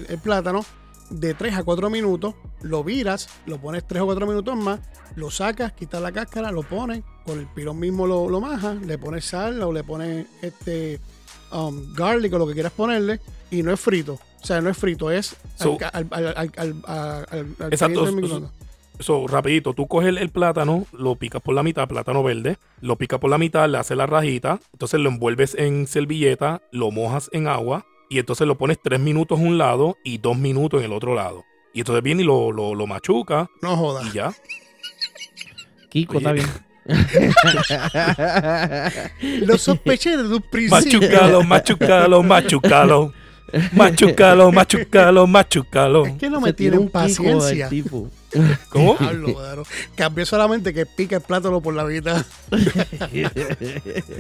el 0.09 0.19
plátano, 0.23 0.65
de 1.11 1.35
3 1.35 1.55
a 1.57 1.63
4 1.65 1.91
minutos, 1.91 2.35
lo 2.63 2.85
viras, 2.85 3.29
lo 3.47 3.59
pones 3.59 3.87
3 3.87 4.03
o 4.03 4.07
4 4.07 4.27
minutos 4.27 4.57
más, 4.57 4.81
lo 5.17 5.31
sacas, 5.31 5.73
quitas 5.73 6.03
la 6.03 6.13
cáscara, 6.13 6.51
lo 6.51 6.63
pones, 6.63 7.03
con 7.25 7.39
el 7.39 7.47
pirón 7.47 7.79
mismo 7.79 8.07
lo, 8.07 8.29
lo 8.29 8.41
majas, 8.41 8.81
le 8.83 8.99
pones 8.99 9.25
sal 9.25 9.63
o 9.63 9.73
le 9.73 9.85
pones 9.85 10.27
este 10.43 11.01
um, 11.53 11.95
garlic 11.95 12.33
o 12.33 12.39
lo 12.39 12.47
que 12.47 12.55
quieras 12.55 12.73
ponerle 12.73 13.21
y 13.51 13.63
no 13.63 13.73
es 13.73 13.81
frito. 13.81 14.19
O 14.43 14.47
sea, 14.47 14.61
no 14.61 14.69
es 14.69 14.77
frito, 14.77 15.11
es 15.11 15.37
al, 15.93 16.07
al, 16.11 17.57
exacto. 17.71 18.07
Eso, 18.99 19.27
rapidito, 19.27 19.75
tú 19.75 19.89
coges 19.89 20.17
el, 20.17 20.31
plátano, 20.31 20.87
lo 20.93 21.17
picas 21.17 21.43
por 21.43 21.55
la 21.55 21.65
mitad, 21.65 21.89
plátano 21.89 22.23
verde, 22.23 22.59
lo 22.81 22.97
picas 22.97 23.19
por 23.19 23.29
la 23.29 23.39
mitad, 23.39 23.69
le 23.69 23.79
haces 23.79 23.97
la 23.97 24.07
rajita, 24.07 24.61
entonces 24.73 25.01
lo 25.01 25.09
envuelves 25.09 25.57
en 25.57 25.89
servilleta, 25.89 26.63
lo 26.71 26.93
mojas 26.93 27.29
en 27.33 27.49
agua, 27.49 27.87
y 28.09 28.19
entonces 28.19 28.47
lo 28.47 28.57
pones 28.57 28.79
tres 28.83 29.01
minutos 29.01 29.41
en 29.41 29.47
un 29.47 29.59
lado 29.59 29.99
y 30.05 30.19
dos 30.19 30.37
minutos 30.37 30.81
en 30.81 30.87
el 30.87 30.93
otro 30.93 31.15
lado. 31.15 31.45
Y 31.73 31.81
entonces 31.81 32.03
viene 32.03 32.23
y 32.23 32.25
lo, 32.25 32.53
lo, 32.53 32.87
machuca. 32.87 33.51
No 33.61 33.77
jodas. 33.77 34.07
Y 34.07 34.13
ya. 34.13 34.33
Kiko, 35.91 36.19
está 36.19 36.33
bien. 36.33 36.47
lo 39.47 39.59
sospeché 39.59 40.17
desde 40.17 40.35
un 40.35 40.43
principio. 40.43 41.01
Machucalo, 41.01 41.43
machucalo, 41.43 42.23
machucalo. 42.23 43.13
Machucalo, 43.73 44.53
machucalo, 44.53 45.27
machucalo. 45.27 46.07
Es 46.07 46.15
que 46.15 46.31
no 46.31 46.41
me 46.41 46.53
tienen 46.53 46.89
paciencia. 46.89 47.69
Tipo. 47.69 48.09
¿Cómo? 48.69 48.97
Cambió 49.95 50.27
solamente 50.27 50.75
que 50.75 50.87
pica 50.87 51.17
el 51.17 51.23
plátano 51.23 51.61
por 51.61 51.75
la 51.75 51.85
vida. 51.85 52.25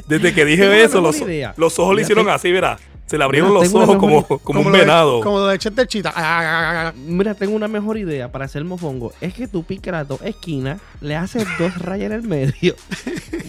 Desde 0.09 0.35
que 0.35 0.45
dije 0.45 0.83
eso, 0.83 1.01
los, 1.01 1.17
los, 1.57 1.79
ojos 1.79 1.97
le 1.97 2.03
hicieron 2.03 2.29
así, 2.29 2.51
verás. 2.53 2.81
Se 3.07 3.19
le 3.19 3.25
abrieron 3.25 3.53
los 3.53 3.73
ojos 3.75 3.99
como, 3.99 4.25
como, 4.25 4.61
un 4.63 4.73
venado. 4.73 5.21
como 5.21 5.43
de 5.43 5.57
echarte 5.57 5.87
chita. 5.87 6.11
Ah, 6.17 6.41
ah, 6.41 6.89
ah, 6.89 6.93
Mira, 6.97 7.35
tengo 7.35 7.55
una 7.55 7.69
mejor 7.69 7.99
idea 7.99 8.33
para 8.33 8.47
hacer 8.47 8.65
mofongo. 8.65 9.13
Es 9.21 9.35
que 9.35 9.47
tú 9.47 9.63
picas 9.63 9.93
las 9.93 10.09
dos 10.09 10.23
esquinas, 10.23 10.81
le 11.03 11.15
haces 11.15 11.47
dos 11.59 11.77
rayas 11.79 12.07
en 12.07 12.13
el 12.13 12.23
medio, 12.23 12.75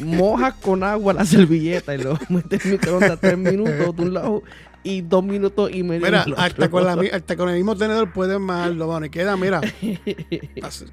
mojas 0.03 0.55
con 0.55 0.83
agua 0.83 1.13
la 1.13 1.25
servilleta 1.25 1.95
y 1.95 1.99
lo 1.99 2.19
metes 2.27 2.65
en 2.65 2.71
microondas 2.71 3.17
tres 3.21 3.37
minutos 3.37 3.95
de 3.95 4.01
un 4.01 4.13
lado 4.13 4.43
y 4.85 5.01
dos 5.01 5.23
minutos 5.23 5.71
y 5.73 5.83
medio. 5.83 6.05
Mira, 6.05 6.25
hasta 6.37 6.69
con, 6.69 6.85
la, 6.85 6.95
hasta 7.11 7.35
con 7.35 7.49
el 7.49 7.55
mismo 7.55 7.75
tenedor 7.75 8.13
pueden 8.13 8.43
majarlo, 8.43 8.85
bueno, 8.85 9.07
y 9.07 9.09
queda, 9.09 9.35
mira. 9.35 9.59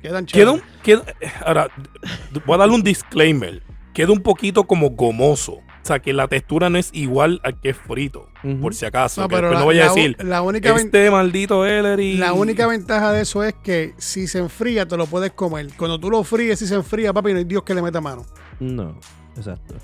quedan 0.02 0.26
queda, 0.26 0.60
queda, 0.82 1.04
Ahora, 1.44 1.68
voy 2.46 2.54
a 2.54 2.58
darle 2.58 2.74
un 2.74 2.82
disclaimer. 2.82 3.62
Queda 3.92 4.10
un 4.10 4.22
poquito 4.22 4.64
como 4.64 4.90
gomoso. 4.90 5.52
O 5.52 5.84
sea, 5.84 5.98
que 5.98 6.12
la 6.12 6.28
textura 6.28 6.70
no 6.70 6.78
es 6.78 6.90
igual 6.92 7.40
al 7.42 7.60
que 7.60 7.70
es 7.70 7.76
frito, 7.76 8.28
por 8.60 8.72
si 8.72 8.86
acaso. 8.86 9.20
No, 9.20 9.28
pero 9.28 9.52
no 9.52 9.64
voy 9.64 9.80
a 9.80 9.88
decir, 9.88 10.16
la 10.24 10.40
única 10.40 10.74
este 10.76 11.10
maldito 11.10 11.66
Ellery. 11.66 12.16
La 12.18 12.32
única 12.32 12.68
ventaja 12.68 13.12
de 13.12 13.22
eso 13.22 13.42
es 13.42 13.54
que 13.64 13.92
si 13.98 14.28
se 14.28 14.38
enfría, 14.38 14.86
te 14.86 14.96
lo 14.96 15.06
puedes 15.06 15.32
comer. 15.32 15.70
Cuando 15.76 15.98
tú 15.98 16.08
lo 16.08 16.22
fríes 16.22 16.62
y 16.62 16.68
se 16.68 16.76
enfría, 16.76 17.12
papi, 17.12 17.32
no 17.32 17.38
hay 17.38 17.44
Dios 17.44 17.64
que 17.64 17.74
le 17.74 17.82
meta 17.82 18.00
mano. 18.00 18.24
No, 18.60 18.96
exacto. 19.36 19.74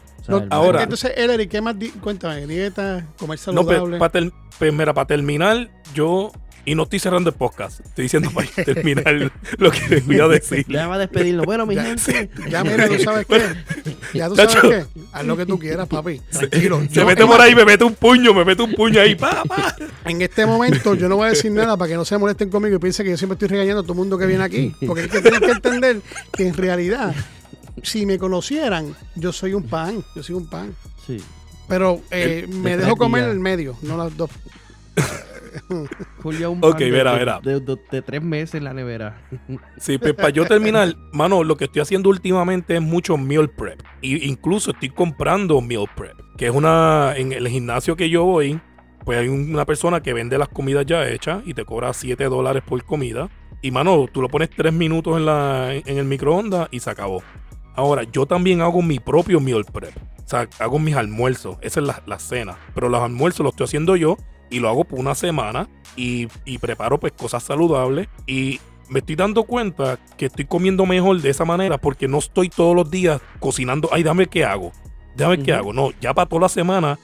Ahora, 0.51 0.83
entonces, 0.83 1.12
Ellery, 1.17 1.47
¿qué 1.49 1.61
más? 1.61 1.77
Cuéntame, 2.01 2.47
dieta, 2.47 3.07
comer 3.19 3.38
saludable. 3.38 3.99
No, 3.99 4.11
pero, 4.11 4.33
pues, 4.59 4.73
mira, 4.73 4.95
para 4.95 5.07
terminar, 5.07 5.71
yo 5.95 6.33
y 6.69 6.75
no 6.75 6.83
estoy 6.83 6.99
cerrando 6.99 7.31
el 7.31 7.37
podcast. 7.37 7.81
Estoy 7.81 8.03
diciendo 8.03 8.31
para 8.31 8.47
terminar 8.64 9.33
lo 9.57 9.71
que 9.71 10.03
voy 10.05 10.21
a 10.21 10.29
decir. 10.29 10.67
Ya 10.69 10.87
va 10.87 10.97
a 10.97 10.99
despedirlo. 10.99 11.45
Bueno, 11.45 11.64
mi 11.64 11.75
gente. 11.75 12.29
Ya, 12.51 12.62
mira, 12.62 12.87
tú 12.88 12.99
sabes 12.99 13.27
qué. 13.27 13.43
Ya 14.12 14.29
tú 14.29 14.37
sabes 14.37 14.57
qué. 14.57 14.85
Haz 15.12 15.25
lo 15.25 15.35
que 15.35 15.47
tú 15.47 15.59
quieras, 15.59 15.88
papi. 15.88 16.21
Tranquilo. 16.31 16.83
Se, 16.91 17.07
mete 17.07 17.25
por 17.25 17.41
ahí, 17.41 17.55
me 17.55 17.64
mete 17.64 17.85
un 17.85 17.95
puño, 17.95 18.35
me 18.35 18.45
mete 18.45 18.62
un 18.62 18.75
puño 18.75 19.01
ahí. 19.01 19.14
Pa, 19.14 19.45
pa. 19.45 19.77
En 20.05 20.21
este 20.21 20.45
momento, 20.45 20.95
yo 20.95 21.09
no 21.09 21.17
voy 21.17 21.29
a 21.29 21.31
decir 21.31 21.51
nada 21.51 21.75
para 21.79 21.88
que 21.88 21.95
no 21.95 22.05
se 22.05 22.19
molesten 22.19 22.51
conmigo 22.51 22.77
y 22.77 22.79
piensen 22.79 23.05
que 23.07 23.12
yo 23.12 23.17
siempre 23.17 23.35
estoy 23.35 23.49
regañando 23.49 23.81
a 23.81 23.83
todo 23.83 23.95
el 23.95 23.99
mundo 24.01 24.19
que 24.19 24.27
viene 24.27 24.45
aquí. 24.45 24.75
Porque 24.87 25.05
es 25.05 25.09
que 25.09 25.23
tienen 25.23 25.41
que 25.41 25.51
entender 25.53 26.01
que 26.35 26.49
en 26.49 26.55
realidad, 26.55 27.14
si 27.83 28.07
me 28.07 28.19
conocieran, 28.19 28.95
yo 29.14 29.33
soy 29.33 29.55
un 29.55 29.64
pan. 29.64 30.05
Yo 30.14 30.23
soy 30.23 30.37
un 30.37 30.49
pan. 30.49 30.75
Sí. 31.07 31.23
Pero 31.69 32.01
eh, 32.11 32.47
me 32.49 32.77
dejo 32.77 32.97
comer 32.97 33.25
en 33.25 33.31
el 33.31 33.41
medio, 33.41 33.77
no 33.83 33.97
las 33.97 34.17
dos. 34.17 34.31
Julio, 36.23 36.51
un 36.53 36.64
ok, 36.64 36.79
verá, 36.79 37.41
De, 37.41 38.03
tres 38.03 38.23
meses 38.23 38.57
en 38.57 38.64
la 38.64 38.73
nevera. 38.73 39.21
sí, 39.79 39.99
pues 39.99 40.14
para 40.14 40.31
yo 40.31 40.47
terminar, 40.47 40.95
mano, 41.12 41.45
lo 41.45 41.57
que 41.57 41.64
estoy 41.64 41.83
haciendo 41.83 42.09
últimamente 42.09 42.77
es 42.77 42.83
mucho 42.83 43.17
meal 43.17 43.51
prep. 43.51 43.81
Y 44.01 44.27
incluso 44.29 44.71
estoy 44.71 44.91
comprando 44.91 45.61
meal 45.61 45.85
prep, 45.95 46.17
que 46.37 46.47
es 46.47 46.55
una. 46.55 47.14
En 47.17 47.33
el 47.33 47.49
gimnasio 47.49 47.97
que 47.97 48.09
yo 48.09 48.25
voy, 48.25 48.61
pues 49.05 49.19
hay 49.19 49.29
una 49.29 49.64
persona 49.64 50.03
que 50.03 50.12
vende 50.12 50.38
las 50.38 50.49
comidas 50.49 50.87
ya 50.87 51.07
hechas 51.09 51.43
y 51.45 51.55
te 51.55 51.64
cobra 51.64 51.93
7 51.93 52.25
dólares 52.25 52.62
por 52.67 52.83
comida. 52.85 53.29
Y 53.61 53.71
mano, 53.71 54.07
tú 54.12 54.23
lo 54.23 54.29
pones 54.29 54.51
tres 54.51 54.73
minutos 54.73 55.17
en, 55.17 55.27
la, 55.27 55.75
en 55.75 55.99
el 55.99 56.05
microondas 56.05 56.69
y 56.71 56.79
se 56.79 56.91
acabó. 56.91 57.23
Ahora, 57.79 58.03
yo 58.03 58.27
también 58.27 58.61
hago 58.61 58.83
mi 58.83 58.99
propio 58.99 59.38
meal 59.38 59.64
prep. 59.64 59.97
O 59.97 60.29
sea, 60.29 60.49
hago 60.59 60.81
mis 60.81 60.97
almuerzos. 60.97 61.59
Esa 61.61 61.79
es 61.79 61.87
la, 61.87 62.03
la 62.07 62.19
cena. 62.19 62.59
Pero 62.75 62.88
los 62.88 63.01
almuerzos 63.01 63.45
los 63.45 63.53
estoy 63.53 63.67
haciendo 63.67 63.95
yo 63.95 64.17
y 64.51 64.59
lo 64.59 64.69
hago 64.69 64.83
por 64.83 64.99
una 64.99 65.14
semana 65.14 65.69
y, 65.95 66.27
preparo 66.59 66.99
pues 66.99 67.12
cosas 67.12 67.45
saludables 67.45 68.09
y 68.27 68.59
me 68.88 68.99
estoy 68.99 69.14
dando 69.14 69.45
cuenta 69.45 69.97
que 70.17 70.27
estoy 70.27 70.47
comiendo 70.47 70.87
mejor 70.87 71.21
de 71.21 71.31
esa 71.31 71.45
manera 71.45 71.79
porque 71.79 72.09
no 72.09 72.19
estoy 72.19 72.49
todos 72.49 72.75
los 72.75 72.91
días 72.91 73.21
cocinando, 73.38 73.88
ay, 73.93 74.03
dame 74.03 74.27
qué 74.27 74.45
hago, 74.45 74.73
déjame 75.14 75.45
qué 75.45 75.53
hago. 75.53 75.73
No, 75.73 75.91
ya 76.01 76.14
para 76.14 76.29
toda 76.29 76.43
la 76.43 76.49
semana 76.49 76.99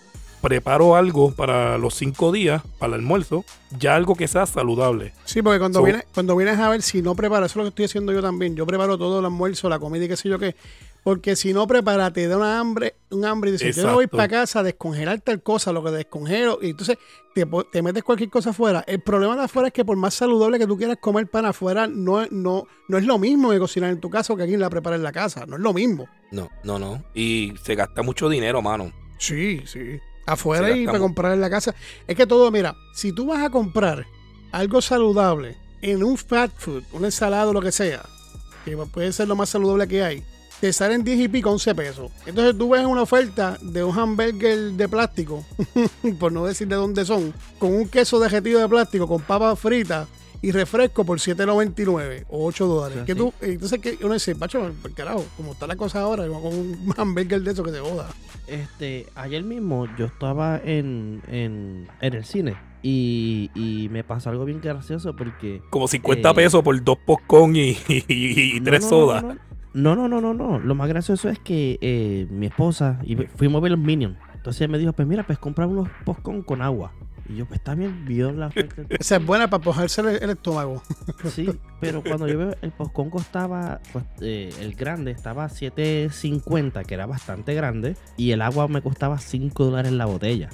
preparo 0.45 0.95
algo 0.95 1.33
para 1.33 1.79
los 1.79 1.95
cinco 1.95 2.31
días, 2.31 2.63
para 2.79 2.95
el 2.95 3.01
almuerzo, 3.01 3.47
ya 3.79 3.97
algo 3.97 4.15
que 4.15 4.29
sea 4.29 4.45
saludable. 4.45 5.15
Sí, 5.25 5.41
porque 5.41 5.59
cuando, 5.59 5.83
vienes, 5.83 6.05
cuando 6.13 6.37
vienes 6.37 6.59
a 6.59 6.69
ver 6.69 6.83
si 6.83 7.01
no 7.01 7.15
preparo, 7.15 7.47
eso 7.47 7.53
es 7.53 7.57
lo 7.57 7.63
que 7.63 7.69
estoy 7.71 7.85
haciendo 7.87 8.13
yo 8.13 8.21
también. 8.21 8.55
Yo 8.55 8.67
preparo 8.67 8.99
todo 8.99 9.21
el 9.21 9.25
almuerzo, 9.25 9.71
la 9.71 9.79
comida 9.79 10.05
y 10.05 10.09
qué 10.09 10.19
sé 10.19 10.29
yo 10.29 10.39
qué. 10.39 10.55
Porque 11.03 11.35
si 11.35 11.55
no 11.55 11.67
prepara, 11.67 12.13
te 12.13 12.29
da 12.29 12.37
una 12.37 12.61
hambre, 12.61 12.97
un 13.11 13.25
hambre 13.25 13.51
y 13.51 13.53
dices, 13.55 13.75
yo 13.75 13.87
no 13.87 13.95
voy 13.95 14.07
para 14.07 14.29
casa 14.29 14.61
a 14.61 14.63
descongelar 14.63 15.19
tal 15.23 15.43
cosa, 15.43 15.73
lo 15.73 15.83
que 15.83 15.91
descongelo, 15.91 16.59
y 16.61 16.71
entonces 16.71 16.99
te, 17.35 17.83
metes 17.83 18.03
cualquier 18.03 18.29
cosa 18.29 18.51
afuera. 18.51 18.85
El 18.87 19.01
problema 19.01 19.37
de 19.37 19.45
afuera 19.45 19.69
es 19.69 19.75
que 19.75 19.85
por 19.85 19.97
más 19.97 20.13
saludable 20.13 20.59
que 20.59 20.67
tú 20.67 20.77
quieras 20.77 20.99
comer 21.01 21.27
pan 21.27 21.47
afuera, 21.47 21.87
no, 21.87 22.27
no, 22.31 22.67
no 22.89 22.99
es 22.99 23.05
lo 23.05 23.19
mismo 23.19 23.51
que 23.51 23.59
cocinar 23.59 23.91
en 23.91 24.01
tu 24.01 24.11
casa 24.11 24.35
o 24.35 24.37
que 24.37 24.43
alguien 24.43 24.61
la 24.61 24.69
prepara 24.69 24.97
en 24.97 25.03
la 25.03 25.13
casa. 25.13 25.47
No 25.47 25.57
es 25.57 25.63
lo 25.63 25.73
mismo. 25.73 26.07
No, 26.33 26.51
no, 26.65 26.79
no. 26.79 27.03
Y 27.15 27.55
se 27.63 27.75
gasta 27.75 28.03
mucho 28.03 28.29
dinero, 28.29 28.61
mano. 28.61 28.93
Sí, 29.19 29.63
sí. 29.67 30.01
Afuera 30.27 30.71
y 30.77 30.87
para 30.87 30.99
comprar 30.99 31.33
en 31.33 31.41
la 31.41 31.51
casa. 31.51 31.75
Es 32.07 32.17
que 32.17 32.27
todo, 32.27 32.51
mira, 32.51 32.77
si 32.95 33.13
tú 33.13 33.27
vas 33.27 33.43
a 33.45 33.51
comprar 33.51 34.07
algo 34.53 34.81
saludable 34.81 35.57
en 35.83 36.03
un 36.03 36.17
fat 36.17 36.51
food, 36.57 36.83
un 36.93 37.05
ensalado, 37.05 37.53
lo 37.53 37.61
que 37.61 37.73
sea, 37.73 38.03
que 38.65 38.77
puede 38.77 39.13
ser 39.13 39.29
lo 39.29 39.37
más 39.37 39.51
saludable 39.51 39.87
que 39.87 40.03
hay, 40.03 40.25
te 40.61 40.73
salen 40.73 41.05
10 41.05 41.21
y 41.21 41.29
pico, 41.29 41.51
11 41.51 41.75
pesos. 41.75 42.13
Entonces 42.25 42.57
tú 42.57 42.71
ves 42.71 42.87
una 42.87 43.03
oferta 43.03 43.59
de 43.61 43.85
un 43.85 43.99
hamburger 43.99 44.73
de 44.73 44.89
plástico, 44.89 45.45
por 46.19 46.33
no 46.33 46.47
decir 46.47 46.69
de 46.69 46.77
dónde 46.77 47.05
son, 47.05 47.35
con 47.59 47.75
un 47.75 47.89
queso 47.89 48.19
derretido 48.19 48.61
de 48.61 48.69
plástico, 48.69 49.07
con 49.07 49.21
papas 49.21 49.59
fritas 49.59 50.09
y 50.45 50.51
refresco 50.51 51.05
por 51.05 51.19
7.99 51.19 52.27
o 52.29 52.45
8 52.45 52.67
dólares. 52.67 53.05
Que 53.07 53.15
tú, 53.15 53.33
entonces 53.41 53.79
que 53.81 53.97
uno 54.05 54.13
dice, 54.13 54.37
pacho, 54.37 54.71
por 54.83 54.93
carajo, 54.93 55.25
como 55.39 55.53
está 55.53 55.67
la 55.67 55.75
cosa 55.75 56.03
ahora, 56.03 56.27
con 56.27 56.45
un 56.45 56.95
hamburger 56.99 57.41
de 57.41 57.53
eso 57.53 57.65
que 57.65 57.73
te 57.73 57.81
boda. 57.81 58.11
Este, 58.47 59.07
ayer 59.15 59.43
mismo 59.43 59.89
yo 59.97 60.05
estaba 60.05 60.61
en, 60.63 61.23
en, 61.29 61.89
en 62.03 62.15
el 62.15 62.27
cine 62.27 62.57
y, 62.83 63.51
y, 63.55 63.89
me 63.89 64.05
pasó 64.05 64.29
algo 64.29 64.45
bien 64.45 64.61
gracioso 64.61 65.17
porque... 65.17 65.63
Como 65.71 65.89
50 65.89 66.29
eh, 66.29 66.35
pesos 66.35 66.63
por 66.63 66.85
dos 66.85 66.99
postcon 67.07 67.57
y, 67.57 67.79
y, 67.89 68.61
tres 68.61 68.85
sodas. 68.85 69.25
No, 69.73 69.97
no, 69.97 70.09
no, 70.09 70.21
no, 70.21 70.35
no. 70.35 70.59
Lo 70.59 70.75
más 70.75 70.89
gracioso 70.91 71.31
es 71.31 71.39
que 71.39 71.79
eh, 71.81 72.27
mi 72.31 72.47
esposa, 72.47 73.01
y 73.03 73.17
fuimos 73.17 73.61
a 73.61 73.63
ver 73.63 73.71
los 73.71 73.81
Minions. 73.81 74.19
Entonces 74.35 74.61
ella 74.61 74.73
me 74.73 74.79
dijo, 74.79 74.93
pues 74.93 75.09
mira, 75.09 75.27
pues 75.27 75.39
comprar 75.39 75.69
unos 75.69 75.89
postcon 76.05 76.43
con 76.43 76.61
agua. 76.61 76.93
Y 77.29 77.37
yo, 77.37 77.47
pues 77.47 77.61
está 77.61 77.75
bien, 77.75 78.05
vio 78.05 78.33
la 78.33 78.51
Esa 78.91 79.17
es 79.17 79.25
buena 79.25 79.49
para 79.49 79.63
pojarse 79.63 80.01
el, 80.01 80.31
estómago. 80.31 80.83
Sí, 81.31 81.49
pero 81.81 82.03
cuando 82.03 82.29
yo 82.29 82.39
veo 82.39 82.57
el 82.61 82.71
postcon 82.71 83.11
costaba, 83.11 83.81
pues 83.93 84.05
eh, 84.21 84.53
el 84.61 84.75
grande 84.75 85.11
estaba 85.11 85.49
7.50, 85.49 86.85
que 86.85 86.95
era 86.95 87.07
bastante 87.07 87.55
grande, 87.55 87.97
y 88.17 88.33
el 88.33 88.43
agua 88.43 88.69
me 88.69 88.83
costaba 88.83 89.19
5 89.19 89.65
dólares 89.65 89.93
la 89.93 90.05
botella. 90.07 90.51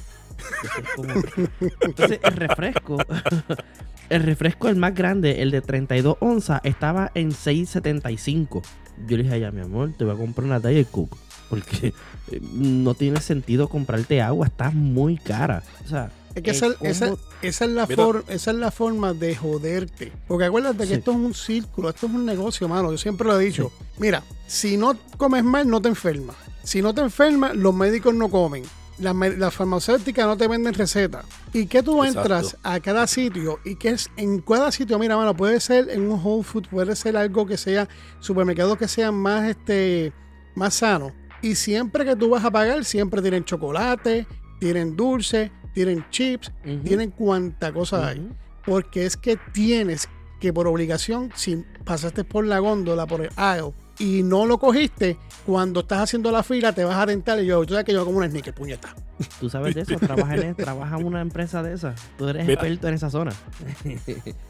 Entonces 1.83 2.21
el 2.23 2.33
refresco 2.35 2.97
el 4.11 4.25
refresco, 4.25 4.69
el 4.69 4.77
más 4.77 4.95
grande, 4.95 5.41
el 5.41 5.51
de 5.51 5.63
32 5.63 6.17
onzas, 6.21 6.61
estaba 6.65 7.11
en 7.15 7.31
6.75. 7.31 8.63
Yo 9.07 9.17
le 9.17 9.23
dije 9.23 9.35
a 9.35 9.39
ella, 9.39 9.51
mi 9.53 9.63
amor, 9.63 9.93
te 9.97 10.05
voy 10.05 10.15
a 10.15 10.19
comprar 10.19 10.45
una 10.45 10.61
Diet 10.61 10.91
Coke. 10.91 11.17
Porque 11.49 11.95
eh, 12.31 12.41
no 12.53 12.95
tiene 12.95 13.21
sentido 13.21 13.69
comprarte 13.69 14.21
agua, 14.21 14.47
está 14.47 14.71
muy 14.71 15.17
cara. 15.17 15.63
O 15.85 15.89
sea, 15.89 16.11
Es 16.35 16.43
que 16.43 16.51
esa, 16.53 16.69
esa- 16.83 17.15
esa 17.43 17.65
es 17.65 17.71
la 17.71 17.87
for- 17.87 18.25
esa 18.29 18.51
es 18.53 18.57
la 18.57 18.71
forma 18.71 19.13
de 19.15 19.35
joderte. 19.35 20.13
Porque 20.29 20.45
acuérdate 20.45 20.79
que 20.79 20.87
Sí. 20.87 20.93
esto 20.95 21.11
es 21.11 21.17
un 21.17 21.35
círculo, 21.35 21.89
esto 21.91 22.07
es 22.07 22.13
un 22.13 22.25
negocio, 22.25 22.69
mano. 22.69 22.91
Yo 22.93 22.99
siempre 22.99 23.27
lo 23.27 23.41
he 23.41 23.45
dicho. 23.45 23.73
Mira, 23.99 24.23
si 24.47 24.77
no 24.77 24.97
comes 25.17 25.43
mal, 25.45 25.69
no 25.69 25.83
te 25.83 25.89
enfermas. 25.89 26.37
Si 26.63 26.83
no 26.83 26.95
te 26.95 27.01
enfermas, 27.01 27.57
los 27.57 27.75
médicos 27.75 28.15
no 28.15 28.29
comen. 28.31 28.63
Las 28.99 29.55
farmacéuticas 29.55 30.27
no 30.27 30.37
te 30.37 30.47
venden 30.47 30.75
recetas. 30.75 31.25
¿Y 31.55 31.65
que 31.67 31.83
tú 31.83 32.05
Exacto. 32.05 32.21
entras 32.21 32.57
a 32.63 32.79
cada 32.81 33.07
sitio? 33.07 33.59
Y 33.65 33.77
que 33.77 33.89
es 33.91 34.11
en 34.19 34.41
cada 34.43 34.71
sitio, 34.71 34.99
mira, 34.99 35.17
mano, 35.17 35.35
puede 35.35 35.59
ser 35.59 35.89
en 35.89 36.03
un 36.11 36.21
Whole 36.23 36.45
Food, 36.45 36.67
puede 36.71 36.95
ser 36.95 37.17
algo 37.17 37.47
que 37.47 37.57
sea, 37.57 37.89
supermercados 38.21 38.77
que 38.77 38.87
sean 38.89 39.15
más, 39.15 39.49
este, 39.49 40.13
más 40.55 40.75
sanos. 40.75 41.13
Y 41.41 41.55
siempre 41.55 42.05
que 42.05 42.15
tú 42.15 42.29
vas 42.29 42.45
a 42.45 42.51
pagar, 42.51 42.85
siempre 42.85 43.23
tienen 43.23 43.43
chocolate, 43.45 44.27
tienen 44.59 44.95
dulce, 44.95 45.51
tienen 45.75 46.05
chips, 46.11 46.53
tienen 46.85 47.11
cuanta 47.11 47.73
cosa 47.73 48.09
hay. 48.09 48.29
Porque 48.65 49.07
es 49.07 49.17
que 49.17 49.39
tienes 49.53 50.09
que 50.41 50.53
por 50.53 50.67
obligación, 50.67 51.31
si 51.35 51.65
pasaste 51.85 52.25
por 52.25 52.47
la 52.47 52.59
góndola, 52.59 53.07
por 53.07 53.23
el 53.23 53.31
aisle, 53.37 53.73
y 53.99 54.23
no 54.23 54.47
lo 54.47 54.59
cogiste, 54.59 55.19
cuando 55.45 55.81
estás 55.81 56.01
haciendo 56.01 56.31
la 56.33 56.43
fila 56.43 56.73
te 56.73 56.85
vas 56.85 56.97
a 56.97 57.07
tentar 57.07 57.39
y 57.39 57.47
yo, 57.47 57.65
tú 57.67 57.75
sabes 57.75 57.85
que 57.85 57.93
yo 57.93 58.05
como 58.05 58.19
un 58.19 58.29
sneaker, 58.29 58.55
puñeta. 58.55 58.95
Tú 59.39 59.51
sabes 59.51 59.75
de 59.75 59.83
eso, 59.83 59.99
trabajas 59.99 60.41
en, 60.41 60.55
trabajas 60.55 60.99
en 60.99 61.07
una 61.07 61.21
empresa 61.21 61.63
de 61.63 61.75
esas. 61.75 62.01
Tú 62.17 62.27
eres 62.27 62.47
Mira. 62.47 62.55
experto 62.55 62.89
en 62.89 62.95
esa 62.95 63.11
zona. 63.11 63.33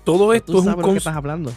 Todo 0.04 0.32
esto 0.32 0.52
Tú 0.52 0.58
es 0.58 0.64
un 0.64 0.70
sabes 0.70 0.86
lo 0.86 0.92
que 0.92 0.98
estás 0.98 1.16
hablando. 1.16 1.52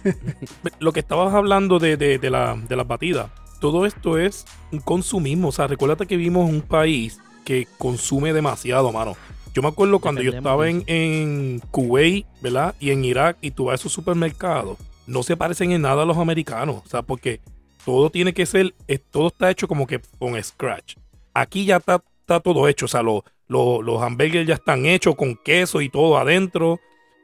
lo 0.78 0.92
que 0.92 1.00
estabas 1.00 1.32
hablando 1.32 1.78
de, 1.78 1.96
de, 1.96 2.18
de 2.18 2.30
la, 2.30 2.54
de 2.54 2.76
las 2.76 2.86
batidas, 2.86 3.30
todo 3.60 3.86
esto 3.86 4.18
es 4.18 4.44
un 4.70 4.80
consumismo. 4.80 5.48
O 5.48 5.52
sea, 5.52 5.66
recuérdate 5.66 6.06
que 6.06 6.18
vivimos 6.18 6.50
en 6.50 6.56
un 6.56 6.60
país 6.60 7.18
que 7.46 7.66
consume 7.78 8.34
demasiado, 8.34 8.92
mano. 8.92 9.16
Yo 9.54 9.62
me 9.62 9.68
acuerdo 9.68 10.00
cuando 10.00 10.20
yo 10.20 10.32
estaba 10.32 10.68
en, 10.68 10.84
en 10.86 11.60
Kuwait, 11.70 12.26
¿verdad? 12.42 12.74
Y 12.78 12.90
en 12.90 13.06
Irak, 13.06 13.38
y 13.40 13.52
tú 13.52 13.64
vas 13.64 13.72
a 13.72 13.74
esos 13.76 13.92
supermercados, 13.92 14.76
no 15.06 15.22
se 15.22 15.34
parecen 15.34 15.72
en 15.72 15.80
nada 15.80 16.02
a 16.02 16.04
los 16.06 16.18
americanos. 16.18 16.82
O 16.84 16.88
sea, 16.88 17.00
porque 17.00 17.40
todo 17.86 18.10
tiene 18.10 18.34
que 18.34 18.44
ser, 18.44 18.74
todo 19.10 19.28
está 19.28 19.50
hecho 19.50 19.66
como 19.66 19.86
que 19.86 20.00
con 20.18 20.42
scratch. 20.42 20.96
Aquí 21.32 21.64
ya 21.64 21.76
está, 21.76 22.02
está 22.20 22.40
todo 22.40 22.68
hecho. 22.68 22.84
O 22.84 22.88
sea, 22.88 23.02
lo- 23.02 23.24
lo- 23.48 23.80
los 23.80 24.02
hamburgues 24.02 24.46
ya 24.46 24.54
están 24.54 24.84
hechos 24.84 25.14
con 25.14 25.36
queso 25.36 25.80
y 25.80 25.88
todo 25.88 26.18
adentro. 26.18 26.78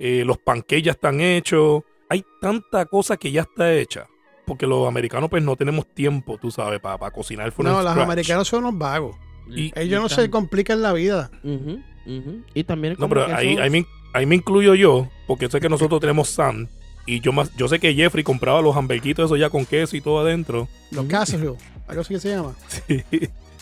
eh, 0.04 0.24
los 0.24 0.38
pancakes 0.38 0.82
ya 0.84 0.92
están 0.92 1.20
hechos. 1.20 1.82
Hay 2.08 2.24
tanta 2.40 2.86
cosa 2.86 3.16
que 3.16 3.30
ya 3.30 3.42
está 3.42 3.72
hecha. 3.74 4.06
Porque 4.46 4.66
los 4.66 4.88
americanos 4.88 5.30
pues 5.30 5.42
no 5.44 5.54
tenemos 5.54 5.86
tiempo, 5.94 6.38
tú 6.38 6.50
sabes, 6.50 6.80
para 6.80 7.10
cocinar 7.12 7.52
from 7.52 7.66
No, 7.68 7.74
los 7.82 7.92
scratch. 7.92 8.04
americanos 8.04 8.48
son 8.48 8.64
unos 8.64 8.78
vagos. 8.78 9.16
Y- 9.50 9.72
Ellos 9.74 10.02
no 10.02 10.08
se 10.08 10.30
complican 10.30 10.82
la 10.82 10.92
vida. 10.92 11.30
Ujú, 11.42 11.80
ujú. 12.06 12.42
Y 12.54 12.64
también 12.64 12.96
No, 12.98 13.08
pero 13.08 13.26
ahí, 13.34 13.56
ahí, 13.56 13.70
me, 13.70 13.86
ahí 14.12 14.26
me 14.26 14.34
incluyo 14.36 14.74
yo, 14.74 15.08
porque 15.26 15.48
sé 15.48 15.60
que 15.60 15.68
nosotros 15.68 16.00
tenemos 16.00 16.28
Sam. 16.28 16.68
Y 17.06 17.20
yo 17.20 17.32
más, 17.32 17.54
yo 17.56 17.66
sé 17.66 17.80
que 17.80 17.94
Jeffrey 17.94 18.22
compraba 18.22 18.62
los 18.62 18.76
hamburguitos 18.76 19.24
esos 19.26 19.38
ya 19.38 19.50
con 19.50 19.66
queso 19.66 19.96
y 19.96 20.00
todo 20.00 20.20
adentro. 20.20 20.68
Los. 20.92 21.06
Casio, 21.06 21.56
algo 21.88 22.02
así 22.02 22.14
que 22.14 22.20
se 22.20 22.30
llama. 22.30 22.54
Sí. 22.88 23.02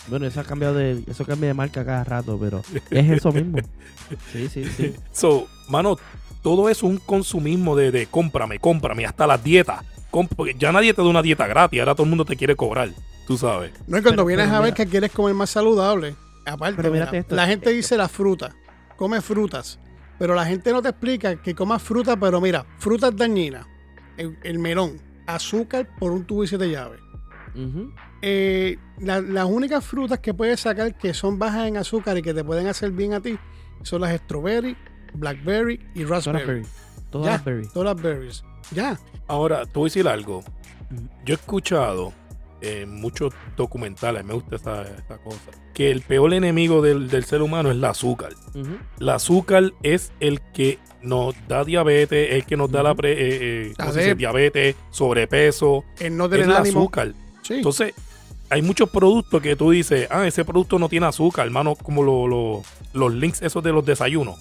Bueno, 0.08 0.26
eso 0.26 0.40
ha 0.40 0.44
cambiado 0.44 0.74
de, 0.74 1.02
eso 1.06 1.24
cambia 1.24 1.48
de 1.48 1.54
marca 1.54 1.84
cada 1.84 2.02
rato, 2.04 2.38
pero 2.40 2.62
es 2.90 3.10
eso 3.10 3.32
mismo. 3.32 3.58
Sí, 4.32 4.48
sí, 4.48 4.64
sí. 4.64 4.92
So, 5.12 5.46
mano, 5.68 5.96
todo 6.42 6.68
eso 6.68 6.86
es 6.86 6.92
un 6.92 6.98
consumismo 6.98 7.76
de, 7.76 7.92
de 7.92 8.06
cómprame, 8.06 8.58
cómprame, 8.58 9.06
hasta 9.06 9.26
las 9.26 9.42
dietas. 9.44 9.84
Ya 10.58 10.72
nadie 10.72 10.92
te 10.92 11.00
da 11.02 11.06
una 11.08 11.22
dieta 11.22 11.46
gratis, 11.46 11.78
ahora 11.78 11.94
todo 11.94 12.02
el 12.04 12.08
mundo 12.10 12.24
te 12.24 12.34
quiere 12.36 12.56
cobrar, 12.56 12.90
tú 13.30 13.38
sabes. 13.38 13.70
No 13.86 13.96
es 13.96 14.02
cuando 14.02 14.24
Pero- 14.24 14.26
vienes 14.26 14.46
pero 14.46 14.56
a 14.56 14.60
ver 14.60 14.72
mira- 14.72 14.74
que 14.84 14.90
quieres 14.90 15.12
comer 15.12 15.34
más 15.34 15.50
saludable. 15.50 16.16
Aparte, 16.44 16.74
Pero 16.78 16.90
mira, 16.90 17.04
mírate 17.04 17.18
esto. 17.18 17.36
la 17.36 17.46
gente 17.46 17.70
dice 17.70 17.96
la 17.96 18.08
fruta, 18.08 18.56
come 18.96 19.20
frutas, 19.20 19.78
pero 20.18 20.34
la 20.34 20.44
gente 20.44 20.72
no 20.72 20.82
te 20.82 20.88
explica 20.88 21.36
que 21.36 21.54
comas 21.54 21.80
fruta, 21.80 22.16
pero 22.18 22.40
mira, 22.40 22.66
frutas 22.78 23.14
dañinas, 23.16 23.66
el, 24.16 24.36
el 24.42 24.58
melón, 24.58 25.00
azúcar 25.28 25.88
por 26.00 26.10
un 26.10 26.24
tubo 26.24 26.42
y 26.42 26.48
siete 26.48 26.68
llaves. 26.68 26.98
Eh, 28.22 28.76
la- 28.98 29.20
las 29.20 29.44
únicas 29.44 29.84
frutas 29.84 30.18
que 30.18 30.34
puedes 30.34 30.58
sacar 30.60 30.96
que 30.98 31.14
son 31.14 31.38
bajas 31.38 31.68
en 31.68 31.76
azúcar 31.76 32.18
y 32.18 32.22
que 32.22 32.34
te 32.34 32.42
pueden 32.42 32.66
hacer 32.66 32.90
bien 32.90 33.14
a 33.14 33.20
ti 33.20 33.38
son 33.82 34.00
las 34.00 34.16
strawberry, 34.18 34.76
blackberry 35.14 35.78
y 35.94 36.04
raspberry. 36.04 36.62
Todas 37.10 37.26
las 37.28 37.44
berries. 37.44 37.72
todas 37.72 37.94
las 37.94 38.02
berries. 38.02 38.44
Ya. 38.72 38.98
Ahora, 39.28 39.64
te 39.66 39.72
voy 39.74 39.84
a 39.84 39.88
decir 39.88 40.08
algo. 40.08 40.42
Yo 41.24 41.34
he 41.34 41.36
escuchado 41.36 42.12
en 42.60 42.94
muchos 43.00 43.32
documentales, 43.56 44.24
me 44.24 44.34
gusta 44.34 44.56
esta, 44.56 44.82
esta 44.82 45.18
cosa, 45.18 45.38
que 45.74 45.90
el 45.90 46.02
peor 46.02 46.34
enemigo 46.34 46.82
del, 46.82 47.08
del 47.08 47.24
ser 47.24 47.42
humano 47.42 47.70
es 47.70 47.76
el 47.76 47.84
azúcar. 47.84 48.32
Ujú. 48.54 48.76
El 49.00 49.08
azúcar 49.08 49.72
es 49.82 50.12
el 50.20 50.40
que 50.52 50.78
nos 51.02 51.34
da 51.48 51.64
diabetes, 51.64 52.32
el 52.32 52.44
que 52.44 52.56
nos 52.56 52.70
da 52.70 52.82
la 52.82 52.94
pre- 52.94 53.12
eh, 53.12 53.16
eh, 53.70 53.74
¿cómo 53.78 53.92
se 53.92 53.98
dice? 54.00 54.12
Adep- 54.14 54.18
diabetes, 54.18 54.76
sobrepeso, 54.90 55.84
El 55.98 56.16
no 56.16 56.24
es 56.26 56.30
tener 56.30 56.46
el 56.46 56.52
ánimo. 56.56 56.80
azúcar. 56.80 57.14
Sí. 57.42 57.54
Entonces, 57.54 57.94
hay 58.50 58.62
muchos 58.62 58.90
productos 58.90 59.40
que 59.40 59.56
tú 59.56 59.70
dices, 59.70 60.08
ah, 60.10 60.26
ese 60.26 60.44
producto 60.44 60.78
no 60.78 60.88
tiene 60.88 61.06
azúcar, 61.06 61.46
hermano, 61.46 61.74
como 61.76 62.02
lo- 62.02 62.26
lo- 62.26 62.62
los 62.92 63.14
links 63.14 63.40
esos 63.42 63.62
de 63.62 63.72
los 63.72 63.84
desayunos. 63.86 64.36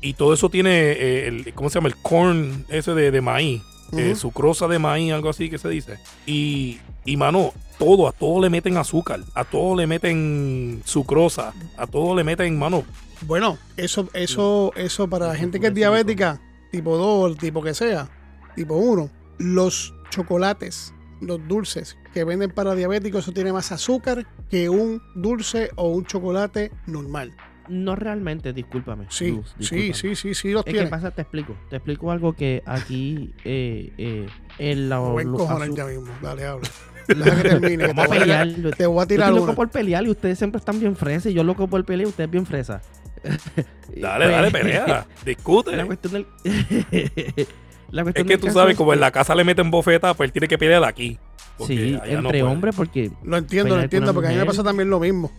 Y 0.00 0.14
todo 0.14 0.32
eso 0.34 0.48
tiene, 0.48 0.70
eh, 0.92 1.26
el, 1.28 1.54
¿cómo 1.54 1.70
se 1.70 1.76
llama? 1.76 1.88
El 1.88 1.96
corn 1.96 2.64
ese 2.68 2.94
de, 2.94 3.10
de 3.10 3.20
maíz. 3.20 3.62
Eh, 3.92 4.10
ujú. 4.10 4.16
sucrosa 4.16 4.68
de 4.68 4.78
maíz, 4.78 5.12
algo 5.12 5.30
así 5.30 5.48
que 5.50 5.58
se 5.58 5.68
dice. 5.68 5.98
Y, 6.26 6.78
y 7.04 7.16
mano, 7.16 7.52
todo, 7.78 8.08
a 8.08 8.12
todo 8.12 8.40
le 8.40 8.50
meten 8.50 8.76
azúcar, 8.76 9.20
a 9.34 9.44
todo 9.44 9.76
le 9.76 9.86
meten 9.86 10.82
sucrosa, 10.84 11.52
a 11.76 11.86
todo 11.86 12.14
le 12.14 12.24
meten, 12.24 12.58
mano, 12.58 12.84
Bueno, 13.22 13.58
eso, 13.76 14.08
eso, 14.12 14.72
eso 14.76 15.08
para 15.08 15.28
la 15.28 15.34
gente 15.36 15.60
que 15.60 15.68
es 15.68 15.74
diabética, 15.74 16.40
tipo 16.70 16.96
2, 16.96 17.36
tipo 17.38 17.62
que 17.62 17.74
sea, 17.74 18.08
tipo 18.54 18.74
1, 18.74 19.10
los 19.38 19.94
chocolates, 20.10 20.92
los 21.20 21.46
dulces 21.48 21.96
que 22.12 22.24
venden 22.24 22.50
para 22.50 22.74
diabéticos, 22.74 23.24
eso 23.24 23.32
tiene 23.32 23.52
más 23.52 23.72
azúcar 23.72 24.26
que 24.50 24.68
un 24.68 25.02
dulce 25.14 25.70
o 25.76 25.88
un 25.88 26.04
chocolate 26.04 26.72
normal. 26.86 27.34
No 27.68 27.96
realmente, 27.96 28.52
discúlpame. 28.52 29.06
Sí, 29.10 29.30
Luz, 29.30 29.48
sí, 29.48 29.76
discúlpame. 29.76 29.94
sí, 29.94 30.16
sí, 30.16 30.34
sí, 30.34 30.50
los 30.50 30.64
tiene. 30.64 30.86
pasa, 30.88 31.10
te 31.10 31.22
explico. 31.22 31.54
Te 31.70 31.76
explico 31.76 32.10
algo 32.10 32.32
que 32.34 32.62
aquí 32.66 33.32
eh, 33.44 33.92
eh, 33.98 34.26
en 34.58 34.88
la 34.88 34.98
voy 34.98 35.24
a 35.24 35.66
ya 35.74 35.84
mismo. 35.86 36.08
Dale, 36.22 36.44
habla. 36.46 36.68
Deja 37.08 37.42
que 37.42 37.48
termine. 37.48 37.88
que 37.88 37.94
te, 37.94 37.96
voy 37.96 38.06
a 38.18 38.20
tirar, 38.20 38.48
te 38.76 38.86
voy 38.86 38.98
a 38.98 39.02
Yo 39.02 39.06
tirar 39.06 39.28
estoy 39.28 39.38
una. 39.38 39.40
loco 39.40 39.54
por 39.54 39.70
pelear 39.70 40.04
y 40.04 40.10
ustedes 40.10 40.38
siempre 40.38 40.58
están 40.58 40.78
bien 40.78 40.94
fresas. 40.94 41.32
Y 41.32 41.34
yo 41.34 41.42
loco 41.42 41.66
por 41.66 41.84
pelear 41.84 42.06
y 42.06 42.10
ustedes 42.10 42.30
bien 42.30 42.44
fresas. 42.44 42.82
dale, 43.22 44.26
Pues, 44.26 44.30
dale, 44.30 44.50
pelea, 44.50 45.06
discute. 45.24 45.76
La 45.76 45.86
cuestión 45.86 46.12
del. 46.12 46.26
la 47.90 48.02
Es 48.14 48.24
que 48.24 48.38
tú 48.38 48.50
sabes, 48.50 48.72
es 48.72 48.76
como 48.76 48.92
en 48.92 49.00
la 49.00 49.10
casa 49.10 49.34
le 49.34 49.44
meten 49.44 49.70
bofeta, 49.70 50.14
pues 50.14 50.28
él 50.28 50.32
tiene 50.32 50.48
que 50.48 50.58
pelear 50.58 50.84
aquí. 50.84 51.18
porque 51.56 51.74
Sí, 51.74 51.92
no 51.92 52.04
entre 52.04 52.42
hombres, 52.42 52.74
porque 52.76 53.10
Lo 53.24 53.36
entiendo, 53.38 53.76
lo 53.76 53.82
entiendo, 53.82 54.10
una 54.10 54.14
porque 54.14 54.26
a 54.28 54.30
mí 54.30 54.36
me 54.36 54.42
mujer. 54.44 54.56
pasa 54.56 54.62
también 54.64 54.90
lo 54.90 55.00
mismo. 55.00 55.30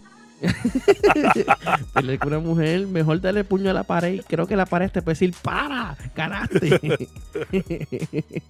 pelear 1.93 2.19
con 2.19 2.29
una 2.29 2.39
mujer, 2.39 2.87
mejor 2.87 3.21
darle 3.21 3.43
puño 3.43 3.69
a 3.69 3.73
la 3.73 3.83
pared. 3.83 4.21
Creo 4.27 4.47
que 4.47 4.55
la 4.55 4.65
pared 4.65 4.89
te 4.91 5.01
puede 5.01 5.13
decir, 5.13 5.33
¡para! 5.41 5.97
¡Ganaste! 6.15 7.09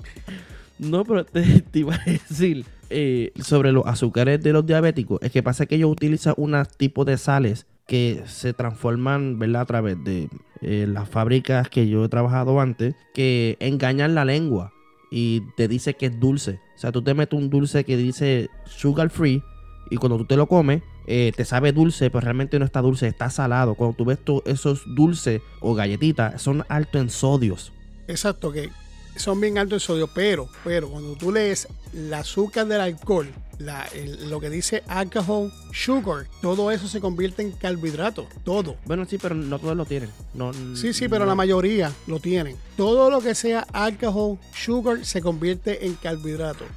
no, 0.80 1.04
pero 1.06 1.26
te, 1.26 1.62
te 1.62 1.80
iba 1.80 1.96
a 1.96 2.04
decir 2.06 2.66
eh, 2.90 3.32
sobre 3.42 3.72
los 3.72 3.86
azúcares 3.86 4.42
de 4.42 4.54
los 4.54 4.66
diabéticos. 4.66 5.20
Es 5.22 5.32
que 5.32 5.44
pasa 5.44 5.66
que 5.66 5.76
ellos 5.76 5.92
utilizan 5.92 6.34
unos 6.38 6.70
tipos 6.70 7.06
de 7.06 7.18
sales 7.18 7.68
que 7.86 8.24
se 8.26 8.54
transforman, 8.54 9.40
¿verdad? 9.40 9.64
A 9.64 9.66
través 9.66 10.04
de 10.04 10.30
eh, 10.62 10.88
las 10.88 11.08
fábricas 11.10 11.70
que 11.70 11.88
yo 11.88 12.06
he 12.06 12.10
trabajado 12.10 12.60
antes, 12.60 12.96
que 13.14 13.58
engañan 13.60 14.14
la 14.16 14.26
lengua 14.26 14.74
y 15.12 15.42
te 15.56 15.68
dice 15.68 15.96
que 15.96 16.08
es 16.08 16.20
dulce. 16.20 16.60
O 16.76 16.80
sea, 16.80 16.92
tú 16.92 17.02
te 17.02 17.14
metes 17.14 17.38
un 17.38 17.50
dulce 17.50 17.84
que 17.84 17.98
dice 17.98 18.50
sugar 18.66 19.10
free 19.10 19.44
y 19.90 19.98
cuando 19.98 20.18
tú 20.18 20.26
te 20.26 20.36
lo 20.36 20.48
comes, 20.48 20.84
eh, 21.12 21.32
te 21.36 21.44
sabe 21.44 21.72
dulce, 21.74 22.10
pero 22.12 22.22
realmente 22.22 22.60
no 22.60 22.66
está 22.66 22.82
dulce, 22.82 23.08
está 23.08 23.30
salado. 23.32 23.74
Cuando 23.76 23.96
tú 23.98 24.06
ves 24.06 24.20
tú 24.24 24.44
esos 24.46 24.84
dulces 24.96 25.42
o 25.60 25.74
galletitas, 25.74 26.42
son 26.42 26.64
altos 26.70 27.02
en 27.02 27.10
sodios. 27.10 27.72
Exacto, 28.08 28.52
que 28.52 28.70
son 29.16 29.42
bien 29.42 29.58
altos 29.58 29.82
en 29.84 29.88
sodio, 29.88 30.08
pero, 30.14 30.48
pero 30.64 30.90
cuando 30.90 31.16
tú 31.16 31.32
lees 31.32 31.68
el 31.94 32.14
azúcar 32.14 32.68
del 32.68 32.80
alcohol, 32.82 33.28
la- 33.58 33.86
el- 33.88 34.30
lo 34.30 34.40
que 34.40 34.50
dice 34.50 34.84
alcohol, 34.88 35.52
sugar, 35.74 36.28
todo 36.42 36.72
eso 36.72 36.88
se 36.88 37.02
convierte 37.02 37.42
en 37.42 37.52
carbohidratos, 37.52 38.28
todo. 38.46 38.78
Bueno, 38.86 39.06
sí, 39.10 39.18
pero 39.18 39.36
no 39.36 39.60
todos 39.60 39.76
lo 39.76 39.86
tienen. 39.86 40.10
No, 40.34 40.54
Sí, 40.76 40.94
sí, 40.94 41.08
pero 41.10 41.26
no. 41.26 41.32
la 41.32 41.36
mayoría 41.36 41.92
lo 42.08 42.20
tienen. 42.20 42.56
Todo 42.78 43.10
lo 43.10 43.20
que 43.20 43.34
sea 43.36 43.66
alcohol, 43.74 44.38
sugar, 44.54 45.04
se 45.04 45.22
convierte 45.22 45.86
en 45.88 45.96
carbohidratos. 45.96 46.68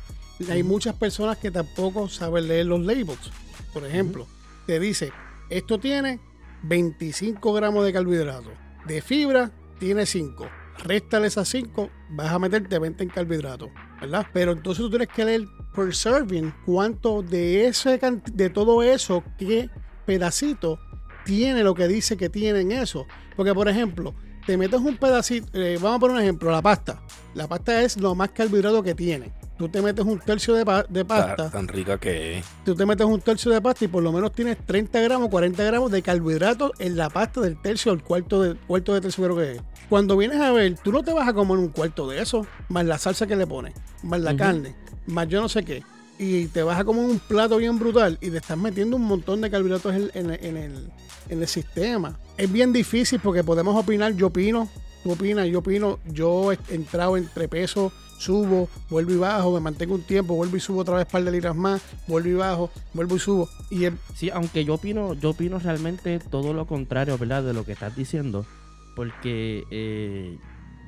Hay 0.50 0.62
muchas 0.64 0.96
personas 0.96 1.38
que 1.38 1.52
tampoco 1.52 2.08
saben 2.08 2.48
leer 2.48 2.66
los 2.66 2.80
labels. 2.80 3.30
Por 3.72 3.84
ejemplo, 3.84 4.26
te 4.66 4.78
dice, 4.78 5.12
esto 5.50 5.78
tiene 5.78 6.20
25 6.62 7.52
gramos 7.52 7.84
de 7.84 7.92
carbohidratos. 7.92 8.52
De 8.86 9.00
fibra, 9.00 9.50
tiene 9.78 10.06
5. 10.06 10.48
Réstale 10.84 11.28
esas 11.28 11.48
5, 11.48 11.90
vas 12.10 12.32
a 12.32 12.38
meterte 12.38 12.78
20 12.78 13.02
en 13.02 13.10
carbohidratos, 13.10 13.70
¿verdad? 14.00 14.26
Pero 14.32 14.52
entonces 14.52 14.82
tú 14.82 14.90
tienes 14.90 15.08
que 15.08 15.24
leer 15.24 15.42
per 15.74 15.94
serving 15.94 16.52
cuánto 16.66 17.22
de 17.22 17.66
ese 17.66 18.00
de 18.32 18.50
todo 18.50 18.82
eso, 18.82 19.22
qué 19.38 19.70
pedacito 20.06 20.78
tiene 21.24 21.62
lo 21.62 21.74
que 21.74 21.88
dice 21.88 22.16
que 22.16 22.28
tiene 22.28 22.60
en 22.60 22.72
eso. 22.72 23.06
Porque, 23.36 23.54
por 23.54 23.68
ejemplo, 23.68 24.14
te 24.46 24.56
metes 24.56 24.80
un 24.80 24.96
pedacito, 24.96 25.48
eh, 25.52 25.78
vamos 25.80 25.96
a 25.96 26.00
poner 26.00 26.16
un 26.16 26.22
ejemplo, 26.22 26.50
la 26.50 26.62
pasta. 26.62 27.02
La 27.34 27.46
pasta 27.48 27.82
es 27.82 27.96
lo 27.96 28.14
más 28.14 28.30
carbohidrato 28.30 28.82
que 28.82 28.94
tiene. 28.94 29.32
Tú 29.62 29.68
te 29.68 29.80
metes 29.80 30.04
un 30.04 30.18
tercio 30.18 30.54
de, 30.54 30.84
de 30.88 31.04
pasta. 31.04 31.48
Tan, 31.48 31.68
rica 31.68 31.96
que 31.96 32.38
es. 32.38 32.44
Tú 32.64 32.74
te 32.74 32.84
metes 32.84 33.06
un 33.06 33.20
tercio 33.20 33.52
de 33.52 33.60
pasta 33.60 33.84
y 33.84 33.88
por 33.88 34.02
lo 34.02 34.10
menos 34.10 34.32
tienes 34.32 34.58
30 34.66 35.00
gramos, 35.02 35.28
40 35.28 35.62
gramos 35.62 35.92
de 35.92 36.02
carbohidratos 36.02 36.72
en 36.80 36.96
la 36.96 37.08
pasta 37.08 37.40
del 37.42 37.62
tercio 37.62 37.92
o 37.92 37.94
el 37.94 38.02
cuarto 38.02 38.42
de, 38.42 38.56
cuarto 38.56 38.92
de 38.92 39.00
tercio 39.00 39.22
creo 39.22 39.36
que 39.36 39.52
es. 39.52 39.62
Cuando 39.88 40.16
vienes 40.16 40.40
a 40.40 40.50
ver, 40.50 40.76
tú 40.82 40.90
no 40.90 41.04
te 41.04 41.12
vas 41.12 41.28
a 41.28 41.32
comer 41.32 41.58
un 41.58 41.68
cuarto 41.68 42.08
de 42.08 42.20
eso, 42.20 42.44
más 42.70 42.84
la 42.84 42.98
salsa 42.98 43.28
que 43.28 43.36
le 43.36 43.46
pones, 43.46 43.72
más 44.02 44.20
la 44.20 44.34
carne, 44.36 44.74
más 45.06 45.28
yo 45.28 45.40
no 45.40 45.48
sé 45.48 45.62
qué. 45.64 45.84
Y 46.18 46.46
te 46.46 46.64
vas 46.64 46.80
a 46.80 46.84
comer 46.84 47.04
un 47.04 47.20
plato 47.20 47.58
bien 47.58 47.78
brutal 47.78 48.18
y 48.20 48.30
te 48.30 48.38
estás 48.38 48.58
metiendo 48.58 48.96
un 48.96 49.04
montón 49.04 49.42
de 49.42 49.48
carbohidratos 49.48 49.94
en, 49.94 50.30
el, 50.32 50.90
en 51.28 51.38
el 51.40 51.46
sistema. 51.46 52.18
Es 52.36 52.50
bien 52.50 52.72
difícil 52.72 53.20
porque 53.20 53.44
podemos 53.44 53.76
opinar, 53.76 54.12
yo 54.16 54.26
opino, 54.26 54.68
tú 55.02 55.12
opinas, 55.12 55.46
yo 55.48 55.60
opino, 55.60 55.98
yo 56.06 56.52
he 56.52 56.58
entrado 56.70 57.16
entre 57.16 57.48
peso, 57.48 57.92
subo, 58.18 58.68
vuelvo 58.88 59.12
y 59.12 59.16
bajo, 59.16 59.52
me 59.52 59.60
mantengo 59.60 59.94
un 59.94 60.02
tiempo, 60.02 60.34
vuelvo 60.34 60.56
y 60.56 60.60
subo 60.60 60.80
otra 60.80 60.96
vez 60.96 61.06
par 61.06 61.24
de 61.24 61.30
libras 61.30 61.56
más, 61.56 61.82
vuelvo 62.06 62.28
y 62.28 62.34
bajo, 62.34 62.70
vuelvo 62.94 63.16
y 63.16 63.18
subo. 63.18 63.48
Y 63.70 63.86
Sí, 64.14 64.30
aunque 64.30 64.64
yo 64.64 64.74
opino, 64.74 65.14
yo 65.14 65.30
opino 65.30 65.58
realmente 65.58 66.18
todo 66.18 66.54
lo 66.54 66.66
contrario, 66.66 67.18
¿verdad? 67.18 67.42
De 67.42 67.52
lo 67.52 67.64
que 67.64 67.72
estás 67.72 67.96
diciendo. 67.96 68.46
Porque, 68.94 69.64
eh, 69.70 70.38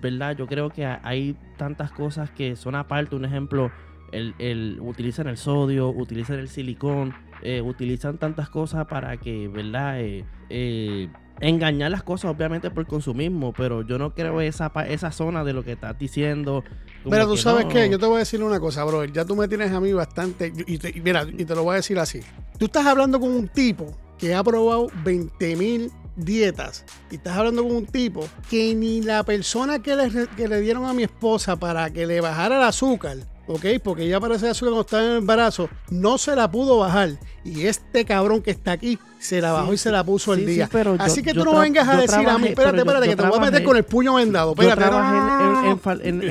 ¿verdad? 0.01 0.37
Yo 0.37 0.47
creo 0.47 0.71
que 0.71 0.85
hay 0.85 1.37
tantas 1.57 1.91
cosas 1.91 2.31
que 2.31 2.55
son 2.55 2.75
aparte. 2.75 3.17
Un 3.17 3.25
ejemplo, 3.25 3.73
el, 4.13 4.35
el 4.39 4.79
utilizan 4.81 5.27
el 5.27 5.39
sodio, 5.39 5.89
utilizan 5.89 6.39
el 6.39 6.49
silicón, 6.49 7.15
eh, 7.43 7.61
utilizan 7.61 8.19
tantas 8.19 8.49
cosas 8.49 8.87
para 8.87 9.17
que, 9.17 9.49
¿verdad? 9.49 10.01
Eh, 10.01 10.25
eh, 10.51 11.09
engañar 11.41 11.91
las 11.91 12.03
cosas, 12.03 12.31
obviamente, 12.31 12.71
por 12.71 12.87
consumismo, 12.87 13.53
pero 13.53 13.83
yo 13.83 13.99
no 13.99 14.15
creo 14.15 14.41
esa, 14.41 14.73
esa 14.89 15.11
zona 15.13 15.45
de 15.45 15.53
lo 15.53 15.65
que 15.65 15.73
estás 15.73 15.99
diciendo. 15.99 16.65
Pero 17.09 17.27
tú 17.27 17.37
sabes 17.37 17.67
que 17.67 17.89
yo 17.91 17.99
te 17.99 18.07
voy 18.07 18.17
a 18.17 18.19
decir 18.21 18.43
una 18.43 18.61
cosa, 18.61 18.85
bro. 18.85 19.05
Ya 19.05 19.25
tú 19.25 19.37
me 19.37 19.49
tienes 19.49 19.73
a 19.73 19.81
mí 19.81 19.93
bastante. 19.93 20.53
Y 20.67 20.79
te, 20.79 20.93
mira, 21.03 21.27
y 21.31 21.45
te 21.45 21.55
lo 21.55 21.65
voy 21.65 21.75
a 21.75 21.77
decir 21.77 21.99
así. 21.99 22.21
Tú 22.59 22.67
estás 22.67 22.87
hablando 22.87 23.21
con 23.21 23.31
un 23.31 23.49
tipo 23.49 23.97
que 24.19 24.35
ha 24.35 24.43
probado 24.43 24.89
20 25.05 25.57
mil 25.57 25.91
dietas 26.17 26.85
y 27.11 27.17
estás 27.17 27.37
hablando 27.37 27.65
con 27.65 27.75
un 27.75 27.87
tipo 27.87 28.27
que 28.49 28.75
ni 28.75 29.03
la 29.03 29.25
persona 29.25 29.81
que 29.81 29.97
le, 29.97 30.29
que 30.37 30.47
le 30.47 30.61
dieron 30.61 30.85
a 30.85 30.93
mi 30.93 31.03
esposa 31.03 31.57
para 31.57 31.91
que 31.91 32.07
le 32.07 32.21
bajara 32.21 32.59
el 32.59 32.63
azúcar 32.63 33.17
¿ok? 33.47 33.65
Porque 33.83 34.05
ella 34.05 34.21
parece 34.21 34.51
que 34.53 34.59
cuando 34.59 34.81
estaba 34.81 35.05
en 35.05 35.11
el 35.11 35.17
embarazo 35.19 35.69
no 35.91 36.19
se 36.19 36.35
la 36.37 36.51
pudo 36.51 36.79
bajar. 36.79 37.11
Y 37.45 37.67
este 37.67 38.05
cabrón 38.05 38.41
que 38.43 38.51
está 38.51 38.73
aquí 38.73 38.99
se 39.19 39.41
la 39.41 39.53
bajó 39.53 39.73
y 39.73 39.79
se 39.79 39.91
la 39.91 40.05
puso 40.05 40.35
el 40.35 40.47
día. 40.47 40.69
Así 40.99 41.23
que 41.23 41.33
tú 41.35 41.45
no 41.45 41.59
vengas 41.59 41.89
a 41.89 41.97
decir 41.97 42.29
a 42.29 42.39
mí, 42.39 42.49
espérate, 42.49 42.79
espérate, 42.79 43.09
que 43.09 43.17
te 43.17 43.27
voy 43.27 43.39
a 43.39 43.41
meter 43.41 43.65
con 43.65 43.77
el 43.77 43.85
puño 43.85 44.15
vendado. 44.15 44.53
Espérate, 44.53 44.81
yo 44.81 44.89
trabajé 44.89 46.09
en, 46.09 46.23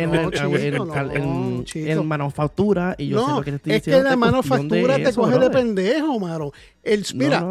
en, 1.74 2.08
manufactura 2.08 2.96
y 2.98 3.08
yo 3.10 3.26
sé 3.26 3.32
lo 3.32 3.42
que 3.42 3.52
te 3.52 3.58
estoy 3.58 3.74
es 3.74 3.84
que 3.84 4.04
la 4.04 4.16
manufactura 4.16 4.96
te 4.98 5.14
coge 5.14 5.38
de 5.40 5.50
pendejo, 5.50 6.20
mano. 6.20 6.52
El, 6.82 7.06
mira, 7.16 7.46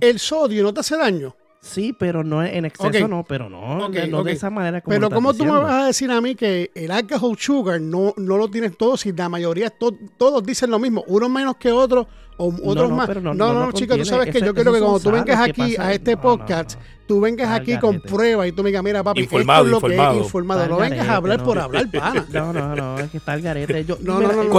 el 0.00 0.18
sodio 0.18 0.62
no 0.62 0.72
te 0.72 0.80
hace 0.80 0.96
daño. 0.96 1.34
Sí, 1.60 1.94
pero 1.98 2.22
no 2.22 2.44
en 2.44 2.64
exceso, 2.64 3.08
no, 3.08 3.24
pero 3.24 3.50
no, 3.50 3.88
no 3.88 4.24
de 4.24 4.32
esa 4.32 4.50
manera 4.50 4.80
como 4.80 4.94
Pero 4.94 5.10
¿cómo 5.10 5.34
tú 5.34 5.44
me 5.44 5.50
vas 5.50 5.82
a 5.82 5.86
decir 5.86 6.10
a 6.10 6.20
mí 6.20 6.34
que 6.34 6.70
el 6.74 6.90
alcohol 6.90 7.36
sugar 7.38 7.80
no, 7.80 8.14
no 8.16 8.36
lo 8.36 8.48
tienes 8.48 8.76
todos 8.76 9.00
si 9.00 9.12
la 9.12 9.28
mayoría, 9.28 9.70
todos 9.70 10.44
dicen 10.44 10.70
lo 10.70 10.78
mismo, 10.78 11.04
unos 11.08 11.28
menos 11.28 11.56
que 11.56 11.72
otros 11.72 12.06
o 12.36 12.54
otros 12.64 12.90
más? 12.92 13.08
no, 13.20 13.34
no, 13.34 13.52
no, 13.52 13.72
chicos, 13.72 13.98
tú 13.98 14.04
sabes 14.04 14.32
que 14.32 14.40
yo 14.40 14.54
quiero 14.54 14.72
que 14.72 14.78
cuando 14.78 15.00
tú 15.00 15.10
vengas 15.10 15.40
aquí 15.40 15.74
a 15.76 15.92
este 15.92 16.16
podcast, 16.16 16.78
tú 17.06 17.20
vengas 17.20 17.50
aquí 17.50 17.76
con 17.78 18.00
pruebas 18.00 18.46
y 18.46 18.52
tú 18.52 18.62
me 18.62 18.68
digas, 18.68 18.84
mira, 18.84 19.02
papi, 19.02 19.22
informado, 19.22 19.64
esto 19.64 19.76
es 19.76 19.82
lo 19.82 19.88
informado. 19.88 20.12
que 20.12 20.18
es 20.18 20.24
informado. 20.24 20.68
No 20.68 20.76
vengas 20.76 21.08
a 21.08 21.16
hablar 21.16 21.42
por 21.42 21.58
hablar, 21.58 21.90
pana. 21.90 22.26
No, 22.32 22.52
no, 22.52 22.76
no, 22.76 22.98
es 22.98 23.10
que 23.10 23.16
está 23.16 23.34
el 23.34 23.42
garete. 23.42 23.84
Yo, 23.84 23.98
no, 24.02 24.20
no, 24.20 24.44
no, 24.44 24.50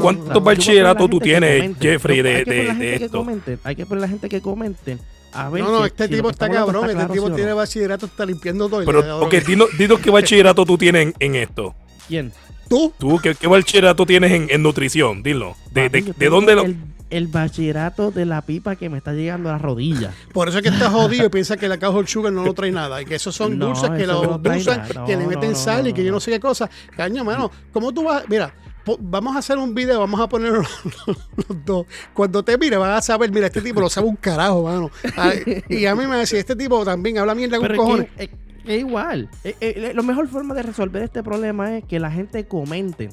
¿Cuántos 0.00 0.42
bachilleratos 0.42 1.08
tú 1.08 1.20
tienes, 1.20 1.76
Jeffrey, 1.78 2.22
de 2.22 2.96
esto? 3.00 3.24
Hay 3.62 3.76
que 3.76 3.86
poner 3.86 4.02
la 4.02 4.08
gente 4.08 4.28
que 4.28 4.40
comenten 4.40 4.98
no, 5.34 5.72
no, 5.72 5.86
este 5.86 6.08
tipo 6.08 6.30
está 6.30 6.48
cabrón. 6.48 6.90
este 6.90 7.06
tipo 7.12 7.30
tiene 7.30 7.52
bachillerato, 7.52 8.06
está 8.06 8.26
limpiando 8.26 8.68
todo. 8.68 8.84
Pero, 8.84 9.20
ok, 9.20 9.34
dinos, 9.46 10.00
qué 10.00 10.10
bachillerato 10.10 10.64
tú 10.64 10.78
tienes 10.78 11.14
en, 11.18 11.34
esto. 11.34 11.74
¿Quién? 12.08 12.32
¿Tú? 12.68 12.92
¿Tú 12.98 13.18
qué, 13.22 13.34
qué 13.34 13.46
bachillerato 13.46 14.06
tienes 14.06 14.50
en, 14.50 14.62
nutrición? 14.62 15.22
Dilo. 15.22 15.56
¿De, 15.70 15.88
de, 15.88 16.28
dónde 16.28 16.54
lo.? 16.54 16.64
El, 17.10 17.26
bachillerato 17.26 18.10
de 18.10 18.24
la 18.24 18.40
pipa 18.40 18.76
que 18.76 18.88
me 18.88 18.98
está 18.98 19.12
llegando 19.12 19.50
a 19.50 19.52
la 19.52 19.58
rodilla. 19.58 20.12
Por 20.32 20.48
eso 20.48 20.58
es 20.58 20.62
que 20.62 20.70
está 20.70 20.90
jodido 20.90 21.26
y 21.26 21.28
piensa 21.30 21.56
que 21.56 21.68
la 21.68 21.78
caja 21.78 22.06
sugar 22.06 22.32
no 22.32 22.44
lo 22.44 22.54
trae 22.54 22.70
nada. 22.70 23.02
Y 23.02 23.04
que 23.04 23.16
esos 23.16 23.34
son 23.34 23.58
dulces 23.58 23.90
que 23.90 24.06
lo 24.06 24.40
usan, 24.42 24.88
que 25.06 25.16
le 25.16 25.26
meten 25.26 25.54
sal 25.54 25.88
y 25.88 25.92
que 25.92 26.04
yo 26.04 26.12
no 26.12 26.20
sé 26.20 26.30
qué 26.30 26.40
cosa. 26.40 26.70
Caño, 26.96 27.24
mano, 27.24 27.50
¿cómo 27.72 27.92
tú 27.92 28.04
vas? 28.04 28.24
Mira, 28.28 28.54
vamos 29.00 29.36
a 29.36 29.38
hacer 29.38 29.58
un 29.58 29.74
video, 29.74 30.00
vamos 30.00 30.20
a 30.20 30.28
poner 30.28 30.52
los, 30.52 31.64
dos. 31.64 31.86
Cuando 32.12 32.44
te 32.44 32.58
mire, 32.58 32.76
vas 32.76 32.98
a 32.98 33.02
saber, 33.02 33.30
mira, 33.30 33.46
este 33.46 33.60
tipo 33.60 33.80
lo 33.80 33.88
sabe 33.88 34.08
un 34.08 34.16
carajo, 34.16 34.64
mano. 34.64 34.90
y 35.68 35.86
a 35.86 35.94
mí 35.94 36.06
me 36.06 36.16
decía, 36.16 36.40
este 36.40 36.56
tipo 36.56 36.84
también 36.84 37.18
habla 37.18 37.34
mierda 37.34 37.58
con 37.58 37.76
cojones. 37.76 38.08
Es, 38.16 38.30
es, 38.66 38.80
igual. 38.80 39.28
la 39.94 40.02
mejor 40.02 40.28
forma 40.28 40.54
de 40.54 40.62
resolver 40.62 41.02
este 41.02 41.22
problema 41.22 41.76
es 41.76 41.84
que 41.84 41.98
la 41.98 42.10
gente 42.10 42.46
comente 42.46 43.10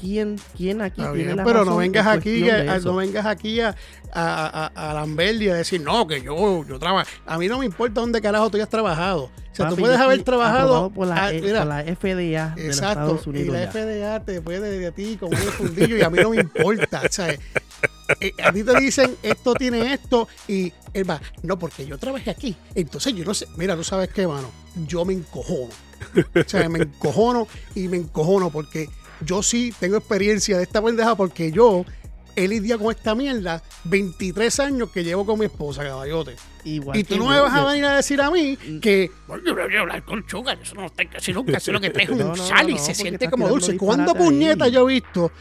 quién, 0.00 0.36
quién 0.56 0.80
aquí 0.80 1.02
tiene 1.14 1.34
la 1.34 1.44
Pero 1.44 1.64
no 1.64 1.76
vengas 1.76 2.06
aquí, 2.06 2.48
a, 2.48 2.78
no 2.78 2.96
vengas 2.96 3.26
aquí 3.26 3.60
a, 3.60 3.74
a, 4.12 5.00
a, 5.02 5.06
y 5.06 5.48
a 5.48 5.54
decir, 5.54 5.80
no, 5.80 6.06
que 6.06 6.22
yo, 6.22 6.64
yo 6.66 6.78
trabajo. 6.78 7.08
A 7.26 7.38
mí 7.38 7.48
no 7.48 7.58
me 7.58 7.66
importa 7.66 8.00
dónde 8.00 8.20
carajo 8.20 8.50
tú 8.50 8.56
hayas 8.56 8.68
trabajado. 8.68 9.24
O 9.24 9.54
sea, 9.54 9.68
tú 9.68 9.76
puedes 9.76 9.98
haber 9.98 10.22
trabajado 10.22 10.90
por 10.90 11.08
la, 11.08 11.32
e, 11.32 11.40
por 11.40 11.66
la 11.66 11.82
FDA 11.82 12.54
de 12.54 12.66
exacto, 12.66 13.02
Estados 13.02 13.26
Unidos. 13.26 13.48
Y 13.48 13.50
la 13.50 13.70
FDA 13.70 14.24
te 14.24 14.40
puede 14.40 14.78
de 14.78 14.92
ti 14.92 15.16
como 15.18 15.32
un 15.32 15.38
fundillo 15.38 15.96
y 15.96 16.02
a 16.02 16.10
mí 16.10 16.18
no 16.22 16.30
me 16.30 16.40
importa. 16.40 17.02
O 17.04 17.12
sea, 17.12 17.34
eh, 18.20 18.32
a 18.42 18.52
ti 18.52 18.64
te 18.64 18.78
dicen 18.78 19.16
esto 19.22 19.54
tiene 19.54 19.92
esto 19.92 20.28
y 20.48 20.72
él 20.92 21.08
va, 21.08 21.20
no, 21.42 21.58
porque 21.58 21.86
yo 21.86 21.98
trabajé 21.98 22.30
aquí. 22.30 22.56
Entonces 22.74 23.14
yo 23.14 23.24
no 23.24 23.34
sé, 23.34 23.46
mira, 23.56 23.76
tú 23.76 23.84
sabes 23.84 24.10
qué, 24.10 24.26
mano, 24.26 24.50
yo 24.86 25.04
me 25.04 25.12
encojono. 25.12 25.70
O 26.34 26.48
sea, 26.48 26.68
me 26.68 26.80
encojono 26.80 27.46
y 27.74 27.88
me 27.88 27.98
encojono 27.98 28.50
porque 28.50 28.88
yo 29.24 29.42
sí 29.42 29.72
tengo 29.78 29.96
experiencia 29.96 30.56
de 30.56 30.64
esta 30.64 30.82
pendeja 30.82 31.14
porque 31.14 31.52
yo 31.52 31.84
he 32.36 32.48
lidiado 32.48 32.84
con 32.84 32.94
esta 32.94 33.14
mierda 33.14 33.62
23 33.84 34.60
años 34.60 34.90
que 34.90 35.04
llevo 35.04 35.26
con 35.26 35.38
mi 35.38 35.46
esposa, 35.46 35.82
caballote. 35.82 36.36
Y 36.64 37.04
tú 37.04 37.16
no 37.16 37.28
me 37.28 37.40
vas 37.40 37.54
a 37.54 37.64
venir 37.64 37.84
a 37.84 37.96
decir 37.96 38.20
a 38.20 38.30
mí 38.30 38.56
mm. 38.56 38.80
que 38.80 39.10
yo 39.44 39.54
voy 39.54 39.76
a 39.76 39.80
hablar 39.80 40.04
con 40.04 40.24
Sugar, 40.28 40.58
eso 40.60 40.74
no 40.74 40.86
está 40.86 41.04
casi 41.06 41.32
nunca, 41.32 41.56
eso 41.56 41.72
lo 41.72 41.80
que 41.80 41.90
trae 41.90 42.04
es 42.04 42.10
un 42.10 42.36
sal 42.36 42.70
y 42.70 42.78
se 42.78 42.94
siente 42.94 43.30
como 43.30 43.48
dulce. 43.48 43.76
¿Cuándo 43.76 44.14
puñeta 44.14 44.68
yo 44.68 44.88
he 44.88 44.94
visto 44.94 45.32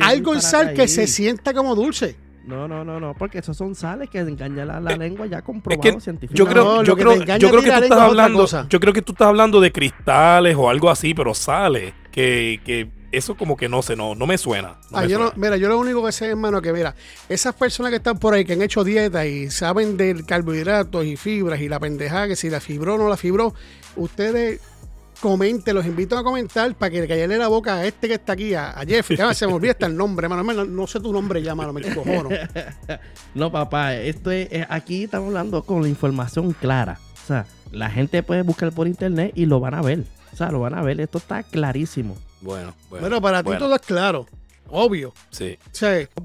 algo 0.00 0.34
en 0.34 0.42
sal 0.42 0.74
que 0.74 0.88
se 0.88 1.06
sienta 1.06 1.52
como 1.52 1.74
dulce? 1.74 2.16
No, 2.44 2.66
no, 2.66 2.84
no, 2.84 2.98
no, 2.98 3.14
porque 3.14 3.38
esos 3.38 3.56
son 3.56 3.76
sales 3.76 4.10
que 4.10 4.18
engañan 4.18 4.66
la, 4.66 4.80
la 4.80 4.96
lengua 4.96 5.26
ya 5.26 5.42
comprobado 5.42 6.00
científicamente. 6.00 6.36
Yo 6.36 6.46
creo, 6.46 6.82
yo 6.82 6.96
creo, 6.96 7.38
yo 7.38 7.50
creo 7.50 7.62
que 7.62 7.70
tú 7.70 7.82
estás 7.84 8.00
hablando, 8.00 8.46
yo 8.68 8.80
creo 8.80 8.92
que 8.92 9.02
tú 9.02 9.12
estás 9.12 9.28
hablando 9.28 9.60
de 9.60 9.70
cristales 9.70 10.56
o 10.58 10.68
algo 10.68 10.90
así, 10.90 11.14
pero 11.14 11.34
sales 11.34 11.94
que, 12.10 12.60
que 12.64 12.88
eso 13.12 13.36
como 13.36 13.56
que 13.56 13.68
no 13.68 13.82
sé, 13.82 13.94
no, 13.94 14.14
no 14.14 14.26
me 14.26 14.38
suena. 14.38 14.76
ah, 14.92 15.04
yo 15.04 15.32
mira, 15.36 15.56
yo 15.56 15.68
lo 15.68 15.78
único 15.78 16.04
que 16.04 16.12
sé, 16.12 16.26
hermano, 16.26 16.60
que 16.62 16.72
mira, 16.72 16.94
esas 17.28 17.54
personas 17.54 17.90
que 17.90 17.96
están 17.96 18.18
por 18.18 18.34
ahí, 18.34 18.44
que 18.44 18.54
han 18.54 18.62
hecho 18.62 18.82
dieta 18.82 19.26
y 19.26 19.50
saben 19.50 19.96
del 19.96 20.24
carbohidratos 20.24 21.04
y 21.04 21.16
fibras 21.16 21.60
y 21.60 21.68
la 21.68 21.78
pendejada, 21.78 22.28
que 22.28 22.36
si 22.36 22.50
la 22.50 22.60
fibró 22.60 22.94
o 22.94 22.98
no 22.98 23.08
la 23.08 23.16
fibró, 23.16 23.54
ustedes 23.96 24.60
comenten, 25.20 25.74
los 25.74 25.86
invito 25.86 26.18
a 26.18 26.24
comentar 26.24 26.74
para 26.74 26.90
que 26.90 27.02
le 27.02 27.08
caiga 27.08 27.26
la 27.36 27.48
boca 27.48 27.76
a 27.76 27.86
este 27.86 28.08
que 28.08 28.14
está 28.14 28.32
aquí, 28.32 28.54
a, 28.54 28.74
Jeffrey. 28.86 29.16
Ya 29.16 29.32
se 29.34 29.46
me 29.46 29.52
olvida 29.52 29.72
hasta 29.72 29.86
el 29.86 29.96
nombre, 29.96 30.26
hermano. 30.26 30.64
No, 30.64 30.86
sé 30.86 30.98
tu 30.98 31.12
nombre 31.12 31.40
ya, 31.42 31.54
mano, 31.54 31.72
me 31.72 31.82
cojono. 31.94 32.30
no, 33.34 33.52
papá, 33.52 33.94
esto 33.94 34.30
es, 34.30 34.48
aquí 34.68 35.04
estamos 35.04 35.28
hablando 35.28 35.62
con 35.62 35.82
la 35.82 35.88
información 35.88 36.52
clara. 36.52 36.98
O 37.22 37.26
sea, 37.26 37.46
la 37.70 37.88
gente 37.88 38.22
puede 38.22 38.42
buscar 38.42 38.72
por 38.72 38.88
internet 38.88 39.32
y 39.36 39.46
lo 39.46 39.60
van 39.60 39.74
a 39.74 39.82
ver. 39.82 40.04
O 40.32 40.36
sea, 40.36 40.50
lo 40.50 40.58
van 40.60 40.74
a 40.74 40.82
ver. 40.82 41.00
Esto 41.00 41.18
está 41.18 41.44
clarísimo. 41.44 42.16
Bueno, 42.42 42.74
bueno. 42.90 43.02
Bueno, 43.02 43.22
para 43.22 43.42
ti 43.42 43.50
todo 43.58 43.74
es 43.74 43.80
claro. 43.80 44.26
Obvio. 44.68 45.12
Sí. 45.30 45.58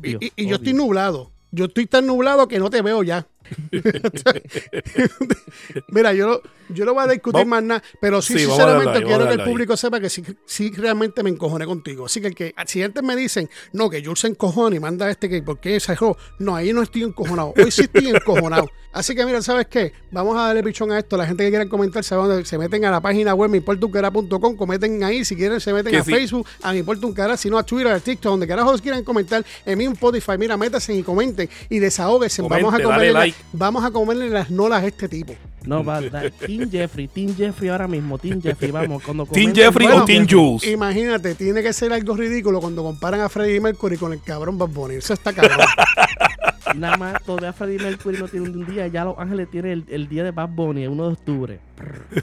y, 0.04 0.46
yo 0.46 0.56
estoy 0.56 0.74
nublado. 0.74 1.32
Yo 1.52 1.66
estoy 1.66 1.86
tan 1.86 2.06
nublado 2.06 2.48
que 2.48 2.60
no 2.60 2.70
te 2.70 2.82
veo 2.82 3.04
ya. 3.04 3.26
Mira, 5.90 6.14
yo, 6.14 6.42
yo 6.70 6.86
no 6.86 6.94
voy 6.94 7.04
a 7.04 7.08
discutir 7.08 7.46
más 7.46 7.64
nada, 7.64 7.84
pero 8.02 8.22
sí, 8.22 8.40
sinceramente 8.40 9.04
quiero 9.04 9.28
que 9.28 9.34
el 9.34 9.44
público 9.44 9.78
sepa 9.78 10.00
que 10.00 10.10
sí, 10.10 10.24
sí, 10.46 10.72
realmente 10.72 11.24
me 11.24 11.30
encojoné 11.30 11.66
contigo. 11.66 12.06
Así 12.06 12.22
que, 12.22 12.28
el 12.28 12.36
que 12.36 12.54
si 12.66 12.84
antes 12.84 13.04
me 13.04 13.16
dicen, 13.16 13.50
no, 13.74 13.90
que 13.90 14.04
Jules 14.04 14.20
se 14.20 14.28
encojona 14.28 14.76
y 14.76 14.80
manda 14.80 15.10
este 15.10 15.30
que, 15.30 15.42
¿por 15.42 15.60
qué 15.60 15.78
ese 15.78 15.96
No, 16.40 16.56
ahí 16.56 16.74
no 16.74 16.82
estoy 16.82 17.04
encojonado. 17.04 17.54
Hoy 17.58 17.72
sí 17.72 17.84
estoy 17.84 18.08
encojonado. 18.08 18.70
Así 18.98 19.14
que, 19.14 19.24
mira, 19.26 19.42
¿sabes 19.44 19.68
qué? 19.68 19.94
Vamos 20.12 20.36
a 20.38 20.48
darle 20.48 20.64
pichón 20.64 20.92
a 20.92 20.98
esto. 20.98 21.18
La 21.18 21.28
gente 21.28 21.44
que 21.44 21.50
quiera 21.50 21.70
comentar, 21.70 22.04
se, 22.04 22.16
se 22.46 22.58
meten 22.58 22.84
a 22.86 22.90
la 22.90 23.00
página 23.00 23.36
web 23.36 23.52
miportuncara.com, 23.52 24.56
cometen 24.56 25.04
ahí. 25.04 25.24
Si 25.24 25.36
quieren, 25.36 25.60
se 25.60 25.72
meten 25.72 25.96
a 25.96 26.04
Facebook, 26.04 26.48
a 26.64 26.74
miportuncara, 26.74 27.38
si 27.38 27.50
no 27.50 27.60
a 27.60 27.64
Twitter, 27.64 27.92
a 27.92 28.00
TikTok, 28.00 28.32
donde 28.32 28.48
carajos 28.48 28.82
quieran 28.82 29.04
comentar. 29.04 29.46
En 29.66 29.78
mi 29.78 29.86
Spotify, 29.86 30.32
mira, 30.40 30.58
métanse 30.58 30.96
y 30.96 31.04
comenten 31.04 31.48
y 31.70 31.80
desahóguense. 31.80 32.42
Vamos 32.42 32.74
a 32.74 32.82
comer. 32.82 33.34
Vamos 33.54 33.84
a 33.84 33.92
comerle 33.92 34.30
las 34.30 34.50
nolas 34.50 34.84
a 34.84 34.88
este 34.88 35.08
tipo. 35.08 35.34
No, 35.66 35.84
va, 35.84 36.00
da, 36.02 36.30
Team 36.30 36.70
Jeffrey, 36.72 37.08
Team 37.10 37.36
Jeffrey 37.36 37.70
ahora 37.70 37.88
mismo, 37.88 38.18
Team 38.18 38.42
Jeffrey, 38.42 38.72
vamos. 38.72 39.04
Cuando 39.04 39.26
Team 39.26 39.52
comenten- 39.52 39.56
Jeffrey 39.56 39.88
Bueno, 39.88 40.04
o 40.04 40.06
Team 40.06 40.28
Jules. 40.30 40.68
Imagínate, 40.68 41.36
tiene 41.36 41.62
que 41.62 41.74
ser 41.74 41.92
algo 41.92 42.16
ridículo 42.16 42.62
cuando 42.62 42.84
comparan 42.84 43.20
a 43.22 43.28
Freddie 43.30 43.60
Mercury 43.60 43.98
con 43.98 44.14
el 44.14 44.22
cabrón 44.22 44.58
Bad 44.58 44.70
Bunny. 44.70 44.96
Eso 44.96 45.14
está 45.14 45.34
cabrón. 45.34 45.60
Nada 46.76 46.98
más, 46.98 47.24
todavía 47.24 47.54
Freddie 47.54 47.80
Mercury 47.80 48.18
no 48.18 48.28
tiene 48.28 48.50
un 48.50 48.66
día, 48.66 48.88
ya 48.88 49.06
Los 49.06 49.18
Ángeles 49.18 49.50
tiene 49.50 49.72
el, 49.74 49.86
el 49.90 50.08
día 50.08 50.24
de 50.24 50.32
Bad 50.32 50.50
Bunny, 50.50 50.84
el 50.84 50.90
1 50.90 51.08
de 51.08 51.14
octubre. 51.14 51.60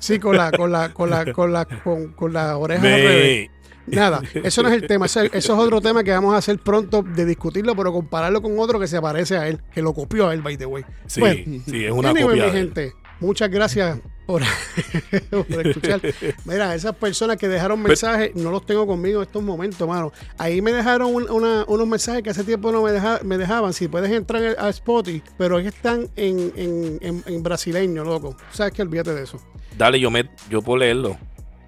Sí, 0.01 0.19
con 0.19 0.37
la, 0.37 0.51
con 0.53 0.71
la, 0.71 0.93
con 0.93 1.11
la, 1.11 1.33
con 1.33 1.53
la, 1.53 1.65
con, 1.65 2.09
con 2.12 2.33
las 2.33 2.55
orejas 2.55 2.85
al 2.85 2.91
revés. 2.93 3.51
Nada, 3.87 4.22
eso 4.43 4.62
no 4.62 4.68
es 4.68 4.74
el 4.74 4.87
tema. 4.87 5.07
Eso, 5.07 5.20
eso 5.22 5.32
es 5.37 5.51
otro 5.51 5.80
tema 5.80 6.03
que 6.05 6.11
vamos 6.12 6.35
a 6.35 6.39
hacer 6.39 6.59
pronto 6.59 7.03
de 7.03 7.24
discutirlo, 7.24 7.74
pero 7.76 7.93
compararlo 7.93 8.41
con 8.43 8.59
otro 8.59 8.80
que 8.80 8.87
se 8.87 9.01
parece 9.01 9.37
a 9.37 9.49
él, 9.49 9.61
que 9.72 9.82
lo 9.82 9.93
copió 9.93 10.28
a 10.28 10.35
él, 10.35 10.43
by 10.43 10.57
the 10.57 10.66
way. 10.66 10.85
Sí, 11.07 11.20
Bueno, 11.20 11.62
sí, 11.66 11.85
es 11.85 11.91
una 11.93 12.11
Anyway, 12.11 12.39
copia. 12.39 12.47
mi 12.47 12.51
gente, 12.53 12.93
muchas 13.20 13.51
gracias 13.51 13.99
por, 14.26 14.41
por 15.30 15.66
escuchar. 15.66 16.01
Mira, 16.47 16.74
esas 16.74 16.95
personas 16.97 17.37
que 17.37 17.47
dejaron 17.49 17.82
mensajes, 17.82 18.35
no 18.35 18.51
los 18.51 18.64
tengo 18.64 18.87
conmigo 18.87 19.20
en 19.20 19.26
estos 19.26 19.43
momentos, 19.43 19.87
mano. 19.87 20.12
Ahí 20.39 20.62
me 20.62 20.72
dejaron 20.72 21.14
un- 21.14 21.30
una- 21.30 21.64
unos 21.68 21.87
mensajes 21.87 22.22
que 22.22 22.30
hace 22.30 22.43
tiempo 22.45 22.72
no 22.72 22.82
me, 22.82 22.93
deja- 22.93 23.20
me 23.22 23.37
dejaban. 23.37 23.72
Si 23.74 23.87
puedes 23.89 24.11
entrar 24.11 24.43
a 24.59 24.68
Spotify, 24.70 25.22
pero 25.37 25.59
que 25.59 25.68
están 25.68 26.09
en, 26.16 26.53
en, 26.57 26.99
en- 27.03 27.22
en 27.26 27.43
brasileño, 27.43 28.03
loco. 28.05 28.35
Sabes 28.51 28.72
que 28.72 28.82
olvídate 28.82 29.14
de 29.14 29.24
eso. 29.24 29.39
Dale, 29.76 30.01
yo 30.01 30.11
me, 30.11 30.30
yo 30.49 30.62
puedo 30.62 30.78
leerlo. 30.78 31.18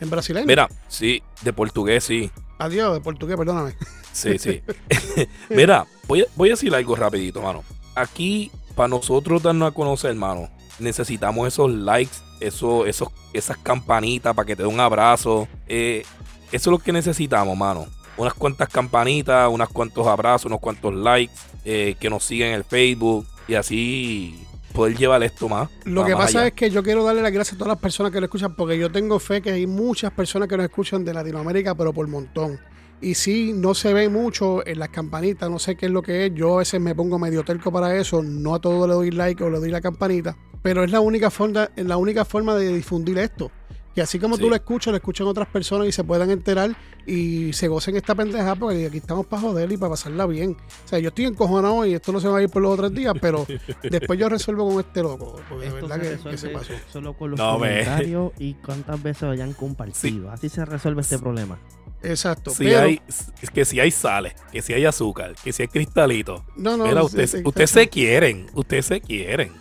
En 0.01 0.11
brasileño. 0.11 0.47
Mira, 0.47 0.69
sí, 0.89 1.23
de 1.43 1.53
portugués 1.53 2.05
sí. 2.05 2.31
Adiós, 2.59 2.95
de 2.95 3.01
portugués, 3.01 3.37
perdóname. 3.37 3.75
Sí, 4.13 4.39
sí. 4.39 4.63
Mira, 5.51 5.87
voy 6.07 6.23
a, 6.23 6.25
voy 6.35 6.49
a 6.49 6.53
decir 6.53 6.75
algo 6.75 6.97
rapidito, 6.97 7.43
mano. 7.43 7.63
Aquí, 7.95 8.51
para 8.75 8.89
nosotros 8.89 9.43
darnos 9.43 9.71
a 9.71 9.75
conocer, 9.75 10.11
hermano, 10.11 10.51
necesitamos 10.79 11.49
esos 11.49 11.71
likes, 11.71 12.17
esos, 12.41 12.87
esos, 12.87 13.09
esas 13.33 13.57
campanitas 13.59 14.35
para 14.35 14.47
que 14.47 14.57
te 14.57 14.63
dé 14.63 14.69
un 14.69 14.81
abrazo. 14.81 15.49
Eh, 15.67 16.05
eso 16.53 16.71
es 16.71 16.73
lo 16.73 16.79
que 16.79 16.93
necesitamos, 16.93 17.57
mano. 17.57 17.87
Unas 18.17 18.35
cuantas 18.35 18.69
campanitas, 18.69 19.49
unos 19.51 19.69
cuantos 19.69 20.07
abrazos, 20.07 20.47
unos 20.47 20.61
cuantos 20.61 20.95
likes, 20.95 21.35
eh, 21.65 21.97
que 21.99 22.09
nos 22.09 22.25
sigan 22.25 22.49
en 22.49 22.55
el 22.55 22.65
Facebook 22.65 23.27
y 23.49 23.55
así 23.55 24.46
poder 24.77 24.97
llevar 24.97 25.23
esto 25.23 25.49
más. 25.49 25.69
Lo 25.85 26.03
más- 26.03 26.11
que 26.11 26.17
pasa 26.17 26.39
allá. 26.41 26.49
es 26.49 26.53
que 26.55 26.71
yo 26.71 26.83
quiero 26.83 27.03
darle 27.05 27.23
las 27.23 27.33
gracias 27.33 27.55
a 27.55 27.59
todas 27.59 27.73
las 27.73 27.81
personas 27.81 28.13
que 28.13 28.21
lo 28.21 28.27
escuchan, 28.27 28.55
porque 28.55 28.79
yo 28.79 28.93
tengo 28.93 29.19
fe 29.19 29.41
que 29.43 29.51
hay 29.51 29.67
muchas 29.67 30.13
personas 30.13 30.49
que 30.49 30.57
nos 30.57 30.65
escuchan 30.67 31.05
de 31.05 31.13
Latinoamérica, 31.15 31.75
pero 31.75 31.93
por 31.93 32.07
montón. 32.07 32.61
Y 33.01 33.15
sí, 33.15 33.53
no 33.55 33.75
se 33.75 33.93
ve 33.93 34.09
mucho 34.09 34.67
en 34.67 34.79
las 34.79 34.89
campanitas, 34.89 35.51
no 35.51 35.59
sé 35.59 35.77
qué 35.77 35.87
es 35.87 35.93
lo 35.93 36.01
que 36.03 36.27
es. 36.27 36.35
Yo 36.35 36.55
a 36.55 36.59
veces 36.59 36.81
me 36.81 36.95
pongo 36.95 37.19
medio 37.19 37.43
terco 37.45 37.71
para 37.73 37.95
eso, 37.97 38.23
no 38.23 38.55
a 38.55 38.61
todo 38.61 38.87
le 38.87 38.95
doy 38.95 39.11
like 39.11 39.43
o 39.45 39.51
le 39.51 39.59
doy 39.59 39.71
la 39.71 39.81
campanita, 39.83 40.37
pero 40.63 40.83
es 40.85 40.91
la 40.91 41.01
única 41.01 41.31
forma, 41.31 41.69
es 41.77 41.85
la 41.85 41.97
única 41.99 42.25
forma 42.25 42.55
de 42.55 42.73
difundir 42.73 43.19
esto. 43.19 43.51
Que 43.97 44.03
así 44.03 44.19
como 44.21 44.37
Sí. 44.37 44.43
tú 44.43 44.49
lo 44.51 44.55
escuchas, 44.55 44.93
lo 44.93 44.97
escuchan 44.99 45.27
otras 45.27 45.49
personas 45.49 45.89
y 45.89 45.93
se 45.93 46.05
puedan 46.05 46.31
enterar 46.31 46.77
y 47.07 47.53
se 47.55 47.67
gocen 47.67 47.97
esta 47.97 48.15
pendeja, 48.15 48.55
porque 48.55 48.87
aquí 48.87 48.99
estamos 48.99 49.27
para 49.27 49.41
joder 49.43 49.73
y 49.73 49.77
para 49.79 49.91
pasarla 49.91 50.27
bien. 50.27 50.51
O 50.85 50.89
sea, 50.89 50.99
yo 50.99 51.09
estoy 51.09 51.25
encojonado 51.25 51.85
y 51.87 51.95
esto 51.95 52.13
no 52.13 52.21
se 52.21 52.29
va 52.29 52.39
a 52.39 52.43
ir 52.43 52.51
por 52.51 52.61
los 52.63 52.73
otros 52.75 52.93
días, 52.95 53.15
pero 53.21 53.47
después 53.83 54.19
yo 54.19 54.29
resuelvo 54.29 54.69
con 54.69 54.81
este 54.81 55.03
loco. 55.03 55.41
Porque 55.49 55.65
de 55.67 55.73
verdad 55.73 56.01
se 56.03 56.19
que, 56.23 56.31
que 56.31 56.37
se 56.37 56.49
pasó. 56.51 56.73
solo 56.93 57.15
con 57.15 57.31
los 57.31 57.39
No, 57.41 57.55
comentarios 57.55 58.33
y 58.39 58.53
cuántas 58.55 59.03
veces 59.03 59.23
hayan 59.25 59.55
compartido. 59.55 60.31
Así 60.31 60.49
se 60.51 60.65
resuelve 60.67 61.01
este 61.01 61.19
problema. 61.19 61.59
Exacto. 62.03 62.51
Si 62.51 62.65
pero, 62.65 62.81
hay, 62.83 63.01
es 63.41 63.51
que 63.51 63.65
si 63.65 63.81
hay 63.81 63.91
sales, 63.91 64.35
que 64.53 64.61
si 64.61 64.75
hay 64.75 64.85
azúcar, 64.85 65.35
que 65.43 65.53
si 65.55 65.63
hay 65.63 65.69
cristalito. 65.69 66.45
no, 66.57 66.77
no, 66.77 66.85
Mira, 66.87 67.01
sí, 67.09 67.41
ustedes 67.45 67.71
se 67.71 67.89
quieren, 67.89 68.47
ustedes 68.53 68.85
se 68.87 69.01
quieren. 69.01 69.53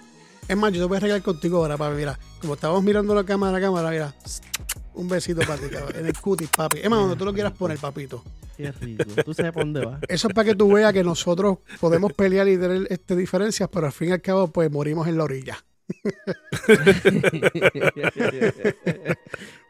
Es 0.48 0.56
más, 0.56 0.72
yo 0.74 0.82
te 0.82 0.88
voy 0.88 0.98
a 0.98 1.00
regalar 1.00 1.24
contigo 1.24 1.58
ahora, 1.58 1.76
papi. 1.78 1.96
Mira, 1.96 2.20
como 2.40 2.54
estábamos 2.54 2.84
mirando 2.84 3.16
la 3.16 3.24
cámara, 3.24 3.60
cámara, 3.60 3.90
mira. 3.90 4.14
Un 4.94 5.08
besito 5.10 5.42
para 5.42 5.58
ti, 5.58 5.68
cabrón. 5.70 5.96
En 5.96 6.06
el 6.06 6.14
cutis, 6.14 6.50
papi. 6.50 6.80
Es 6.84 6.90
más, 6.90 7.00
donde 7.00 7.16
tú 7.16 7.26
lo 7.26 7.34
quieras 7.34 7.54
poner, 7.54 7.78
papito. 7.80 8.24
Qué 8.56 8.72
rico. 8.72 9.04
Tú 9.26 9.34
sabes 9.34 9.52
por 9.52 9.64
dónde 9.64 9.86
vas. 9.86 10.00
Eso 10.08 10.28
es 10.30 10.34
para 10.34 10.46
que 10.50 10.56
tú 10.56 10.72
veas 10.72 10.94
que 10.94 11.04
nosotros 11.04 11.58
podemos 11.80 12.14
pelear 12.14 12.48
y 12.48 12.58
tener 12.58 12.88
este, 12.90 13.16
diferencias, 13.16 13.68
pero 13.72 13.88
al 13.88 13.92
fin 13.92 14.10
y 14.10 14.12
al 14.14 14.22
cabo, 14.22 14.48
pues 14.48 14.72
morimos 14.72 15.08
en 15.08 15.18
la 15.18 15.24
orilla. 15.26 15.58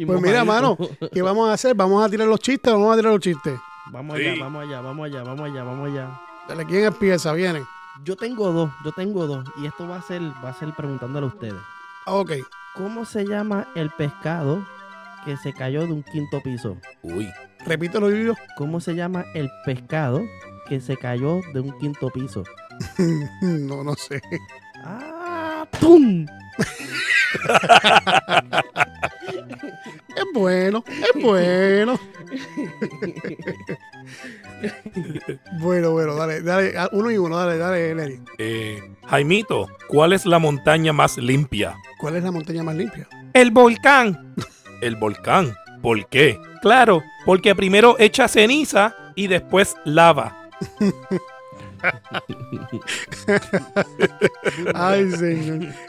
Pues 0.06 0.22
mira, 0.22 0.44
mano, 0.44 0.78
¿qué 1.12 1.22
vamos 1.22 1.50
a 1.50 1.54
hacer? 1.54 1.76
¿Vamos 1.76 2.06
a 2.06 2.10
tirar 2.10 2.28
los 2.28 2.40
chistes 2.40 2.72
o 2.72 2.76
no 2.78 2.82
vamos 2.84 2.94
a 2.96 2.98
tirar 2.98 3.12
los 3.14 3.22
chistes? 3.22 3.54
Vamos 3.92 4.18
Sí. 4.18 4.26
allá, 4.28 4.44
vamos 4.44 4.64
allá, 4.68 4.82
vamos 4.82 5.06
allá, 5.06 5.24
vamos 5.24 5.50
allá, 5.50 5.64
vamos 5.64 5.92
allá. 5.92 6.22
Dale, 6.48 6.66
¿quién 6.66 6.84
empieza? 6.86 7.34
Viene. 7.34 7.64
Yo 8.04 8.16
tengo 8.16 8.52
dos, 8.52 8.72
yo 8.84 8.92
tengo 8.92 9.26
dos. 9.28 9.46
Y 9.58 9.66
esto 9.66 9.88
va 9.88 9.98
a 9.98 10.02
ser, 10.02 10.22
va 10.44 10.50
a 10.50 10.54
ser 10.54 10.74
preguntándole 10.76 11.26
a 11.26 11.30
ustedes. 11.30 11.56
Ah, 12.06 12.16
Ok. 12.16 12.32
¿Cómo 12.76 13.06
se 13.06 13.24
llama 13.26 13.68
el 13.76 13.90
pescado 13.92 14.66
que 15.24 15.38
se 15.38 15.54
cayó 15.54 15.82
de 15.88 15.94
un 15.94 16.04
quinto 16.04 16.42
piso? 16.42 16.76
Uy, 17.04 17.30
Repítelo, 17.66 18.10
Yuyo. 18.10 18.36
¿Cómo 18.58 18.80
se 18.82 18.96
llama 18.96 19.24
el 19.34 19.50
pescado 19.66 20.22
que 20.68 20.82
se 20.82 20.98
cayó 20.98 21.40
de 21.54 21.62
un 21.62 21.72
quinto 21.80 22.10
piso? 22.10 22.44
no, 23.42 23.84
no 23.84 23.96
sé. 23.96 24.22
¡Ah! 24.84 25.66
¡Pum! 25.80 26.26
Es 30.16 30.24
bueno, 30.34 30.84
es 30.88 31.22
bueno. 31.22 32.00
bueno, 35.60 35.92
bueno, 35.92 36.16
dale, 36.16 36.42
dale, 36.42 36.74
uno 36.94 37.12
y 37.12 37.18
uno, 37.18 37.38
dale, 37.38 37.58
dale, 37.58 37.94
Lenny. 37.96 38.20
eh, 38.38 38.82
Jaimito, 39.08 39.68
¿cuál 39.88 40.14
es 40.14 40.26
la 40.26 40.40
montaña 40.40 40.94
más 40.94 41.18
limpia? 41.18 41.76
¿Cuál 42.00 42.16
es 42.16 42.24
la 42.24 42.32
montaña 42.32 42.64
más 42.64 42.76
limpia? 42.76 43.08
El 43.34 43.52
volcán. 43.52 44.36
El 44.82 44.96
volcán. 44.96 45.54
¿Por 45.82 46.08
qué? 46.08 46.40
Claro, 46.62 47.04
porque 47.26 47.54
primero 47.54 47.96
echa 48.00 48.28
ceniza 48.28 48.96
y 49.16 49.28
después 49.28 49.76
lava. 49.84 50.50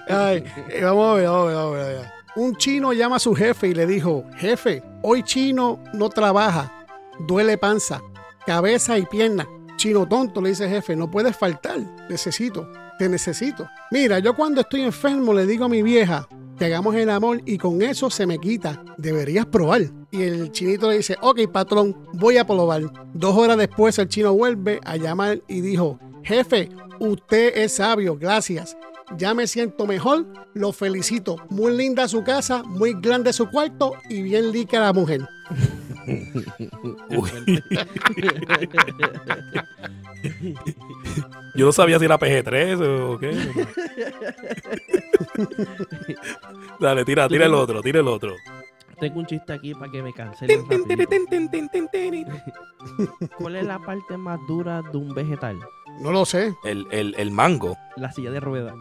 Ay, 0.09 0.44
eh, 0.68 0.80
vamos 0.82 1.07
a 1.07 1.14
ver, 1.14 1.26
vamos 1.26 1.42
a 1.42 1.47
ver, 1.47 1.55
vamos 1.55 1.76
a 1.76 1.88
ver. 1.88 2.07
Un 2.36 2.57
chino 2.57 2.92
llama 2.92 3.16
a 3.16 3.20
su 3.20 3.34
jefe 3.34 3.68
y 3.68 3.74
le 3.74 3.86
dijo, 3.86 4.24
jefe, 4.36 4.82
hoy 5.03 5.22
chino 5.22 5.82
no 5.94 6.11
trabaja, 6.11 6.86
duele 7.20 7.57
panza, 7.57 8.03
cabeza 8.47 8.99
y 8.99 9.07
pierna. 9.07 9.47
Chino 9.76 10.07
tonto, 10.07 10.40
le 10.40 10.51
dice 10.51 10.68
jefe, 10.68 10.97
no 10.97 11.11
puedes 11.11 11.36
faltar, 11.36 11.78
necesito, 12.09 12.70
te 12.99 13.09
necesito. 13.09 13.68
Mira, 13.90 14.18
yo 14.18 14.34
cuando 14.34 14.61
estoy 14.61 14.82
enfermo 14.82 15.32
le 15.32 15.47
digo 15.47 15.64
a 15.66 15.68
mi 15.68 15.82
vieja 15.82 16.28
que 16.59 16.65
hagamos 16.65 16.95
el 16.95 17.11
amor 17.11 17.43
y 17.45 17.59
con 17.59 17.83
eso 17.83 18.11
se 18.11 18.27
me 18.27 18.39
quita, 18.39 18.83
deberías 18.97 19.47
probar. 19.47 19.83
Y 20.11 20.23
el 20.23 20.51
chinito 20.53 20.91
le 20.91 20.99
dice, 20.99 21.17
ok 21.21 21.41
patrón, 21.53 21.97
voy 22.15 22.39
a 22.39 22.47
probar. 22.47 22.83
Dos 23.13 23.37
horas 23.37 23.59
después 23.59 23.99
el 23.99 24.09
chino 24.09 24.33
vuelve 24.33 24.81
a 24.85 24.97
llamar 24.97 25.43
y 25.49 25.61
dijo, 25.61 25.99
jefe, 26.23 26.71
usted 26.99 27.57
es 27.57 27.73
sabio, 27.73 28.17
gracias. 28.17 28.77
Ya 29.17 29.35
me 29.35 29.47
siento 29.47 29.87
mejor, 29.87 30.27
lo 30.55 30.73
felicito. 30.73 31.37
Muy 31.49 31.77
linda 31.77 32.09
su 32.09 32.25
casa, 32.25 32.63
muy 32.65 32.95
grande 33.01 33.33
su 33.33 33.49
cuarto 33.49 33.93
y 34.09 34.23
bien 34.23 34.51
lica 34.51 34.81
la 34.81 34.93
mujer. 34.93 35.21
Yo 41.55 41.67
no 41.67 41.73
sabía 41.73 41.99
si 41.99 42.05
era 42.05 42.19
PG-13 42.19 43.03
o 43.03 43.19
qué. 43.19 43.37
Dale, 46.81 47.05
tira, 47.05 47.29
tira 47.29 47.47
el 47.47 47.55
otro, 47.55 47.83
tira 47.83 48.01
el 48.01 48.09
otro. 48.09 48.35
Tengo 49.01 49.21
un 49.21 49.27
chiste 49.27 49.53
aquí 49.53 49.75
para 49.75 49.91
que 49.91 50.03
me 50.03 50.13
cancelen. 50.13 50.65
¿Cuál 53.39 53.57
es 53.57 53.67
la 53.67 53.79
parte 53.79 54.17
más 54.17 54.39
dura 54.49 54.83
de 54.83 54.97
un 54.97 55.15
vegetal? 55.15 55.59
No 56.01 56.13
lo 56.13 56.25
sé. 56.25 56.55
El, 56.65 56.87
el, 56.91 57.15
el 57.19 57.31
mango. 57.31 57.77
La 57.97 58.11
silla 58.13 58.31
de 58.31 58.41
ruedas. 58.41 58.75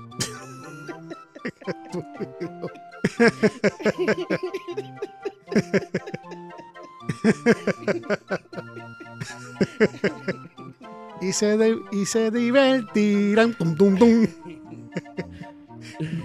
Y 11.21 11.31
se, 11.33 11.57
de- 11.57 11.79
y 11.91 12.05
se 12.05 12.29
divertirán. 12.31 13.53
Tum, 13.53 13.75
tum, 13.75 13.97
tum. 13.97 14.27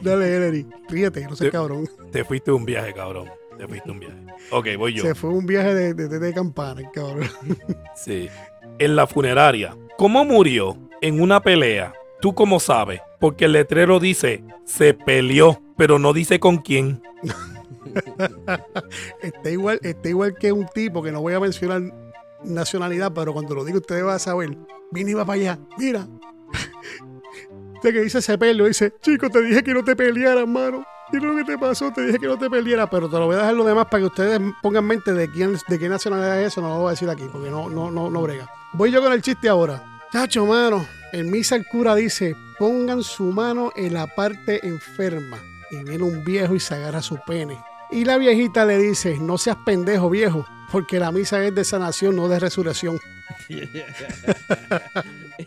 Dale, 0.02 0.36
Ellery. 0.36 0.66
Ríete, 0.88 1.26
no 1.26 1.36
seas 1.36 1.52
cabrón. 1.52 1.88
Te 2.10 2.24
fuiste 2.24 2.50
un 2.50 2.64
viaje, 2.64 2.92
cabrón. 2.92 3.28
Te 3.56 3.68
fuiste 3.68 3.90
un 3.90 4.00
viaje. 4.00 4.16
Ok, 4.50 4.66
voy 4.78 4.94
yo. 4.94 5.02
Se 5.02 5.14
fue 5.14 5.30
un 5.30 5.46
viaje 5.46 5.74
de, 5.74 5.94
de, 5.94 6.18
de- 6.18 6.34
campana, 6.34 6.82
cabrón. 6.92 7.28
Sí. 7.94 8.28
En 8.78 8.96
la 8.96 9.06
funeraria. 9.06 9.76
¿Cómo 9.96 10.24
murió? 10.24 10.76
En 11.00 11.20
una 11.20 11.40
pelea. 11.40 11.92
¿Tú 12.20 12.34
cómo 12.34 12.58
sabes? 12.60 13.00
Porque 13.18 13.44
el 13.46 13.52
letrero 13.52 14.00
dice, 14.00 14.42
se 14.64 14.92
peleó, 14.94 15.62
pero 15.76 15.98
no 15.98 16.12
dice 16.12 16.40
con 16.40 16.58
quién. 16.58 17.02
Está 19.22 19.50
igual, 19.50 19.78
está 19.82 20.08
igual 20.08 20.34
que 20.34 20.52
un 20.52 20.66
tipo 20.66 21.02
que 21.02 21.12
no 21.12 21.20
voy 21.20 21.34
a 21.34 21.40
mencionar 21.40 21.82
nacionalidad, 22.44 23.12
pero 23.12 23.32
cuando 23.32 23.54
lo 23.54 23.64
diga 23.64 23.78
ustedes 23.78 24.04
van 24.04 24.16
a 24.16 24.18
saber. 24.18 24.56
Vine 24.90 25.10
y 25.10 25.12
iba 25.12 25.24
para 25.24 25.40
allá. 25.40 25.58
Mira. 25.78 26.06
De 27.82 27.92
que 27.92 28.00
dice 28.00 28.18
ese 28.18 28.36
pelo, 28.36 28.66
dice, 28.66 28.92
chico, 29.00 29.30
te 29.30 29.40
dije 29.40 29.62
que 29.62 29.72
no 29.72 29.82
te 29.82 29.96
pelearas, 29.96 30.46
mano. 30.46 30.84
Y 31.12 31.16
lo 31.16 31.34
que 31.34 31.44
te 31.44 31.58
pasó, 31.58 31.90
te 31.92 32.02
dije 32.02 32.18
que 32.18 32.26
no 32.26 32.38
te 32.38 32.48
pelearas, 32.48 32.88
pero 32.90 33.08
te 33.08 33.16
lo 33.16 33.26
voy 33.26 33.34
a 33.34 33.38
dejar 33.38 33.54
lo 33.54 33.64
demás 33.64 33.86
para 33.86 34.02
que 34.02 34.06
ustedes 34.06 34.40
pongan 34.62 34.84
en 34.84 34.88
mente 34.88 35.12
de 35.12 35.30
quién, 35.30 35.56
de 35.66 35.78
qué 35.78 35.88
nacionalidad 35.88 36.40
es 36.40 36.48
eso, 36.48 36.60
no 36.60 36.68
lo 36.68 36.78
voy 36.80 36.88
a 36.88 36.90
decir 36.90 37.08
aquí, 37.08 37.24
porque 37.32 37.50
no, 37.50 37.68
no, 37.68 37.90
no, 37.90 38.10
no 38.10 38.22
brega. 38.22 38.48
Voy 38.74 38.92
yo 38.92 39.02
con 39.02 39.12
el 39.12 39.22
chiste 39.22 39.48
ahora. 39.48 39.82
Chacho, 40.12 40.46
mano, 40.46 40.86
en 41.12 41.30
misa 41.30 41.56
el 41.56 41.66
cura 41.66 41.94
dice, 41.94 42.36
pongan 42.58 43.02
su 43.02 43.24
mano 43.24 43.72
en 43.74 43.94
la 43.94 44.06
parte 44.06 44.64
enferma. 44.66 45.38
Y 45.70 45.82
viene 45.84 46.04
un 46.04 46.24
viejo 46.24 46.54
y 46.54 46.60
se 46.60 46.74
agarra 46.74 47.00
su 47.00 47.18
pene. 47.26 47.58
Y 47.92 48.04
la 48.04 48.18
viejita 48.18 48.64
le 48.64 48.78
dice, 48.78 49.18
no 49.18 49.36
seas 49.36 49.56
pendejo 49.64 50.08
viejo, 50.10 50.46
porque 50.70 51.00
la 51.00 51.10
misa 51.10 51.44
es 51.44 51.54
de 51.54 51.64
sanación, 51.64 52.14
no 52.16 52.28
de 52.28 52.38
resurrección. 52.38 53.00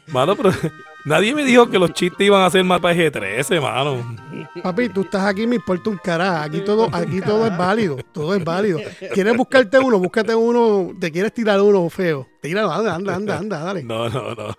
Mano, 0.07 0.35
pero 0.35 0.51
nadie 1.05 1.33
me 1.33 1.45
dijo 1.45 1.69
que 1.69 1.79
los 1.79 1.93
chistes 1.93 2.25
iban 2.27 2.43
a 2.43 2.49
ser 2.49 2.63
más 2.63 2.81
para 2.81 2.95
G13, 2.95 3.61
mano. 3.61 4.17
Papi, 4.61 4.89
tú 4.89 5.01
estás 5.01 5.25
aquí, 5.25 5.45
me 5.47 5.55
importa 5.55 5.89
un 5.89 5.97
carajo. 5.97 6.43
Aquí 6.43 6.61
todo, 6.61 6.89
aquí 6.91 7.21
todo 7.21 7.45
es 7.45 7.57
válido. 7.57 7.97
Todo 8.11 8.33
es 8.35 8.43
válido. 8.43 8.79
¿Quieres 9.13 9.37
buscarte 9.37 9.77
uno? 9.79 9.99
Búscate 9.99 10.33
uno. 10.35 10.91
¿Te 10.99 11.11
quieres 11.11 11.33
tirar 11.33 11.61
uno 11.61 11.89
feo? 11.89 12.27
Tíralo, 12.41 12.71
anda, 12.71 12.95
anda, 12.95 13.15
anda, 13.15 13.37
anda, 13.37 13.59
dale. 13.59 13.83
No, 13.83 14.09
no, 14.09 14.33
no. 14.33 14.55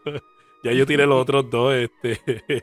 Ya 0.65 0.73
yo 0.73 0.87
tiré 0.87 1.07
los 1.07 1.21
otros 1.21 1.51
dos, 1.51 1.75
este. 1.75 2.19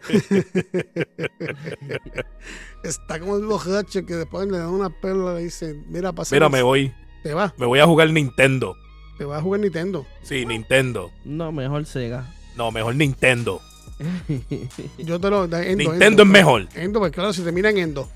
Está 2.83 3.19
como 3.19 3.37
el 3.37 3.45
bojacho 3.45 4.05
que 4.05 4.15
después 4.15 4.47
le 4.47 4.57
dan 4.57 4.69
una 4.69 4.89
perla 4.89 5.33
y 5.33 5.35
le 5.35 5.43
dicen, 5.43 5.85
mira, 5.87 6.11
pasa. 6.11 6.35
Mira, 6.35 6.49
me 6.49 6.63
voy. 6.63 6.91
Te 7.21 7.35
va, 7.35 7.53
Me 7.57 7.67
voy 7.67 7.79
a 7.79 7.85
jugar 7.85 8.09
Nintendo. 8.09 8.75
te 9.19 9.25
va 9.25 9.37
a 9.37 9.41
jugar 9.41 9.61
Nintendo. 9.61 10.07
Sí, 10.23 10.45
Nintendo. 10.47 11.11
No, 11.23 11.51
mejor 11.51 11.85
Sega. 11.85 12.33
No, 12.55 12.71
mejor 12.71 12.95
Nintendo. 12.95 13.61
Yo 14.97 15.19
te 15.19 15.29
lo. 15.29 15.47
da- 15.47 15.63
Endo, 15.63 15.91
Nintendo 15.91 16.05
Endo. 16.05 16.23
es 16.23 16.29
mejor. 16.29 16.67
Endo, 16.75 16.99
pues 16.99 17.11
claro, 17.11 17.33
si 17.33 17.41
te 17.41 17.51
miran 17.51 17.77
Endo. 17.77 18.09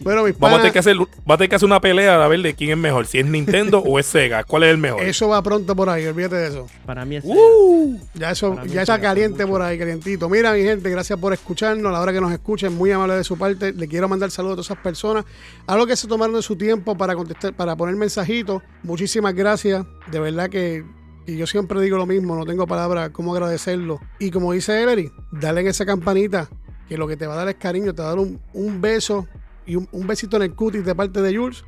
bueno, 0.00 0.24
mis 0.24 0.38
Vamos 0.38 0.58
a, 0.58 0.60
tener 0.60 0.72
que 0.72 0.78
hacer, 0.78 0.96
va 0.98 1.34
a 1.34 1.36
tener 1.36 1.48
que 1.50 1.56
hacer 1.56 1.66
una 1.66 1.80
pelea 1.80 2.22
a 2.22 2.28
ver 2.28 2.40
de 2.42 2.54
quién 2.54 2.70
es 2.70 2.76
mejor. 2.76 3.06
Si 3.06 3.18
es 3.18 3.26
Nintendo 3.26 3.78
o 3.78 3.98
es 3.98 4.06
Sega. 4.06 4.44
¿Cuál 4.44 4.64
es 4.64 4.70
el 4.70 4.78
mejor? 4.78 5.02
eso 5.02 5.28
va 5.28 5.42
pronto 5.42 5.74
por 5.74 5.88
ahí, 5.88 6.06
olvídate 6.06 6.36
de 6.36 6.48
eso. 6.48 6.66
Para 6.84 7.04
mí 7.04 7.16
es 7.16 7.24
Sega. 7.24 7.34
Uh, 7.36 7.98
Ya 8.14 8.30
eso 8.30 8.56
ya 8.66 8.82
está 8.82 9.00
caliente 9.00 9.44
mucho. 9.44 9.52
por 9.52 9.62
ahí, 9.62 9.78
calientito. 9.78 10.28
Mira, 10.28 10.52
mi 10.52 10.62
gente, 10.62 10.90
gracias 10.90 11.18
por 11.18 11.32
escucharnos. 11.32 11.88
A 11.88 11.92
la 11.92 12.00
hora 12.00 12.12
que 12.12 12.20
nos 12.20 12.32
escuchen, 12.32 12.72
muy 12.74 12.90
amable 12.90 13.14
de 13.14 13.24
su 13.24 13.36
parte. 13.38 13.72
Le 13.72 13.88
quiero 13.88 14.08
mandar 14.08 14.30
saludos 14.30 14.52
a 14.52 14.56
todas 14.56 14.66
esas 14.66 14.78
personas. 14.82 15.24
A 15.66 15.76
los 15.76 15.86
que 15.86 15.96
se 15.96 16.06
tomaron 16.06 16.34
de 16.34 16.42
su 16.42 16.56
tiempo 16.56 16.96
para 16.96 17.14
contestar, 17.14 17.54
para 17.54 17.76
poner 17.76 17.96
mensajitos. 17.96 18.62
Muchísimas 18.82 19.34
gracias. 19.34 19.84
De 20.10 20.20
verdad 20.20 20.50
que 20.50 20.84
y 21.26 21.36
yo 21.36 21.46
siempre 21.46 21.80
digo 21.80 21.96
lo 21.96 22.06
mismo, 22.06 22.36
no 22.36 22.44
tengo 22.44 22.66
palabras 22.66 23.10
cómo 23.10 23.32
agradecerlo. 23.34 24.00
Y 24.18 24.30
como 24.30 24.52
dice 24.52 24.82
Ellery, 24.82 25.10
dale 25.32 25.60
en 25.62 25.68
esa 25.68 25.84
campanita, 25.86 26.48
que 26.88 26.96
lo 26.98 27.06
que 27.08 27.16
te 27.16 27.26
va 27.26 27.34
a 27.34 27.36
dar 27.38 27.48
es 27.48 27.54
cariño, 27.56 27.94
te 27.94 28.02
va 28.02 28.08
a 28.08 28.10
dar 28.10 28.18
un, 28.18 28.40
un 28.52 28.80
beso 28.80 29.26
y 29.66 29.76
un, 29.76 29.88
un 29.92 30.06
besito 30.06 30.36
en 30.36 30.42
el 30.42 30.54
cutis 30.54 30.84
de 30.84 30.94
parte 30.94 31.22
de 31.22 31.36
Jules. 31.36 31.64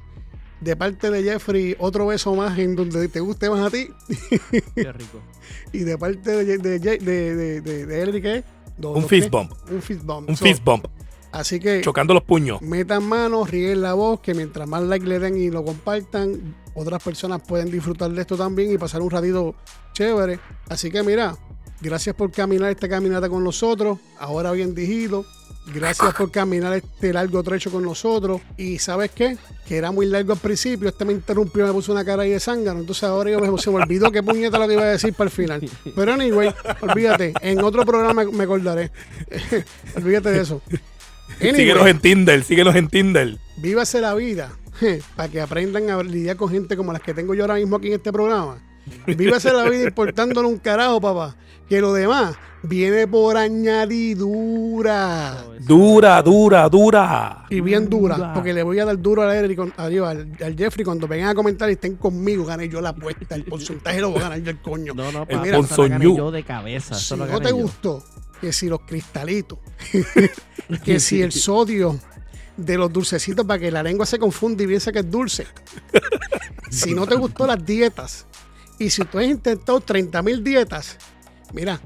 De 0.60 0.76
parte 0.76 1.10
de 1.10 1.22
Jeffrey, 1.22 1.76
otro 1.78 2.06
beso 2.06 2.34
más 2.34 2.58
en 2.58 2.74
donde 2.74 3.08
te 3.08 3.20
guste 3.20 3.50
más 3.50 3.60
a 3.66 3.70
ti. 3.70 3.88
Qué 4.74 4.92
rico. 4.92 5.20
Y 5.72 5.80
de 5.80 5.98
parte 5.98 6.30
de, 6.30 6.58
de, 6.58 6.78
de, 6.78 6.98
de, 6.98 7.60
de, 7.60 8.02
Ellery, 8.02 8.22
¿qué? 8.22 8.44
Dos- 8.78 8.96
un 8.96 9.02
dos 9.02 9.10
fist 9.10 9.30
bump. 9.30 9.52
Un 9.70 9.82
fist 9.82 10.02
bump. 10.04 10.28
Un 10.30 10.36
So, 10.36 10.44
fist 10.44 10.64
bump. 10.64 10.86
Así 11.32 11.60
que 11.60 11.80
Chocando 11.82 12.14
los 12.14 12.22
puños. 12.22 12.62
metan 12.62 13.04
manos, 13.06 13.50
ríen 13.50 13.82
la 13.82 13.92
voz, 13.94 14.20
que 14.20 14.32
mientras 14.34 14.66
más 14.68 14.82
like 14.84 15.04
le 15.06 15.18
den 15.18 15.36
y 15.36 15.50
lo 15.50 15.64
compartan, 15.64 16.54
otras 16.74 17.02
personas 17.02 17.40
pueden 17.46 17.70
disfrutar 17.70 18.10
de 18.10 18.20
esto 18.20 18.36
también 18.36 18.72
y 18.72 18.78
pasar 18.78 19.00
un 19.00 19.10
ratito 19.10 19.54
chévere. 19.92 20.40
Así 20.68 20.90
que 20.90 21.02
mira, 21.02 21.36
gracias 21.80 22.14
por 22.14 22.30
caminar 22.30 22.70
esta 22.70 22.88
caminata 22.88 23.28
con 23.28 23.44
nosotros, 23.44 23.98
ahora 24.18 24.52
bien 24.52 24.74
digido. 24.74 25.24
Gracias 25.72 26.12
por 26.14 26.30
caminar 26.30 26.74
este 26.74 27.10
largo 27.12 27.42
trecho 27.42 27.70
con 27.70 27.82
nosotros. 27.82 28.42
Y 28.58 28.78
¿sabes 28.78 29.10
qué? 29.12 29.38
Que 29.66 29.78
era 29.78 29.92
muy 29.92 30.04
largo 30.04 30.34
al 30.34 30.38
principio. 30.38 30.90
Este 30.90 31.06
me 31.06 31.14
interrumpió, 31.14 31.66
me 31.66 31.72
puso 31.72 31.92
una 31.92 32.04
cara 32.04 32.24
ahí 32.24 32.30
de 32.30 32.40
zángano. 32.40 32.80
Entonces 32.80 33.04
ahora 33.04 33.30
yo 33.30 33.40
me, 33.40 33.58
se 33.58 33.70
me 33.70 33.76
olvidó 33.76 34.12
qué 34.12 34.22
puñeta 34.22 34.58
lo 34.58 34.68
que 34.68 34.74
iba 34.74 34.82
a 34.82 34.86
decir 34.86 35.14
para 35.14 35.28
el 35.28 35.34
final. 35.34 35.70
Pero 35.96 36.12
anyway, 36.12 36.52
olvídate. 36.82 37.32
En 37.40 37.62
otro 37.62 37.86
programa 37.86 38.24
me 38.24 38.44
acordaré. 38.44 38.90
olvídate 39.96 40.32
de 40.32 40.42
eso. 40.42 40.60
Anyway. 41.40 41.56
Síguenos 41.56 41.86
en 41.86 41.98
Tinder, 42.00 42.44
síguenos 42.44 42.76
en 42.76 42.88
Tinder. 42.88 43.38
Vívase 43.56 44.02
la 44.02 44.14
vida 44.14 44.52
para 45.16 45.28
que 45.28 45.40
aprendan 45.40 45.88
a 45.90 46.02
lidiar 46.02 46.36
con 46.36 46.48
gente 46.50 46.76
como 46.76 46.92
las 46.92 47.02
que 47.02 47.14
tengo 47.14 47.34
yo 47.34 47.42
ahora 47.44 47.54
mismo 47.56 47.76
aquí 47.76 47.88
en 47.88 47.94
este 47.94 48.12
programa. 48.12 48.58
Vívase 49.06 49.52
la 49.52 49.64
vida 49.68 49.84
importándole 49.84 50.46
un 50.48 50.58
carajo, 50.58 51.00
papá. 51.00 51.36
Que 51.68 51.80
lo 51.80 51.94
demás 51.94 52.36
viene 52.62 53.06
por 53.06 53.36
añadidura. 54.34 55.44
Dura, 55.60 56.20
dura, 56.22 56.68
dura. 56.68 57.46
Y 57.48 57.60
bien 57.60 57.88
dura, 57.88 58.16
Dura. 58.16 58.34
porque 58.34 58.52
le 58.52 58.62
voy 58.62 58.78
a 58.80 58.84
dar 58.84 58.98
duro 59.00 59.22
a 59.22 59.34
Eric, 59.34 59.58
adiós, 59.78 60.06
al, 60.08 60.30
al 60.42 60.56
Jeffrey 60.56 60.84
cuando 60.84 61.08
vengan 61.08 61.28
a 61.30 61.34
comentar 61.34 61.70
y 61.70 61.72
estén 61.74 61.96
conmigo, 61.96 62.44
gané 62.44 62.68
yo 62.68 62.80
la 62.82 62.90
apuesta, 62.90 63.34
el 63.34 63.44
porcentaje 63.44 64.00
lo 64.00 64.10
voy 64.10 64.18
a 64.20 64.24
ganar 64.24 64.42
yo 64.42 64.50
el 64.50 64.60
coño. 64.60 64.92
No, 64.94 65.10
no, 65.12 65.22
Eh, 65.22 65.26
para 65.26 65.40
mira, 65.42 65.58
eso 65.58 65.76
lo 65.76 65.88
gané 65.88 66.04
Ponzoñú. 66.04 66.16
yo 66.18 66.30
de 66.30 66.42
cabeza. 66.44 66.94
si 66.94 67.16
no 67.16 67.40
te 67.40 67.48
yo. 67.48 67.56
gustó, 67.56 68.02
que 68.40 68.52
si 68.52 68.68
los 68.68 68.80
cristalitos, 68.80 69.58
que 70.84 71.00
si 71.00 71.22
el 71.22 71.32
sodio 71.32 71.98
de 72.56 72.76
los 72.76 72.92
dulcecitos 72.92 73.44
para 73.46 73.58
que 73.58 73.70
la 73.70 73.82
lengua 73.82 74.06
se 74.06 74.18
confunda 74.18 74.62
y 74.62 74.66
piensa 74.66 74.92
que 74.92 75.00
es 75.00 75.10
dulce. 75.10 75.46
si 76.70 76.94
no 76.94 77.06
te 77.06 77.14
gustó 77.14 77.46
las 77.46 77.64
dietas 77.64 78.26
y 78.78 78.90
si 78.90 79.04
tú 79.04 79.18
has 79.18 79.26
intentado 79.26 79.80
30 79.80 80.22
mil 80.22 80.42
dietas, 80.42 80.96
mira, 81.52 81.80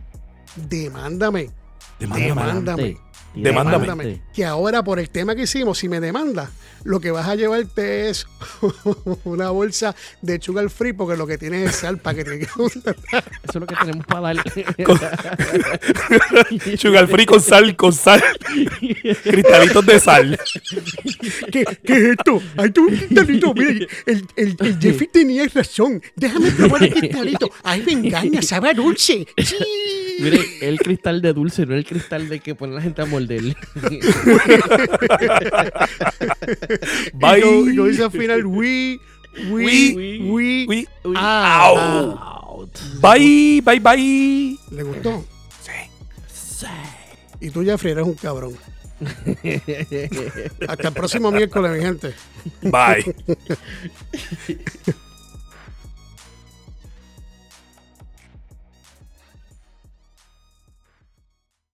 demándame, 0.57 1.51
Demándame. 1.99 2.29
Demándame. 2.29 2.97
Demándame. 3.43 3.87
demándame. 3.87 4.21
Que 4.35 4.45
ahora 4.45 4.83
por 4.83 4.99
el 4.99 5.11
tema 5.11 5.35
que 5.35 5.43
hicimos, 5.43 5.79
si 5.79 5.89
me 5.89 6.01
demandas, 6.01 6.51
lo 6.85 7.01
que 7.01 7.11
vas 7.11 7.29
a 7.29 7.35
llevarte 7.35 8.09
es 8.09 8.27
una 9.25 9.51
bolsa 9.51 9.95
de 10.23 10.41
sugar 10.41 10.71
free 10.71 10.93
porque 10.93 11.17
lo 11.17 11.27
que 11.27 11.39
tienes 11.39 11.71
es 11.71 11.77
sal 11.77 11.99
para 11.99 12.17
que 12.17 12.25
te 12.25 12.43
Eso 12.43 12.67
es 12.67 13.55
lo 13.55 13.67
que 13.67 13.77
tenemos 13.77 14.07
para 14.07 14.35
dar. 14.35 14.37
Sugar 16.79 17.09
free 17.09 17.27
con 17.27 17.41
sal, 17.41 17.77
con 17.77 17.93
sal. 17.93 18.23
Cristalitos 19.23 19.87
de 19.87 20.01
sal. 20.01 20.39
¿Qué, 21.53 21.65
qué 21.85 21.93
es 21.93 22.05
esto? 22.19 22.43
Ay, 22.57 22.71
tú 22.71 22.89
un 22.89 22.97
cristalito. 22.97 23.55
Mira, 23.55 23.87
el, 24.07 24.27
el, 24.37 24.57
el 24.61 24.79
Jeffy 24.79 25.07
tenía 25.09 25.47
razón. 25.53 26.03
Déjame 26.17 26.51
probar 26.53 26.85
el 26.85 26.95
cristalito. 26.95 27.51
Ay, 27.63 27.83
me 27.83 27.93
engaña, 27.93 28.43
sabe 28.43 28.71
a 28.71 28.75
dulce. 28.75 29.27
Sí. 29.37 29.57
Mire, 30.19 30.41
el 30.63 30.79
cristal 30.79 31.23
de 31.23 31.33
dulce, 31.33 31.65
no 31.67 31.75
el 31.75 31.85
cristal 31.85 32.29
de 32.29 32.41
que 32.41 32.55
pone 32.55 32.75
la 32.75 32.81
gente 32.83 33.03
a 33.03 33.05
morder. 33.07 33.43
Bye. 37.15 37.39
Y 37.39 37.43
como, 37.43 37.71
y 37.71 37.77
como 37.77 37.89
dice 37.89 38.05
al 38.05 38.11
final, 38.11 38.47
we, 38.47 38.99
we, 39.51 40.19
we, 40.21 40.67
We- 40.69 40.87
Au. 41.17 41.77
Out. 42.59 42.79
Bye, 43.01 43.61
bye, 43.65 43.79
bye. 43.81 44.59
¿Le 44.71 44.83
gustó? 44.83 45.25
Sí. 46.43 46.67
Y 47.41 47.51
tú, 47.51 47.63
Jeffrey, 47.65 47.93
eres 47.93 48.05
un 48.05 48.15
cabrón. 48.15 48.57
Hasta 50.67 50.89
el 50.89 50.95
próximo 50.95 51.31
miércoles, 51.31 51.71
mi 51.73 51.81
gente. 51.85 52.13
Bye. 52.63 53.15